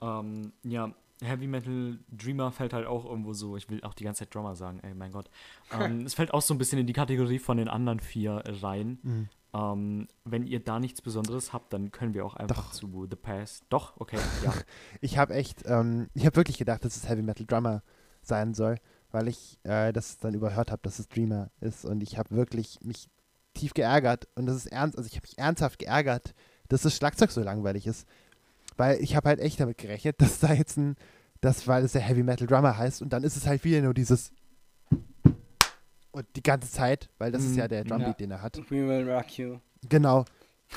Ähm, 0.00 0.52
ja, 0.64 0.90
Heavy 1.22 1.46
Metal 1.46 1.98
Dreamer 2.10 2.52
fällt 2.52 2.72
halt 2.72 2.86
auch 2.86 3.04
irgendwo 3.04 3.32
so, 3.32 3.56
ich 3.56 3.68
will 3.68 3.82
auch 3.82 3.94
die 3.94 4.04
ganze 4.04 4.20
Zeit 4.20 4.34
Drummer 4.34 4.54
sagen, 4.54 4.80
ey, 4.82 4.94
mein 4.94 5.12
Gott. 5.12 5.30
Ähm, 5.72 6.00
es 6.06 6.14
fällt 6.14 6.32
auch 6.32 6.42
so 6.42 6.54
ein 6.54 6.58
bisschen 6.58 6.78
in 6.78 6.86
die 6.86 6.92
Kategorie 6.92 7.38
von 7.38 7.56
den 7.56 7.68
anderen 7.68 8.00
vier 8.00 8.42
rein. 8.46 8.98
Mhm. 9.02 9.28
Ähm, 9.54 10.08
wenn 10.24 10.46
ihr 10.46 10.60
da 10.60 10.78
nichts 10.78 11.00
Besonderes 11.00 11.52
habt, 11.52 11.72
dann 11.72 11.90
können 11.90 12.14
wir 12.14 12.24
auch 12.24 12.34
einfach 12.34 12.66
Doch. 12.66 12.72
zu 12.72 13.06
The 13.08 13.16
Past. 13.16 13.64
Doch, 13.70 13.98
okay, 13.98 14.18
ja. 14.44 14.52
Ich 15.00 15.18
habe 15.18 15.34
echt, 15.34 15.62
ähm, 15.66 16.08
ich 16.14 16.26
habe 16.26 16.36
wirklich 16.36 16.58
gedacht, 16.58 16.84
dass 16.84 16.96
es 16.96 17.08
Heavy 17.08 17.22
Metal 17.22 17.46
Drummer 17.46 17.82
sein 18.22 18.54
soll, 18.54 18.76
weil 19.10 19.26
ich 19.28 19.58
äh, 19.62 19.92
das 19.92 20.18
dann 20.18 20.34
überhört 20.34 20.70
habe, 20.70 20.82
dass 20.82 20.98
es 20.98 21.08
Dreamer 21.08 21.50
ist 21.60 21.84
und 21.84 22.02
ich 22.02 22.18
habe 22.18 22.30
wirklich 22.32 22.78
mich 22.82 23.08
tief 23.54 23.72
geärgert 23.74 24.28
und 24.34 24.46
das 24.46 24.56
ist 24.56 24.66
ernst, 24.66 24.98
also 24.98 25.08
ich 25.08 25.16
habe 25.16 25.26
mich 25.26 25.38
ernsthaft 25.38 25.78
geärgert, 25.78 26.34
dass 26.68 26.82
das 26.82 26.94
Schlagzeug 26.94 27.30
so 27.30 27.42
langweilig 27.42 27.86
ist, 27.86 28.06
weil 28.78 29.02
ich 29.02 29.14
habe 29.16 29.28
halt 29.28 29.40
echt 29.40 29.60
damit 29.60 29.76
gerechnet, 29.76 30.20
dass 30.22 30.38
da 30.40 30.52
jetzt 30.54 30.76
ein, 30.78 30.96
das, 31.42 31.66
weil 31.68 31.84
es 31.84 31.92
der 31.92 32.00
Heavy 32.02 32.22
Metal 32.22 32.46
Drummer 32.46 32.76
heißt 32.78 33.02
und 33.02 33.12
dann 33.12 33.22
ist 33.24 33.36
es 33.36 33.46
halt 33.46 33.62
wieder 33.64 33.82
nur 33.82 33.92
dieses 33.94 34.32
und 36.10 36.26
die 36.36 36.42
ganze 36.42 36.70
Zeit, 36.70 37.10
weil 37.18 37.30
das 37.30 37.42
ist 37.44 37.52
Mhm. 37.52 37.58
ja 37.58 37.68
der 37.68 37.84
Drumbeat, 37.84 38.08
Ja. 38.08 38.12
den 38.14 38.30
er 38.30 38.42
hat. 38.42 38.56
We 38.70 38.88
will 38.88 39.08
rock 39.10 39.36
you. 39.38 39.58
Genau. 39.88 40.24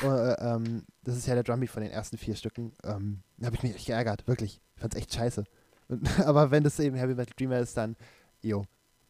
Äh, 0.03 0.07
ähm, 0.07 0.84
das 1.03 1.17
ist 1.17 1.25
ja 1.28 1.34
der 1.34 1.43
Drumbeat 1.43 1.69
von 1.69 1.82
den 1.82 1.91
ersten 1.91 2.17
vier 2.17 2.36
Stücken. 2.36 2.73
Ähm, 2.84 3.21
da 3.38 3.47
habe 3.47 3.55
ich 3.55 3.63
mich 3.63 3.75
echt 3.75 3.88
geärgert, 3.88 4.28
wirklich. 4.28 4.61
Ich 4.75 4.82
fand's 4.82 4.95
echt 4.95 5.13
scheiße. 5.13 5.43
Und, 5.88 6.19
aber 6.28 6.51
wenn 6.51 6.63
das 6.63 6.80
eben 6.80 6.95
Heavy 6.95 7.15
Metal 7.15 7.34
Dreamer 7.38 7.59
ist, 7.59 7.75
dann, 7.78 7.95
jo, 8.41 8.65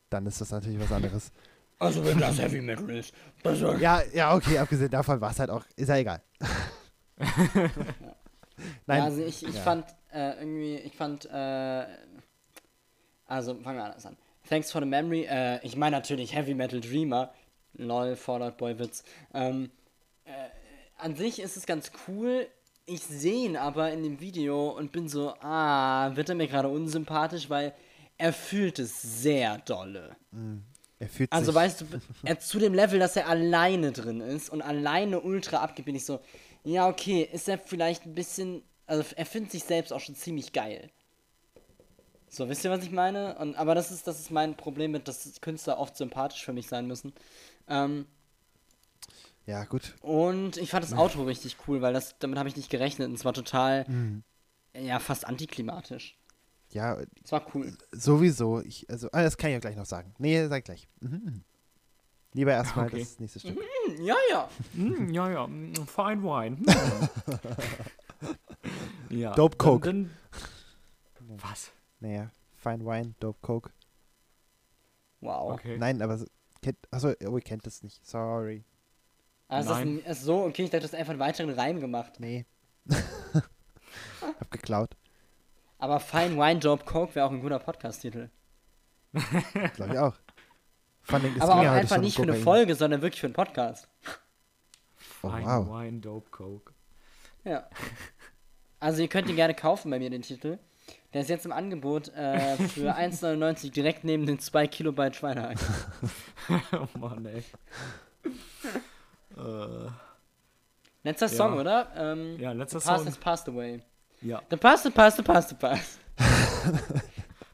dann 0.09 0.25
ist 0.25 0.39
das 0.41 0.51
natürlich 0.51 0.79
was 0.79 0.91
anderes. 0.91 1.31
Also 1.79 2.05
wenn 2.05 2.19
das 2.19 2.39
Heavy 2.39 2.61
Metal 2.61 2.89
ist. 2.91 3.13
Das 3.43 3.59
ist 3.59 3.79
ja, 3.81 4.01
ja, 4.13 4.35
okay, 4.35 4.57
abgesehen 4.59 4.91
davon 4.91 5.19
war 5.19 5.31
es 5.31 5.39
halt 5.39 5.49
auch, 5.49 5.65
ist 5.75 5.89
ja 5.89 5.97
egal. 5.97 6.21
Ja, 8.87 8.95
Nein, 8.95 9.01
also 9.01 9.23
ich, 9.23 9.45
ich 9.45 9.55
ja. 9.55 9.61
fand 9.61 9.85
äh, 10.13 10.39
irgendwie, 10.39 10.75
ich 10.75 10.95
fand, 10.95 11.25
äh, 11.25 11.85
also 13.25 13.55
fangen 13.55 13.77
wir 13.77 13.85
anders 13.85 14.05
an. 14.05 14.17
Thanks 14.49 14.71
for 14.71 14.81
the 14.81 14.87
memory. 14.87 15.25
Äh, 15.29 15.65
ich 15.65 15.75
meine 15.75 15.95
natürlich 15.95 16.35
Heavy 16.35 16.53
Metal 16.53 16.81
Dreamer. 16.81 17.33
Lol, 17.73 18.15
Fallout 18.15 18.57
Boy 18.57 18.77
Witz. 18.79 19.03
Ähm, 19.33 19.71
äh, 20.25 20.31
an 20.97 21.15
sich 21.15 21.39
ist 21.39 21.57
es 21.57 21.65
ganz 21.65 21.91
cool. 22.07 22.47
Ich 22.85 23.01
sehe 23.01 23.45
ihn 23.45 23.55
aber 23.55 23.91
in 23.91 24.03
dem 24.03 24.19
Video 24.19 24.69
und 24.69 24.91
bin 24.91 25.07
so, 25.07 25.33
ah, 25.41 26.11
wird 26.15 26.29
er 26.29 26.35
mir 26.35 26.47
gerade 26.47 26.67
unsympathisch, 26.67 27.49
weil 27.49 27.73
er 28.17 28.33
fühlt 28.33 28.79
es 28.79 29.01
sehr 29.01 29.59
dolle. 29.59 30.15
Er 30.99 31.07
fühlt 31.07 31.31
Also 31.31 31.47
sich, 31.47 31.55
weißt 31.55 31.81
du, 31.81 31.85
er 32.23 32.39
zu 32.39 32.59
dem 32.59 32.73
Level, 32.73 32.99
dass 32.99 33.15
er 33.15 33.27
alleine 33.27 33.91
drin 33.91 34.19
ist 34.19 34.49
und 34.49 34.61
alleine 34.61 35.21
ultra 35.21 35.57
abgibt, 35.57 35.85
bin 35.85 35.95
ich 35.95 36.05
so, 36.05 36.19
ja, 36.63 36.87
okay, 36.87 37.27
ist 37.31 37.47
er 37.49 37.57
vielleicht 37.57 38.05
ein 38.05 38.13
bisschen, 38.15 38.63
also 38.87 39.03
er 39.15 39.25
findet 39.25 39.51
sich 39.51 39.63
selbst 39.63 39.91
auch 39.93 39.99
schon 39.99 40.15
ziemlich 40.15 40.53
geil. 40.53 40.89
So, 42.29 42.47
wisst 42.47 42.63
ihr, 42.63 42.71
was 42.71 42.83
ich 42.83 42.91
meine? 42.91 43.37
Und, 43.39 43.55
aber 43.55 43.75
das 43.75 43.91
ist, 43.91 44.07
das 44.07 44.19
ist 44.19 44.31
mein 44.31 44.55
Problem 44.55 44.91
mit, 44.91 45.07
dass 45.07 45.41
Künstler 45.41 45.77
oft 45.79 45.97
sympathisch 45.97 46.45
für 46.45 46.53
mich 46.53 46.67
sein 46.67 46.87
müssen. 46.87 47.13
Ähm, 47.67 48.05
ja, 49.45 49.65
gut. 49.65 49.95
und 50.01 50.57
ich 50.57 50.69
fand 50.69 50.83
das 50.83 50.93
Auto 50.93 51.23
richtig 51.23 51.57
cool, 51.67 51.81
weil 51.81 51.93
das, 51.93 52.15
damit 52.19 52.37
habe 52.37 52.47
ich 52.47 52.55
nicht 52.55 52.69
gerechnet 52.69 53.09
und 53.09 53.15
es 53.15 53.25
war 53.25 53.33
total, 53.33 53.85
Mhm. 53.89 54.23
ja, 54.75 54.99
fast 54.99 55.25
antiklimatisch. 55.27 56.15
Ja, 56.71 56.97
Es 57.23 57.31
war 57.33 57.45
cool. 57.53 57.75
sowieso. 57.91 58.61
Ich, 58.61 58.89
also, 58.89 59.09
ah, 59.11 59.23
das 59.23 59.35
kann 59.37 59.49
ich 59.49 59.55
ja 59.55 59.59
gleich 59.59 59.75
noch 59.75 59.85
sagen. 59.85 60.13
Nee, 60.19 60.47
sag 60.47 60.63
gleich. 60.63 60.87
Mhm, 61.01 61.09
mhm. 61.25 61.43
Lieber 62.33 62.51
erstmal 62.53 62.87
Okay. 62.87 62.99
das 62.99 63.19
nächste 63.19 63.39
Stück. 63.41 63.57
Hm, 63.57 64.03
ja, 64.05 64.15
ja. 64.29 64.49
Hm, 64.73 65.09
ja, 65.13 65.29
ja, 65.31 65.47
mm, 65.47 65.73
fine 65.85 66.23
wine. 66.23 66.57
Hm. 66.57 66.65
ja. 69.09 69.33
Dope 69.33 69.55
dann- 69.57 69.65
Coke. 69.65 69.89
Dann, 69.91 70.11
was? 71.41 71.71
Naja, 71.99 72.31
Fine 72.55 72.85
Wine, 72.85 73.15
Dope 73.19 73.39
Coke. 73.41 73.71
Wow. 75.19 75.53
Okay. 75.53 75.77
Nein, 75.77 76.01
aber 76.01 76.19
kennt, 76.61 76.77
achso, 76.91 77.13
oh, 77.27 77.37
ihr 77.37 77.41
kennt 77.43 77.65
das 77.65 77.83
nicht. 77.83 78.05
Sorry. 78.05 78.63
Also 79.47 79.71
Nein. 79.73 79.99
ist, 79.99 80.07
ist 80.07 80.21
so, 80.23 80.43
okay, 80.45 80.63
ich 80.63 80.69
dachte, 80.69 80.81
du 80.87 80.91
hast 80.91 80.95
einfach 80.95 81.11
einen 81.11 81.19
weiteren 81.19 81.49
Reim 81.51 81.79
gemacht. 81.79 82.13
Nee. 82.19 82.45
Hab 84.21 84.51
geklaut. 84.51 84.95
Aber 85.77 85.99
Fine 85.99 86.37
Wine 86.37 86.59
Dope 86.59 86.85
Coke 86.85 87.15
wäre 87.15 87.25
auch 87.25 87.31
ein 87.31 87.41
guter 87.41 87.59
Podcast-Titel. 87.59 88.29
Glaube 89.75 89.93
ich 89.93 89.99
auch. 89.99 90.15
Allem, 91.07 91.35
es 91.35 91.41
Aber 91.41 91.55
auch 91.55 91.63
ja 91.63 91.73
einfach 91.73 91.97
nicht 91.97 92.15
für 92.15 92.23
eine. 92.23 92.35
Folge, 92.35 92.75
sondern 92.75 93.01
wirklich 93.01 93.19
für 93.21 93.27
einen 93.27 93.33
Podcast. 93.33 93.87
Oh, 95.23 95.29
Fine 95.29 95.45
wow. 95.45 95.67
wine, 95.67 95.99
dope 95.99 96.29
coke. 96.31 96.73
Ja. 97.43 97.67
Also 98.79 99.01
ihr 99.01 99.07
könnt 99.07 99.29
ihn 99.29 99.35
gerne 99.35 99.53
kaufen 99.53 99.91
bei 99.91 99.99
mir, 99.99 100.09
den 100.09 100.21
Titel. 100.23 100.57
Der 101.13 101.21
ist 101.21 101.29
jetzt 101.29 101.45
im 101.45 101.51
Angebot 101.51 102.09
äh, 102.15 102.55
für 102.57 102.95
1,99 102.97 103.71
direkt 103.71 104.03
neben 104.03 104.25
den 104.25 104.39
2 104.39 104.67
Kilobyte 104.67 105.15
Schweinehack. 105.15 105.57
oh 106.73 106.97
Mann, 106.97 107.25
ey. 107.25 107.43
äh, 109.37 109.89
Letzter 111.03 111.29
Song, 111.29 111.55
Ja. 111.55 111.61
oder? 111.61 111.87
Ähm, 111.95 112.39
ja, 112.39 112.51
letzter 112.51 112.79
the 112.79 112.85
past 112.87 112.97
Song. 112.99 113.07
has 113.07 113.17
passed 113.17 113.49
away. 113.49 113.81
Ja, 114.21 114.41
The 114.49 114.55
past, 114.57 114.83
the 114.83 114.91
past, 114.91 115.17
the 115.17 115.23
past, 115.23 115.49
the 115.49 115.55
past. 115.55 115.99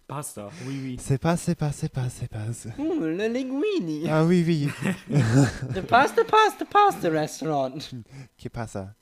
Pasta. 0.08 0.50
Oui, 0.66 0.80
oui. 0.84 0.98
C'est 1.00 1.18
pas, 1.18 1.36
c'est 1.36 1.56
pas, 1.56 1.72
c'est 1.74 1.90
pas, 1.90 2.10
c'est 2.10 2.30
pas. 2.30 2.46
Uh, 2.80 3.00
le 3.00 3.28
linguini. 3.28 4.10
Ah, 4.10 4.24
oui, 4.24 4.44
oui. 4.48 4.70
The 5.74 5.82
past, 5.82 6.16
the 6.16 6.24
past, 6.24 6.60
the 6.60 6.66
past, 6.66 7.02
the 7.02 7.12
restaurant. 7.12 7.92
Que 8.38 8.50
pasa? 8.50 8.96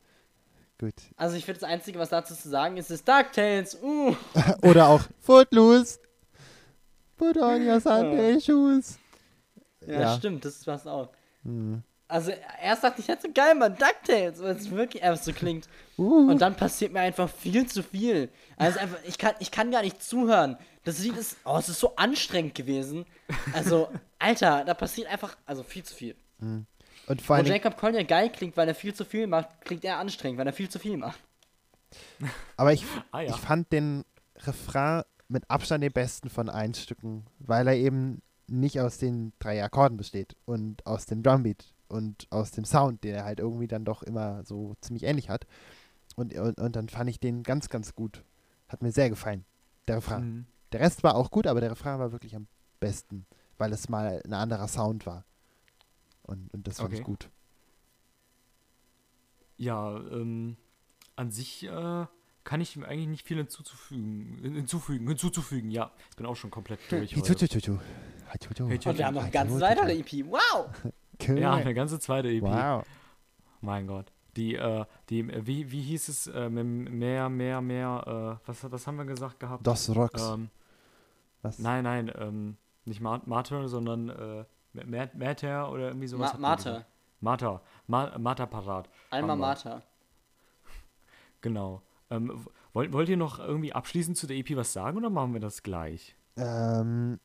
Gut. 0.79 0.95
Also 1.15 1.37
ich 1.37 1.45
finde, 1.45 1.61
das 1.61 1.69
Einzige, 1.69 1.99
was 1.99 2.09
dazu 2.09 2.33
zu 2.35 2.49
sagen 2.49 2.77
ist, 2.77 2.89
ist 2.89 3.07
DuckTales. 3.07 3.77
Uh. 3.81 4.15
Oder 4.63 4.89
auch 4.89 5.03
Footloose. 5.21 5.99
Put 7.17 7.37
on 7.37 7.65
your 7.65 7.79
Sunday 7.79 8.41
shoes. 8.41 8.97
Ja, 9.87 10.01
Ja. 10.01 10.17
stimmt, 10.17 10.43
das 10.43 10.63
passt 10.65 10.87
auch. 10.87 11.09
Hm. 11.43 11.81
Also 12.07 12.31
erst 12.61 12.83
dachte 12.83 13.01
ich, 13.01 13.07
hätte 13.07 13.27
so 13.27 13.33
geil, 13.33 13.55
man, 13.55 13.75
DuckTales, 13.77 14.41
weil 14.41 14.55
es 14.55 14.69
wirklich 14.69 15.01
einfach 15.01 15.23
so 15.23 15.31
klingt. 15.33 15.67
Uh. 15.97 16.29
Und 16.29 16.39
dann 16.41 16.55
passiert 16.55 16.91
mir 16.91 16.99
einfach 16.99 17.29
viel 17.29 17.67
zu 17.67 17.81
viel. 17.81 18.29
Also 18.57 18.79
einfach, 18.79 18.97
ich 19.05 19.17
kann, 19.17 19.35
ich 19.39 19.51
kann 19.51 19.71
gar 19.71 19.81
nicht 19.81 20.03
zuhören. 20.03 20.57
Das 20.85 20.99
Lied 20.99 21.17
ist, 21.17 21.35
oh, 21.43 21.57
es 21.57 21.67
ist 21.67 21.79
so 21.79 21.95
anstrengend 21.95 22.55
gewesen. 22.55 23.05
Also, 23.53 23.89
Alter, 24.19 24.63
da 24.63 24.73
passiert 24.73 25.07
einfach, 25.07 25.35
also 25.45 25.63
viel 25.63 25.83
zu 25.83 25.93
viel. 25.93 26.15
Und 26.39 27.21
vor 27.21 27.35
Wo 27.35 27.41
allem, 27.41 27.47
Jacob 27.47 27.77
Collier 27.77 28.03
geil 28.03 28.31
klingt, 28.31 28.55
weil 28.55 28.67
er 28.67 28.75
viel 28.75 28.93
zu 28.93 29.03
viel 29.03 29.27
macht, 29.27 29.61
klingt 29.61 29.83
er 29.83 29.97
anstrengend, 29.97 30.39
weil 30.39 30.47
er 30.47 30.53
viel 30.53 30.69
zu 30.69 30.79
viel 30.79 30.97
macht. 30.97 31.19
aber 32.57 32.73
ich, 32.73 32.85
Ah 33.11 33.21
ja. 33.21 33.29
ich 33.31 33.35
fand 33.35 33.71
den 33.71 34.05
Refrain 34.37 35.03
mit 35.27 35.49
Abstand 35.49 35.83
den 35.83 35.91
besten 35.91 36.29
von 36.29 36.49
allen 36.49 36.73
Stücken, 36.73 37.25
weil 37.39 37.67
er 37.67 37.75
eben 37.75 38.21
nicht 38.47 38.79
aus 38.79 38.97
den 38.97 39.33
drei 39.39 39.63
Akkorden 39.63 39.97
besteht 39.97 40.35
und 40.45 40.85
aus 40.85 41.07
dem 41.07 41.23
Drumbeat 41.23 41.73
und 41.87 42.27
aus 42.29 42.51
dem 42.51 42.63
Sound, 42.63 43.03
den 43.03 43.15
er 43.15 43.25
halt 43.25 43.39
irgendwie 43.39 43.67
dann 43.67 43.85
doch 43.85 44.03
immer 44.03 44.43
so 44.43 44.75
ziemlich 44.81 45.03
ähnlich 45.03 45.29
hat. 45.29 45.47
Und, 46.15 46.33
und, 46.35 46.59
und 46.59 46.75
dann 46.75 46.89
fand 46.89 47.09
ich 47.09 47.19
den 47.19 47.43
ganz, 47.43 47.69
ganz 47.69 47.95
gut. 47.95 48.23
Hat 48.67 48.83
mir 48.83 48.91
sehr 48.91 49.09
gefallen, 49.09 49.45
der 49.87 49.97
Refrain. 49.97 50.23
Mhm. 50.23 50.45
Der 50.71 50.79
Rest 50.79 51.03
war 51.03 51.15
auch 51.15 51.31
gut, 51.31 51.47
aber 51.47 51.61
der 51.61 51.71
Refrain 51.71 51.99
war 51.99 52.11
wirklich 52.11 52.35
am 52.35 52.47
besten, 52.79 53.25
weil 53.57 53.71
es 53.73 53.89
mal 53.89 54.21
ein 54.25 54.33
anderer 54.33 54.67
Sound 54.67 55.05
war. 55.05 55.25
Und, 56.23 56.53
und 56.53 56.67
das 56.67 56.77
fand 56.77 56.93
ich 56.93 56.99
Okay. 56.99 57.05
gut. 57.05 57.29
Ja, 59.57 59.95
ähm, 59.95 60.57
an 61.15 61.31
sich 61.31 61.63
äh, 61.65 62.05
kann 62.43 62.61
ich 62.61 62.75
mir 62.75 62.87
eigentlich 62.87 63.07
nicht 63.07 63.27
viel 63.27 63.37
hinzuzufügen. 63.37 64.37
Hinzufügen, 64.41 65.07
hinzuzufügen, 65.07 65.71
ja. 65.71 65.91
Ich 66.09 66.15
bin 66.17 66.25
auch 66.25 66.35
schon 66.35 66.51
komplett 66.51 66.79
durch. 66.89 67.15
Und 67.15 67.27
wir 68.97 69.05
haben 69.05 69.15
noch 69.15 69.21
eine 69.23 69.31
ganz 69.31 69.51
Hichuchuchu. 69.51 69.61
weitere 69.61 69.97
EP. 69.99 70.25
Wow! 70.27 70.69
Cool. 71.25 71.39
Ja, 71.39 71.53
eine 71.53 71.73
ganze 71.73 71.97
zweite 71.97 72.27
EP. 72.27 72.41
Wow. 72.43 72.85
Mein 73.61 73.87
Gott. 73.87 74.11
Die, 74.37 74.55
äh, 74.55 74.85
die, 75.09 75.19
äh, 75.21 75.45
wie, 75.47 75.71
wie 75.71 75.81
hieß 75.81 76.09
es? 76.09 76.27
Äh, 76.27 76.49
mehr, 76.49 77.29
mehr, 77.29 77.61
mehr, 77.61 78.39
äh, 78.43 78.47
was, 78.47 78.69
was 78.71 78.85
haben 78.87 78.97
wir 78.97 79.05
gesagt 79.05 79.39
gehabt? 79.39 79.65
Dos 79.65 79.89
Rocks. 79.95 80.21
Ähm, 80.21 80.49
Was? 81.41 81.59
nein, 81.59 81.83
nein, 81.83 82.11
ähm, 82.17 82.57
nicht 82.85 82.99
Ma 83.01 83.21
Martyr, 83.25 83.67
sondern 83.67 84.09
äh, 84.09 84.45
Ma- 84.73 85.07
Mater 85.13 85.71
oder 85.71 85.87
irgendwie 85.87 86.07
sowas. 86.07 86.33
Ma 86.33 86.33
hatten 86.33 86.41
wir 86.41 86.47
Martha. 86.49 86.69
gesagt. 86.71 86.85
Martha. 87.21 87.61
Ma 87.87 88.17
Martha 88.17 88.45
Parat. 88.45 88.89
Alma. 89.09 89.35
Mater. 89.35 89.81
Genau. 91.41 91.81
Ähm, 92.09 92.45
wollt, 92.73 92.91
wollt 92.93 93.09
ihr 93.09 93.17
noch 93.17 93.39
irgendwie 93.39 93.73
abschließend 93.73 94.17
zu 94.17 94.27
der 94.27 94.37
EP 94.37 94.55
was 94.55 94.73
sagen 94.73 94.97
oder 94.97 95.09
machen 95.09 95.33
wir 95.33 95.39
das 95.39 95.63
gleich? 95.63 96.15
Ähm, 96.37 97.19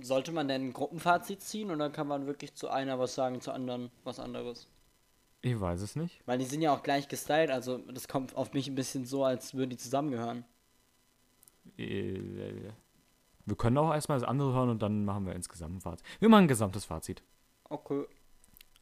Sollte 0.00 0.32
man 0.32 0.46
denn 0.48 0.68
ein 0.68 0.72
Gruppenfazit 0.72 1.42
ziehen 1.42 1.70
oder 1.70 1.90
kann 1.90 2.06
man 2.06 2.26
wirklich 2.26 2.54
zu 2.54 2.68
einer 2.68 2.98
was 2.98 3.14
sagen, 3.14 3.40
zu 3.40 3.52
anderen 3.52 3.90
was 4.04 4.20
anderes? 4.20 4.68
Ich 5.42 5.58
weiß 5.58 5.80
es 5.80 5.96
nicht. 5.96 6.20
Weil 6.26 6.38
die 6.38 6.44
sind 6.44 6.60
ja 6.62 6.74
auch 6.74 6.82
gleich 6.82 7.08
gestylt, 7.08 7.50
also 7.50 7.78
das 7.78 8.08
kommt 8.08 8.36
auf 8.36 8.52
mich 8.52 8.68
ein 8.68 8.74
bisschen 8.74 9.04
so, 9.06 9.24
als 9.24 9.54
würden 9.54 9.70
die 9.70 9.76
zusammengehören. 9.78 10.44
Äh, 11.78 12.70
Wir 13.46 13.56
können 13.56 13.78
auch 13.78 13.92
erstmal 13.92 14.18
das 14.18 14.28
andere 14.28 14.52
hören 14.52 14.68
und 14.68 14.82
dann 14.82 15.04
machen 15.04 15.24
wir 15.26 15.34
insgesamt 15.34 15.76
ein 15.76 15.80
Fazit. 15.80 16.04
Wir 16.18 16.28
machen 16.28 16.44
ein 16.44 16.48
gesamtes 16.48 16.84
Fazit. 16.84 17.22
Okay. 17.64 18.04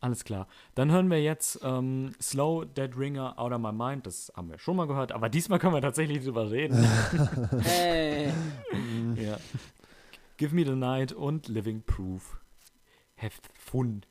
Alles 0.00 0.24
klar. 0.24 0.46
Dann 0.76 0.92
hören 0.92 1.10
wir 1.10 1.20
jetzt 1.22 1.58
ähm, 1.62 2.12
Slow 2.20 2.64
Dead 2.64 2.96
Ringer 2.96 3.36
Out 3.38 3.52
of 3.52 3.60
My 3.60 3.72
Mind. 3.72 4.06
Das 4.06 4.32
haben 4.36 4.48
wir 4.48 4.58
schon 4.58 4.76
mal 4.76 4.86
gehört, 4.86 5.10
aber 5.12 5.28
diesmal 5.28 5.58
können 5.58 5.74
wir 5.74 5.80
tatsächlich 5.82 6.22
drüber 6.24 6.50
reden. 6.50 6.76
Hey. 7.62 8.32
ja. 9.16 9.38
Give 10.36 10.54
Me 10.54 10.64
the 10.64 10.76
Night 10.76 11.12
und 11.12 11.48
Living 11.48 11.82
Proof. 11.82 12.40
Have 13.16 13.40
fun. 13.54 14.02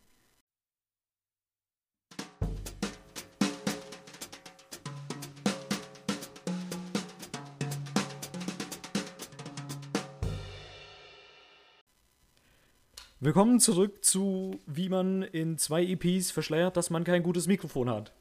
Willkommen 13.28 13.59
zurück 13.59 14.05
zu, 14.05 14.57
wie 14.67 14.88
man 14.88 15.21
in 15.21 15.57
zwei 15.57 15.84
EPs 15.84 16.32
verschleiert, 16.32 16.78
dass 16.78 16.89
man 16.89 17.03
kein 17.03 17.23
gutes 17.23 17.45
Mikrofon 17.45 17.89
hat. 17.89 18.13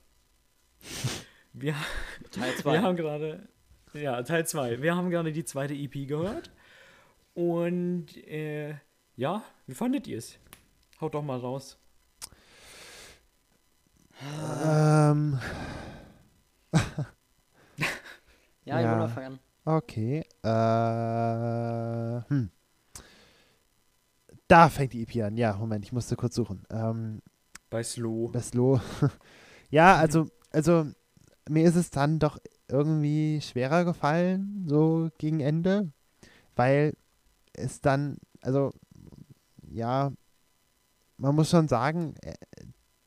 Wir, 1.53 1.77
Teil 2.33 2.51
wir 2.55 2.57
2. 2.57 2.79
haben 2.81 2.97
gerade, 2.97 3.49
ja, 3.93 4.21
Teil 4.25 4.45
2. 4.49 4.83
Wir 4.83 4.97
haben 4.97 5.11
gerade 5.11 5.31
die 5.31 5.45
zweite 5.45 5.75
EP 5.75 6.09
gehört. 6.09 6.51
Und, 7.35 8.17
äh, 8.27 8.75
ja, 9.15 9.45
wie 9.69 9.75
fandet 9.75 10.09
ihr 10.09 10.19
es? 10.19 10.41
Haut 11.01 11.15
doch 11.15 11.23
mal 11.23 11.39
raus. 11.39 11.79
ähm, 14.21 15.39
Ja, 18.65 18.81
Ja. 18.81 18.93
Jonas, 18.93 19.13
fang 19.13 19.25
an. 19.25 19.39
okay. 19.67 20.25
Äh, 20.43 22.29
hm. 22.29 22.51
Da 24.49 24.69
fängt 24.69 24.93
die 24.93 25.03
EP 25.03 25.23
an. 25.23 25.37
Ja, 25.37 25.57
Moment, 25.57 25.85
ich 25.85 25.93
musste 25.93 26.17
kurz 26.17 26.35
suchen. 26.35 26.65
Ähm, 26.71 27.21
Bei 27.71 27.83
Slow. 27.83 28.31
das 28.33 28.55
Lo. 28.55 28.81
ja, 29.71 29.97
also, 29.97 30.27
also, 30.53 30.87
mir 31.49 31.65
ist 31.69 31.77
es 31.77 31.91
dann 31.91 32.19
doch 32.19 32.39
irgendwie 32.69 33.41
schwerer 33.41 33.85
gefallen, 33.85 34.65
so 34.69 35.11
gegen 35.19 35.41
Ende, 35.41 35.93
weil 36.57 36.97
es 37.53 37.81
dann, 37.81 38.19
also 38.41 38.73
ja, 39.69 40.13
man 41.17 41.35
muss 41.35 41.51
schon 41.51 41.69
sagen, 41.69 42.15
äh, 42.23 42.35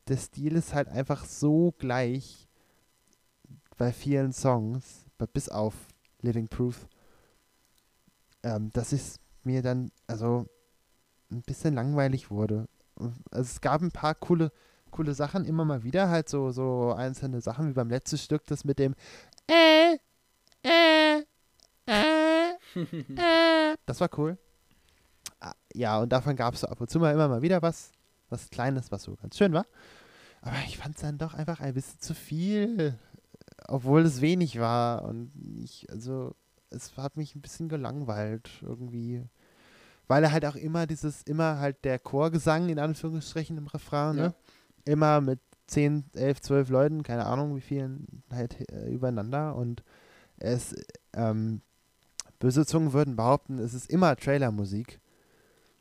der 0.08 0.18
Stil 0.18 0.56
ist 0.56 0.74
halt 0.74 0.88
einfach 0.88 1.26
so 1.26 1.74
gleich 1.78 2.48
bei 3.78 3.92
vielen 3.94 4.34
Songs, 4.34 5.06
bei- 5.18 5.28
bis 5.28 5.50
auf 5.50 5.74
Living 6.22 6.48
Proof, 6.48 6.88
ähm, 8.44 8.72
dass 8.72 8.92
es 8.92 9.20
mir 9.44 9.62
dann, 9.62 9.92
also 10.08 10.48
ein 11.32 11.42
bisschen 11.44 11.74
langweilig 11.76 12.30
wurde. 12.32 12.68
Also 12.96 13.14
es 13.32 13.62
gab 13.62 13.82
ein 13.82 13.92
paar 13.92 14.16
coole, 14.16 14.52
coole 14.92 15.14
Sachen 15.14 15.46
immer 15.46 15.66
mal 15.66 15.84
wieder, 15.84 16.10
halt 16.10 16.30
so, 16.30 16.52
so 16.52 16.94
einzelne 16.94 17.42
Sachen, 17.42 17.70
wie 17.70 17.74
beim 17.74 17.90
letzten 17.90 18.18
Stück, 18.18 18.46
das 18.48 18.66
mit 18.66 18.80
dem 18.80 18.96
äh, 19.48 19.96
äh, 20.64 21.20
äh, 21.88 22.54
äh. 22.76 23.76
Das 23.86 24.00
war 24.02 24.10
cool. 24.18 24.38
Ah, 25.40 25.54
Ja, 25.74 26.00
und 26.00 26.10
davon 26.10 26.36
gab 26.36 26.54
es 26.54 26.62
so 26.62 26.68
ab 26.68 26.82
und 26.82 26.90
zu 26.90 27.00
mal 27.00 27.14
immer 27.14 27.28
mal 27.28 27.42
wieder 27.42 27.62
was, 27.62 27.92
was 28.30 28.50
Kleines, 28.50 28.92
was 28.92 29.04
so 29.04 29.16
ganz 29.16 29.38
schön 29.38 29.54
war. 29.54 29.66
Aber 30.42 30.56
ich 30.68 30.78
fand 30.78 30.96
es 30.96 31.02
dann 31.02 31.18
doch 31.18 31.34
einfach 31.34 31.60
ein 31.60 31.74
bisschen 31.74 32.00
zu 32.00 32.14
viel, 32.14 32.98
obwohl 33.68 34.02
es 34.02 34.22
wenig 34.22 34.60
war. 34.60 35.04
Und 35.04 35.32
ich, 35.64 35.90
also, 35.92 36.36
es 36.70 36.96
hat 36.98 37.18
mich 37.18 37.36
ein 37.36 37.42
bisschen 37.42 37.70
gelangweilt 37.70 38.50
irgendwie. 38.62 39.26
Weil 40.10 40.24
er 40.24 40.32
halt 40.32 40.44
auch 40.46 40.56
immer 40.56 40.88
dieses, 40.88 41.22
immer 41.22 41.60
halt 41.60 41.86
der 41.86 42.00
Chorgesang 42.00 42.68
in 42.68 42.80
Anführungsstrichen 42.80 43.58
im 43.60 43.68
Refrain, 43.68 44.16
ne? 44.16 44.34
Immer 44.84 45.22
mit 45.22 45.40
10, 45.68 46.06
11, 46.16 46.42
12 46.42 46.70
Leuten, 46.70 47.04
keine 47.04 47.28
Ahnung 47.28 47.56
wie 47.56 47.62
vielen, 47.62 48.24
halt 48.32 48.72
äh, 48.72 48.90
übereinander. 48.90 49.56
Und 49.56 49.84
es, 50.38 50.76
ähm, 51.14 51.62
böse 52.40 52.66
Zungen 52.66 52.92
würden 52.92 53.16
behaupten, 53.18 53.60
es 53.60 53.76
ist 53.76 53.88
immer 53.88 54.16
Trailermusik. 54.16 55.00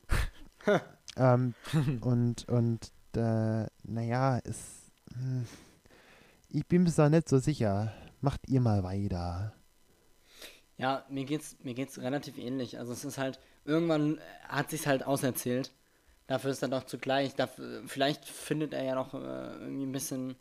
ähm, 1.16 1.54
und, 2.02 2.46
und, 2.50 2.92
äh, 3.16 3.66
naja, 3.82 4.40
es, 4.44 4.92
hm, 5.14 5.46
ich 6.50 6.66
bin 6.66 6.82
mir 6.82 6.90
da 6.90 7.08
nicht 7.08 7.30
so 7.30 7.38
sicher. 7.38 7.94
Macht 8.20 8.46
ihr 8.46 8.60
mal 8.60 8.82
weiter. 8.82 9.54
Ja, 10.76 11.06
mir 11.08 11.24
geht's, 11.24 11.56
mir 11.62 11.72
geht's 11.72 11.98
relativ 11.98 12.36
ähnlich. 12.36 12.78
Also 12.78 12.92
es 12.92 13.06
ist 13.06 13.16
halt, 13.16 13.40
irgendwann 13.68 14.18
hat 14.48 14.70
sich's 14.70 14.86
halt 14.86 15.06
auserzählt. 15.06 15.70
Dafür 16.26 16.50
ist 16.50 16.62
er 16.62 16.68
doch 16.68 16.84
zugleich, 16.84 17.34
dafür, 17.34 17.82
vielleicht 17.86 18.24
findet 18.24 18.74
er 18.74 18.82
ja 18.82 18.94
noch 18.94 19.14
äh, 19.14 19.16
irgendwie 19.16 19.86
ein 19.86 19.92
bisschen 19.92 20.36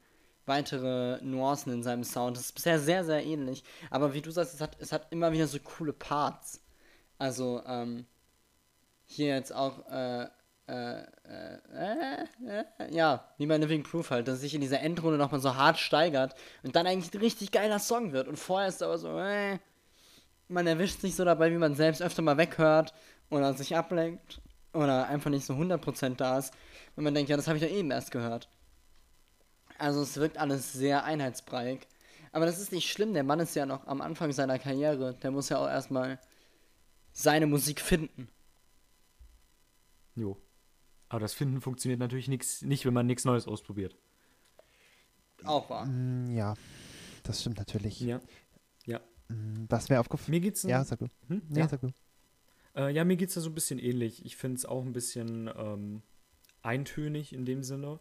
weitere 0.45 1.21
Nuancen 1.21 1.73
in 1.73 1.83
seinem 1.83 2.03
Sound. 2.03 2.37
Es 2.37 2.45
ist 2.45 2.55
bisher 2.55 2.79
sehr, 2.79 3.03
sehr 3.03 3.23
ähnlich. 3.25 3.63
Aber 3.89 4.13
wie 4.13 4.21
du 4.21 4.31
sagst, 4.31 4.53
es 4.53 4.61
hat, 4.61 4.77
es 4.79 4.91
hat 4.91 5.07
immer 5.11 5.31
wieder 5.31 5.47
so 5.47 5.59
coole 5.59 5.93
Parts. 5.93 6.61
Also, 7.17 7.61
ähm, 7.65 8.05
hier 9.05 9.35
jetzt 9.35 9.53
auch, 9.53 9.87
äh, 9.89 10.27
äh, 10.67 10.99
äh, 10.99 11.57
äh, 11.73 12.63
äh, 12.79 12.93
ja, 12.95 13.25
wie 13.37 13.45
bei 13.45 13.57
Living 13.57 13.83
Proof 13.83 14.11
halt, 14.11 14.27
dass 14.27 14.41
sich 14.41 14.53
in 14.53 14.61
dieser 14.61 14.81
Endrunde 14.81 15.17
nochmal 15.17 15.39
so 15.39 15.55
hart 15.55 15.77
steigert 15.77 16.35
und 16.63 16.75
dann 16.75 16.87
eigentlich 16.87 17.13
ein 17.13 17.21
richtig 17.21 17.51
geiler 17.51 17.79
Song 17.79 18.11
wird. 18.11 18.27
Und 18.27 18.37
vorher 18.37 18.67
ist 18.67 18.83
aber 18.83 18.97
so, 18.97 19.17
äh, 19.17 19.59
man 20.49 20.67
erwischt 20.67 20.99
sich 21.01 21.15
so 21.15 21.23
dabei, 21.25 21.51
wie 21.51 21.57
man 21.57 21.75
selbst 21.75 22.01
öfter 22.01 22.21
mal 22.21 22.37
weghört 22.37 22.93
oder 23.29 23.53
sich 23.53 23.75
ablenkt 23.75 24.41
oder 24.73 25.07
einfach 25.07 25.29
nicht 25.29 25.45
so 25.45 25.53
100% 25.53 26.15
da 26.15 26.37
ist, 26.37 26.53
wenn 26.95 27.03
man 27.03 27.13
denkt, 27.13 27.29
ja, 27.29 27.35
das 27.37 27.47
habe 27.47 27.57
ich 27.57 27.63
ja 27.63 27.69
eben 27.69 27.91
erst 27.91 28.11
gehört. 28.11 28.49
Also 29.77 30.01
es 30.01 30.17
wirkt 30.17 30.37
alles 30.37 30.73
sehr 30.73 31.03
einheitsbreig. 31.03 31.87
Aber 32.31 32.45
das 32.45 32.59
ist 32.59 32.71
nicht 32.71 32.89
schlimm, 32.91 33.13
der 33.13 33.23
Mann 33.23 33.39
ist 33.39 33.55
ja 33.55 33.65
noch 33.65 33.87
am 33.87 34.01
Anfang 34.01 34.31
seiner 34.31 34.59
Karriere. 34.59 35.13
Der 35.15 35.31
muss 35.31 35.49
ja 35.49 35.57
auch 35.57 35.67
erstmal 35.67 36.19
seine 37.11 37.47
Musik 37.47 37.81
finden. 37.81 38.27
Jo. 40.15 40.37
Aber 41.09 41.19
das 41.19 41.33
Finden 41.33 41.61
funktioniert 41.61 41.99
natürlich 41.99 42.27
nix, 42.27 42.61
nicht, 42.63 42.85
wenn 42.85 42.93
man 42.93 43.05
nichts 43.05 43.23
Neues 43.23 43.47
ausprobiert. 43.47 43.95
Auch 45.45 45.69
wahr. 45.69 45.85
Mm, 45.85 46.31
ja, 46.31 46.55
das 47.23 47.41
stimmt 47.41 47.57
natürlich. 47.57 47.99
Ja. 48.01 48.19
Ja. 48.85 48.99
Mm, 49.29 49.65
Was 49.69 49.89
mir 49.89 49.99
aufgefallen 49.99 50.31
Mir 50.31 50.41
geht's. 50.41 50.63
Ja, 50.63 50.83
sag 50.83 50.99
du. 50.99 51.07
Hm? 51.27 51.41
Nee, 51.47 51.59
ja. 51.59 51.67
sag 51.69 51.81
du. 51.81 51.91
Äh, 52.77 52.91
ja, 52.93 53.03
mir 53.03 53.17
geht's 53.17 53.33
da 53.33 53.41
so 53.41 53.49
ein 53.49 53.55
bisschen 53.55 53.79
ähnlich. 53.79 54.23
Ich 54.25 54.37
finde 54.37 54.57
es 54.57 54.65
auch 54.65 54.83
ein 54.85 54.93
bisschen 54.93 55.49
ähm, 55.57 56.01
eintönig 56.61 57.33
in 57.33 57.43
dem 57.45 57.63
Sinne. 57.63 57.99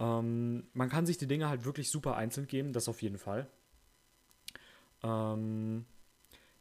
Ähm, 0.00 0.66
man 0.72 0.88
kann 0.88 1.06
sich 1.06 1.18
die 1.18 1.26
Dinge 1.28 1.48
halt 1.48 1.64
wirklich 1.64 1.90
super 1.90 2.16
einzeln 2.16 2.46
geben, 2.46 2.72
das 2.72 2.88
auf 2.88 3.02
jeden 3.02 3.18
Fall. 3.18 3.46
Ähm, 5.02 5.84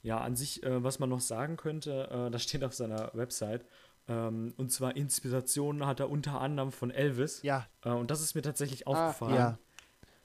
ja, 0.01 0.19
an 0.19 0.35
sich, 0.35 0.63
äh, 0.63 0.83
was 0.83 0.99
man 0.99 1.09
noch 1.09 1.21
sagen 1.21 1.55
könnte, 1.57 2.09
äh, 2.11 2.31
das 2.31 2.43
steht 2.43 2.63
auf 2.63 2.73
seiner 2.73 3.11
Website. 3.13 3.65
Ähm, 4.07 4.53
und 4.57 4.69
zwar 4.71 4.95
Inspirationen 4.97 5.85
hat 5.85 6.01
er 6.01 6.09
unter 6.09 6.41
anderem 6.41 6.71
von 6.71 6.91
Elvis. 6.91 7.41
Ja, 7.43 7.67
Äh, 7.83 7.91
und 7.91 8.11
das 8.11 8.21
ist 8.21 8.35
mir 8.35 8.41
tatsächlich 8.41 8.85
Ah, 8.87 8.91
aufgefallen. 8.91 9.35
ja. 9.35 9.59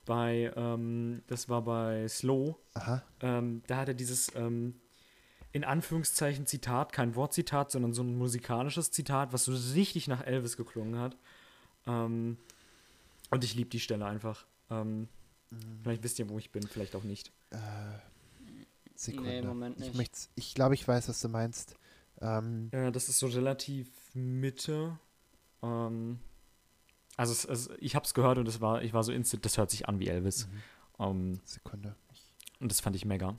Bei, 0.05 0.53
ähm, 0.57 1.23
das 1.29 1.49
war 1.49 1.63
bei 1.63 2.09
Slow. 2.09 2.57
Aha. 2.75 3.03
Ähm, 3.21 3.63
da 3.67 3.77
hat 3.77 3.89
er 3.89 3.95
dieses 3.95 4.35
ähm, 4.35 4.81
in 5.53 5.65
Anführungszeichen 5.65 6.47
Zitat, 6.47 6.93
kein 6.93 7.15
Wortzitat, 7.15 7.71
sondern 7.71 7.93
so 7.95 8.03
ein 8.03 8.17
musikalisches 8.17 8.91
Zitat, 8.91 9.33
was 9.33 9.45
so 9.45 9.53
richtig 9.75 10.07
nach 10.09 10.25
Elvis 10.25 10.57
geklungen 10.57 10.99
hat. 11.01 11.17
Ähm, 11.87 12.37
und 13.31 13.45
ich 13.45 13.55
liebe 13.55 13.71
die 13.71 13.81
Stelle 13.81 14.07
einfach. 14.07 14.47
Ähm, 14.71 15.09
Vielleicht 15.83 16.03
wisst 16.03 16.19
ihr, 16.19 16.29
wo 16.29 16.39
ich 16.39 16.51
bin, 16.53 16.63
vielleicht 16.65 16.95
auch 16.95 17.05
nicht. 17.05 17.33
Sekunde. 18.95 19.31
Nee, 19.31 19.43
Moment 19.43 19.79
Ich, 19.79 19.87
nicht. 19.87 19.95
möcht's- 19.97 20.29
ich 20.35 20.55
glaube, 20.55 20.75
ich 20.75 20.87
weiß, 20.87 21.09
was 21.09 21.21
du 21.21 21.29
meinst. 21.29 21.75
Ähm, 22.21 22.69
Äh, 22.73 22.91
das 22.93 23.09
ist 23.09 23.19
so 23.19 23.29
relativ 23.29 23.89
Mitte. 24.15 24.99
Ähm, 25.63 26.19
also 27.17 27.33
es, 27.33 27.45
es, 27.47 27.71
ich 27.79 27.95
habe 27.95 28.05
es 28.05 28.13
gehört 28.13 28.37
und 28.39 28.47
es 28.49 28.61
war, 28.61 28.83
ich 28.83 28.93
war 28.93 29.03
so 29.05 29.13
instant, 29.13 29.45
das 29.45 29.57
hört 29.57 29.71
sich 29.71 29.89
an 29.89 30.01
wie 30.01 30.09
Elvis. 30.09 30.49
Ähm, 30.99 31.41
Sekunde. 31.45 31.95
Ich, 32.13 32.23
Und 32.61 32.71
das 32.71 32.81
fand 32.81 32.97
ich 32.97 33.05
mega. 33.05 33.35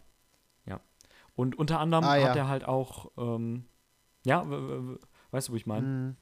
Und 1.39 1.57
unter 1.57 1.79
anderem 1.79 2.03
Ah, 2.03 2.15
hat 2.15 2.35
ja. 2.35 2.35
er 2.35 2.47
halt 2.49 2.65
auch, 2.65 3.11
ähm, 3.17 3.63
ja, 4.25 4.43
weißt 5.31 5.47
du, 5.47 5.53
wo 5.53 5.55
ich 5.55 5.65
meine? 5.65 5.87
Mm. 5.87 6.17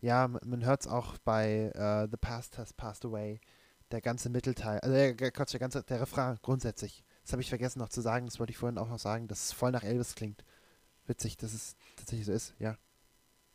Ja, 0.00 0.26
man, 0.26 0.64
hört 0.64 0.80
es 0.80 0.86
auch 0.86 1.18
bei 1.18 1.70
äh, 1.74 2.08
The 2.10 2.16
Past 2.16 2.56
Has 2.56 2.72
Passed 2.72 3.04
Away. 3.04 3.42
Der 3.90 4.00
ganze 4.00 4.30
Mittelteil, 4.30 4.80
also 4.80 4.94
der, 4.94 5.12
der, 5.12 5.30
Quatsch, 5.30 5.52
der 5.52 5.60
ganze, 5.60 5.82
der 5.82 6.00
Refrain 6.00 6.38
grundsätzlich. 6.40 7.04
Das 7.24 7.32
habe 7.32 7.42
ich 7.42 7.50
vergessen 7.50 7.80
noch 7.80 7.90
zu 7.90 8.00
sagen, 8.00 8.24
das 8.24 8.38
wollte 8.38 8.52
ich 8.52 8.56
vorhin 8.56 8.78
auch 8.78 8.88
noch 8.88 8.98
sagen, 8.98 9.28
dass 9.28 9.44
es 9.44 9.52
voll 9.52 9.70
nach 9.70 9.82
Elvis 9.82 10.14
klingt. 10.14 10.44
Witzig, 11.06 11.36
dass 11.36 11.52
es 11.52 11.76
tatsächlich 11.96 12.24
so 12.24 12.32
ist, 12.32 12.54
ja. 12.58 12.78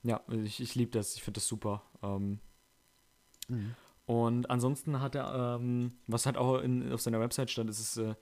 Ja, 0.04 0.22
ich, 0.30 0.60
ich 0.62 0.76
liebe 0.76 0.91
das, 0.91 1.16
ich 1.16 1.24
finde 1.24 1.39
das 1.39 1.48
super. 1.48 1.82
Ähm, 2.04 2.39
Mhm. 3.48 3.76
und 4.06 4.50
ansonsten 4.52 5.02
hat 5.02 5.16
er, 5.16 5.56
ähm, 5.60 5.98
was 6.06 6.28
halt 6.28 6.38
auch 6.38 6.60
in, 6.60 6.91
auf 6.93 7.02
seiner 7.02 7.20
Website 7.20 7.50
stand, 7.50 7.70
ist 7.72 7.80
es, 7.80 7.98
äh, 7.98 8.14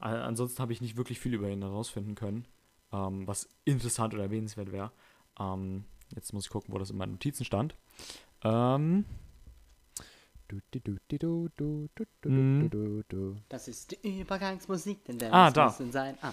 ansonsten 0.00 0.60
habe 0.62 0.72
ich 0.72 0.80
nicht 0.80 0.96
wirklich 0.96 1.20
viel 1.20 1.34
über 1.34 1.48
ihn 1.48 1.62
herausfinden 1.62 2.14
können, 2.14 2.46
ähm, 2.92 3.26
was 3.26 3.48
interessant 3.64 4.14
oder 4.14 4.24
erwähnenswert 4.24 4.72
wäre. 4.72 4.90
Ähm, 5.38 5.84
jetzt 6.14 6.32
muss 6.32 6.44
ich 6.46 6.50
gucken, 6.50 6.72
wo 6.74 6.78
das 6.78 6.90
in 6.90 6.96
meinen 6.96 7.12
Notizen 7.12 7.44
stand. 7.44 7.74
Ähm. 8.42 9.04
Das 13.48 13.68
ist 13.68 13.90
die 13.92 14.20
Übergangsmusik, 14.20 15.04
denn 15.04 15.18
der 15.18 15.32
Ah, 15.32 15.44
muss 15.46 15.52
da. 15.54 15.70
sein. 15.70 16.18
Ah, 16.22 16.32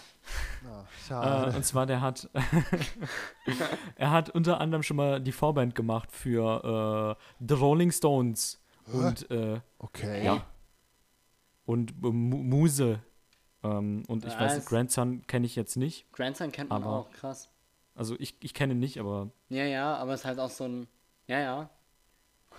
Oh, 0.66 0.68
Äh, 0.70 1.08
schade. 1.08 1.56
und 1.58 1.64
zwar, 1.64 1.86
der 1.86 2.02
hat, 2.02 2.28
er 3.96 4.12
hat 4.12 4.30
unter 4.32 4.60
anderem 4.60 4.82
schon 4.84 4.98
mal 4.98 5.22
die 5.22 5.32
Vorband 5.32 5.76
gemacht 5.76 6.12
für 6.12 7.18
äh, 7.18 7.46
The 7.48 7.54
Rolling 7.54 7.92
Stones 7.92 8.60
und 8.92 9.30
äh, 9.30 9.60
okay. 9.80 10.26
ja 10.26 10.46
und 11.66 11.92
äh, 11.92 11.94
Mu- 12.10 12.44
Muse 12.44 13.00
ähm, 13.72 14.04
und 14.08 14.26
ich 14.26 14.34
weiß? 14.40 14.66
Grandson 14.66 15.26
kenne 15.28 15.46
ich 15.46 15.56
jetzt 15.56 15.76
nicht. 15.78 16.12
Grandson 16.14 16.52
kennt 16.52 16.70
man 16.70 16.84
Aber- 16.84 16.92
auch, 16.98 17.12
krass. 17.12 17.50
Also 17.96 18.16
ich, 18.20 18.36
ich 18.44 18.54
kenne 18.54 18.74
ihn 18.74 18.80
nicht, 18.80 19.00
aber 19.00 19.32
Ja, 19.50 19.64
ja, 19.66 19.96
aber 19.96 20.14
es 20.14 20.20
ist 20.22 20.26
halt 20.26 20.40
auch 20.40 20.52
so 20.52 20.66
ein. 20.66 20.88
Ja, 21.28 21.40
ja. 21.40 21.70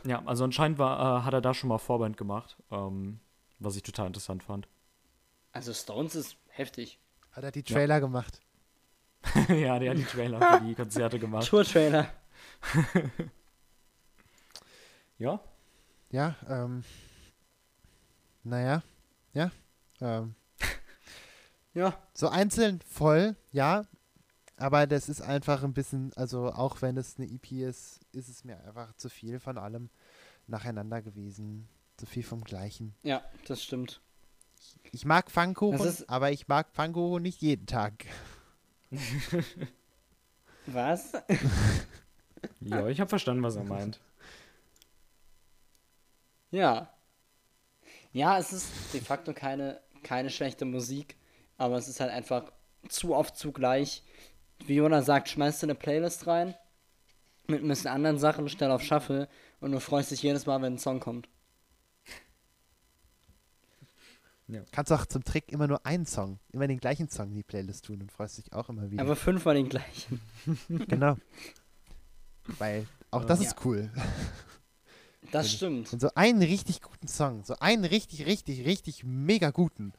ja, 0.04 0.22
also 0.26 0.42
anscheinend 0.44 0.78
war, 0.78 1.20
äh, 1.20 1.22
hat 1.22 1.32
er 1.32 1.40
da 1.40 1.54
schon 1.54 1.68
mal 1.68 1.78
Vorband 1.78 2.16
gemacht, 2.16 2.56
ähm, 2.72 3.20
was 3.61 3.76
ich 3.76 3.82
total 3.84 4.09
interessant 4.09 4.42
fand. 4.42 4.66
Also 5.52 5.72
Stones 5.72 6.14
ist 6.16 6.36
heftig. 6.48 6.98
Hat 7.32 7.44
er 7.44 7.52
die 7.52 7.62
Trailer 7.62 8.00
gemacht? 8.00 8.40
ja, 9.48 9.78
der 9.78 9.90
hat 9.92 9.98
die 9.98 10.04
Trailer 10.04 10.59
für 10.59 10.64
die 10.64 10.74
Konzerte 10.74 11.18
gemacht. 11.18 11.46
Tour-Trailer. 11.48 12.09
Ja, 15.18 15.40
Ja, 16.11 16.36
ähm. 16.48 16.84
Naja, 18.44 18.82
ja. 19.34 19.50
Ähm, 20.00 20.34
Ja. 21.75 21.97
so 22.14 22.29
einzeln 22.29 22.81
voll, 22.81 23.37
ja. 23.53 23.85
Aber 24.57 24.87
das 24.89 25.09
ist 25.09 25.23
einfach 25.23 25.62
ein 25.62 25.73
bisschen, 25.73 26.12
also 26.14 26.51
auch 26.53 26.83
wenn 26.83 26.97
es 26.97 27.16
eine 27.16 27.31
EP 27.31 27.53
ist, 27.53 28.01
ist 28.12 28.29
es 28.29 28.43
mir 28.43 28.59
einfach 28.64 28.93
zu 28.95 29.09
viel 29.09 29.39
von 29.39 29.57
allem 29.57 29.89
nacheinander 30.49 31.01
gewesen. 31.01 31.69
Zu 31.97 32.07
viel 32.07 32.23
vom 32.23 32.43
Gleichen. 32.43 32.95
Ja, 33.03 33.23
das 33.47 33.62
stimmt. 33.62 34.01
Ich 34.93 35.05
mag 35.05 35.31
Pfannkuchen, 35.31 36.09
aber 36.09 36.33
ich 36.33 36.49
mag 36.49 36.73
Pfannkuchen 36.73 37.23
nicht 37.23 37.41
jeden 37.41 37.66
Tag. 37.66 38.07
Was? 40.66 41.12
Ja, 42.61 42.87
ich 42.89 43.01
habe 43.01 43.09
verstanden, 43.09 43.43
was 43.43 43.57
er 43.57 43.64
meint. 43.64 44.01
Ja. 46.51 46.93
Ja, 48.12 48.39
es 48.39 48.53
ist 48.53 48.69
de 48.93 49.01
facto 49.01 49.33
keine, 49.33 49.81
keine 50.03 50.31
schlechte 50.31 50.64
Musik, 50.64 51.16
aber 51.59 51.76
es 51.76 51.88
ist 51.88 52.00
halt 52.00 52.11
einfach 52.11 52.50
zu 52.88 53.14
oft 53.14 53.36
zugleich. 53.36 54.02
Wie 54.66 54.76
Jonas 54.76 55.06
sagt, 55.06 55.28
schmeißt 55.28 55.62
du 55.62 55.66
eine 55.66 55.74
Playlist 55.74 56.26
rein 56.26 56.54
mit 57.48 57.62
ein 57.62 57.68
bisschen 57.68 57.90
anderen 57.90 58.18
Sachen, 58.18 58.48
stell 58.48 58.70
auf 58.70 58.82
Shuffle 58.82 59.28
und 59.61 59.72
du 59.72 59.80
freust 59.80 60.11
dich 60.11 60.22
jedes 60.22 60.46
Mal, 60.46 60.61
wenn 60.62 60.74
ein 60.74 60.78
Song 60.78 61.00
kommt. 61.00 61.28
Kannst 64.72 64.92
auch 64.92 65.04
zum 65.04 65.24
Trick 65.24 65.52
immer 65.52 65.66
nur 65.66 65.84
einen 65.84 66.06
Song, 66.06 66.38
immer 66.52 66.66
den 66.66 66.78
gleichen 66.78 67.11
Song 67.11 67.30
in 67.30 67.36
die 67.36 67.42
Playlist 67.42 67.84
tun 67.84 68.00
und 68.00 68.11
freust 68.11 68.38
dich 68.38 68.52
auch 68.52 68.70
immer 68.70 68.90
wieder. 68.90 69.02
Aber 69.02 69.14
fünfmal 69.14 69.54
den 69.54 69.68
gleichen. 69.68 70.20
genau. 70.88 71.16
Weil 72.59 72.86
auch 73.11 73.24
das 73.24 73.40
ist 73.40 73.56
cool. 73.64 73.90
Das 75.32 75.52
stimmt. 75.52 75.92
Und 75.92 76.00
so 76.00 76.09
einen 76.14 76.40
richtig 76.40 76.80
guten 76.80 77.09
Song, 77.09 77.44
so 77.44 77.56
einen 77.59 77.84
richtig, 77.84 78.24
richtig, 78.24 78.64
richtig 78.64 79.04
mega 79.04 79.50
guten. 79.50 79.92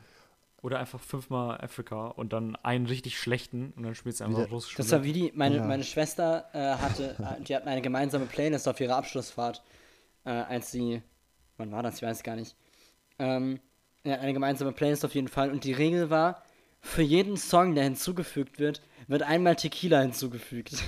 Oder 0.62 0.80
einfach 0.80 1.00
fünfmal 1.00 1.62
Afrika 1.62 2.08
und 2.08 2.34
dann 2.34 2.58
einen 2.58 2.86
richtig 2.86 3.18
schlechten 3.18 3.72
und 3.78 3.84
dann 3.84 3.96
spielst 3.96 4.20
du 4.20 4.26
einfach 4.26 4.40
Wieder- 4.40 4.50
russisch. 4.50 4.76
Das 4.76 4.92
war 4.92 5.04
wie 5.06 5.14
die, 5.14 5.32
meine, 5.34 5.58
Ja. 5.58 5.64
meine 5.66 5.84
Schwester 5.86 6.50
äh, 6.54 6.76
hatte, 6.76 7.16
äh, 7.18 7.42
die 7.44 7.56
hatten 7.56 7.70
eine 7.70 7.82
gemeinsame 7.82 8.26
Playlist 8.26 8.68
auf 8.68 8.80
ihrer 8.82 8.98
Abschlussfahrt, 8.98 9.64
äh, 10.26 10.32
als 10.32 10.72
sie, 10.72 11.02
wann 11.58 11.72
war 11.72 11.82
das, 11.82 11.96
ich 11.98 12.02
weiß 12.04 12.24
gar 12.24 12.36
nicht. 12.36 12.56
Ähm, 13.20 13.60
ja, 14.04 14.16
eine 14.20 14.34
gemeinsame 14.34 14.72
Playlist 14.74 15.06
auf 15.06 15.16
jeden 15.16 15.28
Fall 15.30 15.50
und 15.52 15.64
die 15.64 15.74
Regel 15.74 16.10
war, 16.10 16.44
für 16.82 17.02
jeden 17.02 17.38
Song, 17.38 17.76
der 17.76 17.84
hinzugefügt 17.86 18.60
wird, 18.60 18.82
wird 19.08 19.24
einmal 19.24 19.56
Tequila 19.56 20.02
hinzugefügt. 20.02 20.72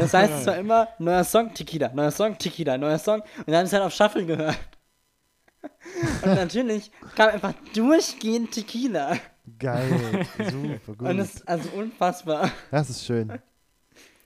Das 0.00 0.14
heißt, 0.14 0.32
es 0.32 0.46
war 0.46 0.56
immer 0.56 0.88
neuer 0.98 1.24
Song, 1.24 1.52
Tequila, 1.54 1.90
neuer 1.94 2.10
Song, 2.10 2.38
Tequila, 2.38 2.78
neuer 2.78 2.98
Song 2.98 3.20
und 3.20 3.48
dann 3.48 3.56
haben 3.56 3.66
sie 3.66 3.76
halt 3.76 3.84
auf 3.84 3.92
Shuffle 3.94 4.24
gehört. 4.26 4.56
Und 6.22 6.34
natürlich 6.34 6.90
kam 7.16 7.30
einfach 7.30 7.54
durchgehend 7.74 8.52
Tequila. 8.52 9.16
Geil. 9.58 10.26
Super 10.50 10.94
gut. 10.94 11.08
Und 11.08 11.16
das 11.18 11.34
ist 11.34 11.48
also 11.48 11.68
unfassbar. 11.70 12.50
das 12.70 12.90
ist 12.90 13.04
schön. 13.04 13.28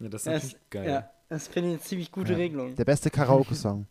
Ja, 0.00 0.08
das 0.08 0.26
ist 0.26 0.52
Das, 0.54 0.56
geil. 0.70 0.88
Ja, 0.88 1.10
das 1.28 1.48
finde 1.48 1.70
ich 1.70 1.74
eine 1.74 1.82
ziemlich 1.82 2.12
gute 2.12 2.32
Ja. 2.32 2.38
Regelung. 2.38 2.74
Der 2.76 2.84
beste 2.84 3.10
Karaoke-Song. 3.10 3.86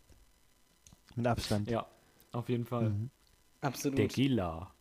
Mit 1.16 1.26
Abstand. 1.26 1.70
Ja, 1.70 1.86
auf 2.32 2.48
jeden 2.48 2.64
Fall. 2.64 2.90
Mhm. 2.90 3.10
Absolut. 3.60 3.96
Tequila. 3.96 4.72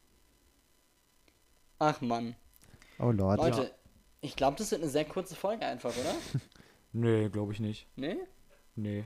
Ach 1.79 2.01
Mann. 2.01 2.35
Oh 2.99 3.11
Lord. 3.11 3.39
Leute, 3.39 3.71
ich 4.21 4.35
glaube, 4.35 4.57
das 4.57 4.71
wird 4.71 4.81
eine 4.81 4.89
sehr 4.89 5.05
kurze 5.05 5.35
Folge 5.35 5.65
einfach, 5.65 5.91
oder? 5.95 6.15
Nee, 6.93 7.29
glaube 7.29 7.51
ich 7.53 7.59
nicht. 7.59 7.85
Nee? 7.95 8.17
Nee. 8.75 9.05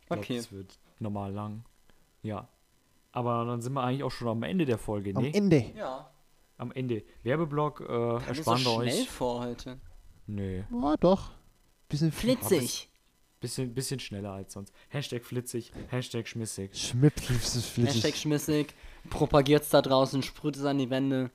Ich 0.00 0.06
glaub, 0.06 0.18
Okay. 0.18 0.36
Das 0.36 0.52
wird 0.52 0.78
normal 0.98 1.32
lang. 1.32 1.64
Ja. 2.22 2.48
Aber 3.12 3.44
dann 3.44 3.60
sind 3.60 3.72
wir 3.74 3.82
eigentlich 3.82 4.02
auch 4.02 4.10
schon 4.10 4.28
am 4.28 4.42
Ende 4.42 4.64
der 4.64 4.78
Folge, 4.78 5.12
Am 5.14 5.22
ne? 5.22 5.34
Ende. 5.34 5.64
Ja. 5.76 6.10
Am 6.56 6.72
Ende. 6.72 7.04
Werbeblock 7.22 7.80
äh, 7.80 7.84
Kam 7.86 8.18
das 8.18 8.24
so 8.24 8.28
ersparen 8.52 8.64
wir 8.64 8.82
schnell 8.90 9.02
euch. 9.02 9.10
vor 9.10 9.44
heute. 9.44 9.80
Nee. 10.26 10.64
Ja, 10.70 10.96
doch. 10.98 11.30
Bisschen 11.88 12.10
Flitzig. 12.12 12.88
Bisschen, 13.40 13.74
bisschen 13.74 13.98
schneller 13.98 14.30
als 14.32 14.52
sonst. 14.52 14.72
Hashtag 14.88 15.24
flitzig, 15.24 15.72
Hashtag 15.88 16.28
schmissig. 16.28 16.70
Schmipflich. 16.78 17.76
Hashtag 17.86 18.14
schmissig. 18.16 18.72
Propagiert's 19.10 19.68
da 19.70 19.82
draußen, 19.82 20.22
sprüht 20.22 20.56
es 20.56 20.64
an 20.64 20.78
die 20.78 20.90
Wände. 20.90 21.30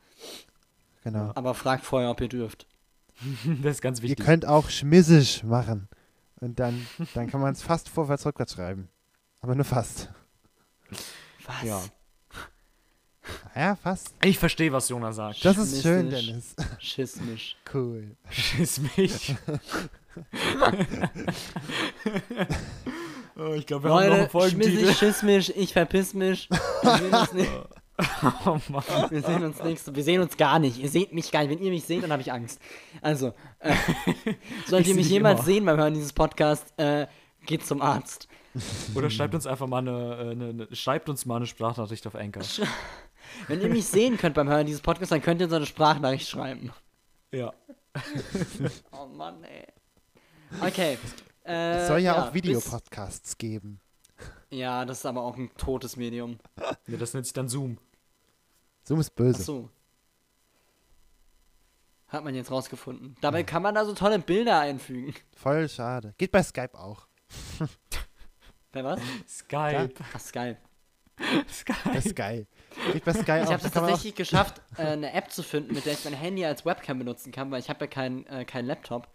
Genau. 1.04 1.32
Aber 1.36 1.54
fragt 1.54 1.84
vorher, 1.84 2.10
ob 2.10 2.22
ihr 2.22 2.30
dürft. 2.30 2.66
Das 3.62 3.76
ist 3.78 3.82
ganz 3.82 4.00
Ihr 4.00 4.04
wichtig. 4.10 4.26
könnt 4.26 4.46
auch 4.46 4.70
schmissisch 4.70 5.44
machen. 5.44 5.90
Und 6.40 6.60
dann, 6.60 6.86
dann 7.14 7.28
kann 7.28 7.42
man 7.42 7.52
es 7.54 7.62
fast 7.62 7.90
vorwärts, 7.90 8.26
rückwärts 8.26 8.54
schreiben. 8.54 8.90
Aber 9.42 9.56
nur 9.56 9.66
fast. 9.66 10.10
Was? 11.48 11.64
Ja. 11.64 11.82
Ja, 13.56 13.76
fast. 13.76 14.14
Ich 14.24 14.38
verstehe, 14.40 14.72
was 14.72 14.88
Jonas 14.90 15.16
sagt. 15.18 15.44
Das 15.44 15.58
ist 15.58 15.82
schön. 15.82 16.10
Dennis. 16.10 16.56
Schismisch. 16.80 17.58
Cool. 17.74 18.16
Schiss 18.30 18.80
mich. 18.96 19.36
oh, 23.38 23.54
ich 23.54 23.66
glaube, 23.66 23.84
wir 23.86 23.90
haben 23.92 23.96
noch 23.96 24.02
einen 24.04 24.18
Leute, 24.20 24.30
Folgentitel. 24.30 24.78
schmissig, 24.78 24.98
schismisch, 24.98 25.52
ich 25.56 25.74
verpiss 25.74 26.14
mich. 26.14 26.50
Wir 26.50 26.98
sehen 26.98 27.14
uns, 27.14 27.34
nicht, 27.34 27.52
Oh 28.46 28.60
Mann. 28.70 28.84
wir 29.10 29.22
sehen 29.22 29.44
uns 29.44 29.62
nächste, 29.64 29.96
wir 29.96 30.04
sehen 30.04 30.22
uns 30.22 30.38
gar 30.38 30.60
nicht. 30.60 30.78
Ihr 30.78 30.90
seht 30.90 31.14
mich 31.14 31.32
gar 31.32 31.42
nicht. 31.42 31.50
Wenn 31.50 31.60
ihr 31.66 31.72
mich 31.72 31.84
seht, 31.84 32.04
dann 32.04 32.12
habe 32.12 32.22
ich 32.22 32.32
Angst. 32.32 32.60
Also, 33.02 33.34
äh, 33.60 33.74
sollt 34.68 34.84
Ich 34.84 34.90
ihr 34.90 34.96
mich 34.96 35.10
jemals 35.10 35.40
immer. 35.40 35.46
sehen 35.46 35.66
beim 35.66 35.78
Hören 35.78 35.94
dieses 35.94 36.14
Podcasts, 36.14 36.72
äh, 36.78 37.08
geht 37.46 37.66
zum 37.66 37.82
Arzt. 37.82 38.28
Oder 38.96 39.10
schreibt 39.10 39.36
uns 39.36 39.46
einfach 39.48 39.68
mal 39.68 39.80
eine, 39.80 40.16
äh, 40.18 40.32
eine, 40.32 40.50
eine 40.50 40.76
schreibt 40.76 41.10
uns 41.10 41.26
mal 41.26 41.38
eine 41.38 41.46
Sprachnachricht 41.48 42.06
auf 42.08 42.16
Anchor. 42.16 42.44
Wenn 43.48 43.62
ihr 43.62 43.70
mich 43.70 43.86
sehen 43.86 44.18
könnt 44.18 44.36
beim 44.36 44.48
Hören 44.50 44.66
dieses 44.66 44.82
Podcasts, 44.82 45.10
dann 45.10 45.22
könnt 45.22 45.42
ihr 45.42 45.46
uns 45.48 45.54
eine 45.54 45.66
Sprachnachricht 45.66 46.28
schreiben. 46.28 46.72
Ja. 47.32 47.54
Oh 48.92 49.06
Mann, 49.08 49.44
ey. 49.44 49.66
Okay. 50.62 50.98
Äh, 51.44 51.78
Es 51.82 51.88
soll 51.88 52.00
ja, 52.00 52.22
auch 52.24 52.32
bis- 52.32 52.44
Videopodcasts 52.44 53.38
geben. 53.38 53.80
Ja, 54.50 54.86
das 54.86 55.00
ist 55.00 55.06
aber 55.06 55.22
auch 55.24 55.36
ein 55.36 55.50
totes 55.58 55.98
Medium. 55.98 56.38
ja. 56.88 56.98
Das 56.98 57.14
nennt 57.14 57.26
sich 57.26 57.34
dann 57.34 57.50
Zoom. 57.50 57.78
Zoom 58.84 59.00
ist 59.00 59.12
Ach 59.12 59.16
böse. 59.16 59.44
so. 59.44 59.70
Hat 62.08 62.24
man 62.24 62.34
jetzt 62.36 62.52
rausgefunden. 62.52 63.18
Dabei 63.20 63.44
kann 63.44 63.62
man 63.62 63.76
da 63.76 63.84
so 63.84 63.94
tolle 63.94 64.20
Bilder 64.20 64.60
einfügen. 64.60 65.14
Voll 65.36 65.68
schade. 65.68 66.14
Geht 66.18 66.32
bei 66.32 66.42
Skype 66.44 66.74
auch. 66.78 67.08
Bei 68.78 68.84
was? 68.84 69.00
Skype. 69.28 69.90
Ach, 70.14 70.20
Skype. 70.20 70.58
Das 71.96 72.06
ist 72.06 72.16
geil. 72.16 72.46
Geht 72.94 73.06
bei 73.06 73.14
Skype 73.14 73.42
Ich 73.44 73.52
habe 73.52 73.66
es 73.66 73.72
tatsächlich 73.72 74.14
geschafft, 74.14 74.62
äh, 74.78 74.84
eine 74.84 75.14
App 75.14 75.32
zu 75.32 75.42
finden, 75.42 75.74
mit 75.74 75.88
der 75.88 75.94
ich 75.94 76.06
mein 76.06 76.14
Handy 76.14 76.46
als 76.46 76.64
Webcam 76.64 77.00
benutzen 77.00 77.32
kann, 77.32 77.50
weil 77.50 77.60
ich 77.60 77.70
habe 77.70 77.86
ja 77.86 77.88
keinen 77.88 78.28
äh, 78.28 78.46
kein 78.46 78.68
Laptop. 78.68 79.08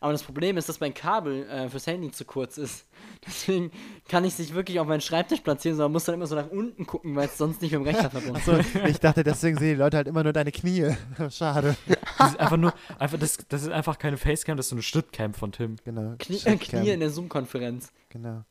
Aber 0.00 0.12
das 0.12 0.22
Problem 0.22 0.56
ist, 0.56 0.68
dass 0.68 0.78
mein 0.80 0.94
Kabel 0.94 1.44
äh, 1.48 1.68
fürs 1.68 1.86
Handy 1.86 2.10
zu 2.12 2.24
kurz 2.24 2.56
ist. 2.56 2.86
Deswegen 3.26 3.70
kann 4.08 4.24
ich 4.24 4.34
es 4.34 4.38
nicht 4.38 4.54
wirklich 4.54 4.78
auf 4.78 4.86
meinen 4.86 5.00
Schreibtisch 5.00 5.40
platzieren, 5.40 5.76
sondern 5.76 5.92
muss 5.92 6.04
dann 6.04 6.14
immer 6.14 6.26
so 6.26 6.36
nach 6.36 6.50
unten 6.50 6.86
gucken, 6.86 7.16
weil 7.16 7.26
es 7.26 7.36
sonst 7.36 7.60
nicht 7.62 7.72
mit 7.72 7.80
dem 7.80 7.86
Rechner 7.86 8.08
verbunden 8.10 8.36
ist. 8.36 8.44
so, 8.44 8.58
ich 8.86 8.98
dachte, 9.00 9.24
deswegen 9.24 9.58
sehen 9.58 9.70
die 9.70 9.74
Leute 9.74 9.96
halt 9.96 10.06
immer 10.06 10.22
nur 10.22 10.32
deine 10.32 10.52
Knie. 10.52 10.94
Schade. 11.30 11.76
Das 12.18 12.30
ist 12.32 12.40
einfach 12.40 12.56
nur, 12.56 12.72
einfach, 12.98 13.18
das, 13.18 13.38
das 13.48 13.62
ist 13.62 13.70
einfach 13.70 13.98
keine 13.98 14.16
Facecam, 14.18 14.56
das 14.56 14.66
ist 14.66 14.70
so 14.70 14.76
eine 14.76 14.82
Schrittcam 14.82 15.34
von 15.34 15.50
Tim. 15.52 15.76
Genau. 15.84 16.14
Knie, 16.18 16.40
äh. 16.44 16.56
Knie 16.56 16.90
in 16.90 17.00
der 17.00 17.10
Zoom-Konferenz. 17.10 17.90
Genau. 18.10 18.44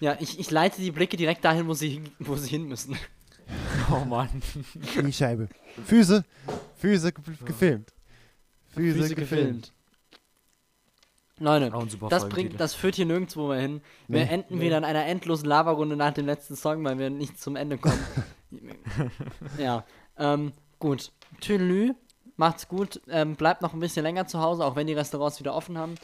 Ja, 0.00 0.16
ich, 0.20 0.38
ich 0.40 0.50
leite 0.50 0.80
die 0.80 0.90
Blicke 0.90 1.16
direkt 1.16 1.44
dahin, 1.44 1.68
wo 1.68 1.74
sie, 1.74 1.90
hin- 1.90 2.08
wo 2.18 2.34
sie 2.36 2.48
hin 2.48 2.64
müssen. 2.66 2.96
Oh 3.90 4.04
Mann. 4.06 4.28
Kniescheibe. 4.94 5.48
Füße. 5.86 6.24
Füße 6.78 7.12
ge 7.12 7.22
gefilmt. 7.44 7.92
Füße, 8.74 8.98
Füße 8.98 9.14
gefilmt. 9.14 9.16
gefilmt. 9.16 9.72
Leute, 11.44 11.74
Auch 11.74 11.82
ein 11.82 11.88
super 11.88 12.08
das, 12.08 12.28
bringt, 12.28 12.58
das 12.60 12.74
führt 12.74 12.94
hier 12.96 13.06
nirgendwo 13.06 13.48
mehr 13.48 13.60
hin. 13.60 13.80
Wir 14.08 14.24
Nee. 14.24 14.30
enden 14.32 14.60
wieder 14.60 14.78
in 14.78 14.84
einer 14.84 15.04
endlosen 15.06 15.46
Laberunde 15.48 15.96
nach 15.96 16.12
dem 16.12 16.26
letzten 16.26 16.56
Song, 16.56 16.84
weil 16.84 16.98
wir 16.98 17.10
nicht 17.10 17.40
zum 17.40 17.56
Ende 17.56 17.78
kommen. 17.78 17.98
ja, 19.58 19.84
ähm, 20.18 20.52
gut. 20.78 21.12
Tüdelü, 21.40 21.94
macht's 22.36 22.68
gut. 22.68 23.00
Ähm, 23.08 23.36
bleibt 23.36 23.62
noch 23.62 23.72
ein 23.74 23.80
bisschen 23.80 24.02
länger 24.02 24.26
zu 24.26 24.40
Hause, 24.40 24.64
auch 24.64 24.76
wenn 24.76 24.86
die 24.86 24.92
Restaurants 24.94 25.40
wieder 25.40 25.54
offen 25.54 25.78
haben. 25.78 25.94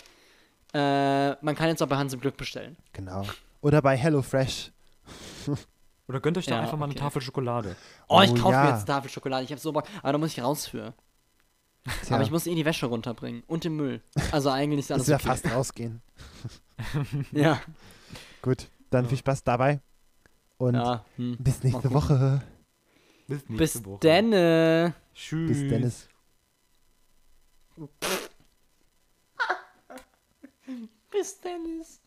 Äh, 0.74 1.32
man 1.45 1.55
kann 1.55 1.68
jetzt 1.68 1.82
auch 1.82 1.89
bei 1.89 1.97
Hans 1.97 2.12
im 2.12 2.20
Glück 2.20 2.36
bestellen. 2.36 2.76
Genau. 2.93 3.22
Oder 3.61 3.80
bei 3.82 3.97
HelloFresh. 3.97 4.70
Oder 6.09 6.20
gönnt 6.20 6.39
euch 6.39 6.47
da 6.47 6.57
Ja, 6.57 6.61
einfach 6.62 6.76
mal 6.78 6.84
eine 6.86 6.93
okay. 6.95 7.03
Tafel 7.03 7.22
Schokolade. 7.22 7.76
Oh, 8.09 8.20
ich 8.22 8.30
Oh, 8.30 8.34
kaufe 8.34 8.49
mir 8.57 8.64
ja. 8.64 8.74
jetzt 8.76 8.86
Tafel 8.86 9.11
Schokolade. 9.11 9.45
Ich 9.45 9.51
habe 9.51 9.61
so 9.61 9.72
Bock. 9.72 9.84
Aber 10.03 10.12
da 10.12 10.18
muss 10.18 10.30
ich 10.32 10.43
raus 10.43 10.66
für. 10.66 10.95
Tja, 12.05 12.16
Aber 12.16 12.24
ich 12.24 12.30
muss 12.30 12.47
eh 12.47 12.55
die 12.55 12.64
Wäsche 12.64 12.86
runterbringen. 12.86 13.43
Und 13.47 13.64
den 13.64 13.76
Müll. 13.76 14.03
Also 14.32 14.51
eigentlich 14.51 14.80
ist 14.80 14.93
alles 14.93 15.07
das 15.07 15.20
ist 15.20 15.24
ja 15.24 15.32
okay. 15.32 15.41
fast 15.43 15.55
rausgehen. 15.55 16.03
Ja. 17.32 17.61
Gut, 18.41 18.68
dann 18.91 19.09
viel 19.09 19.18
Spaß 19.18 19.43
dabei. 19.43 19.80
Und 20.59 20.74
ja. 20.74 21.05
Hm. 21.16 21.36
bis 21.41 21.64
nächste. 21.64 21.93
Woche. 21.93 22.41
Bis, 23.26 23.49
nächste 23.49 23.78
Bis 23.80 23.84
Woche. 23.84 24.01
denne. 24.01 24.95
Tschüss. 25.12 25.49
Bis 25.49 25.68
Dennis. 25.68 26.09
Bis 31.11 31.41
Dennis. 31.41 32.01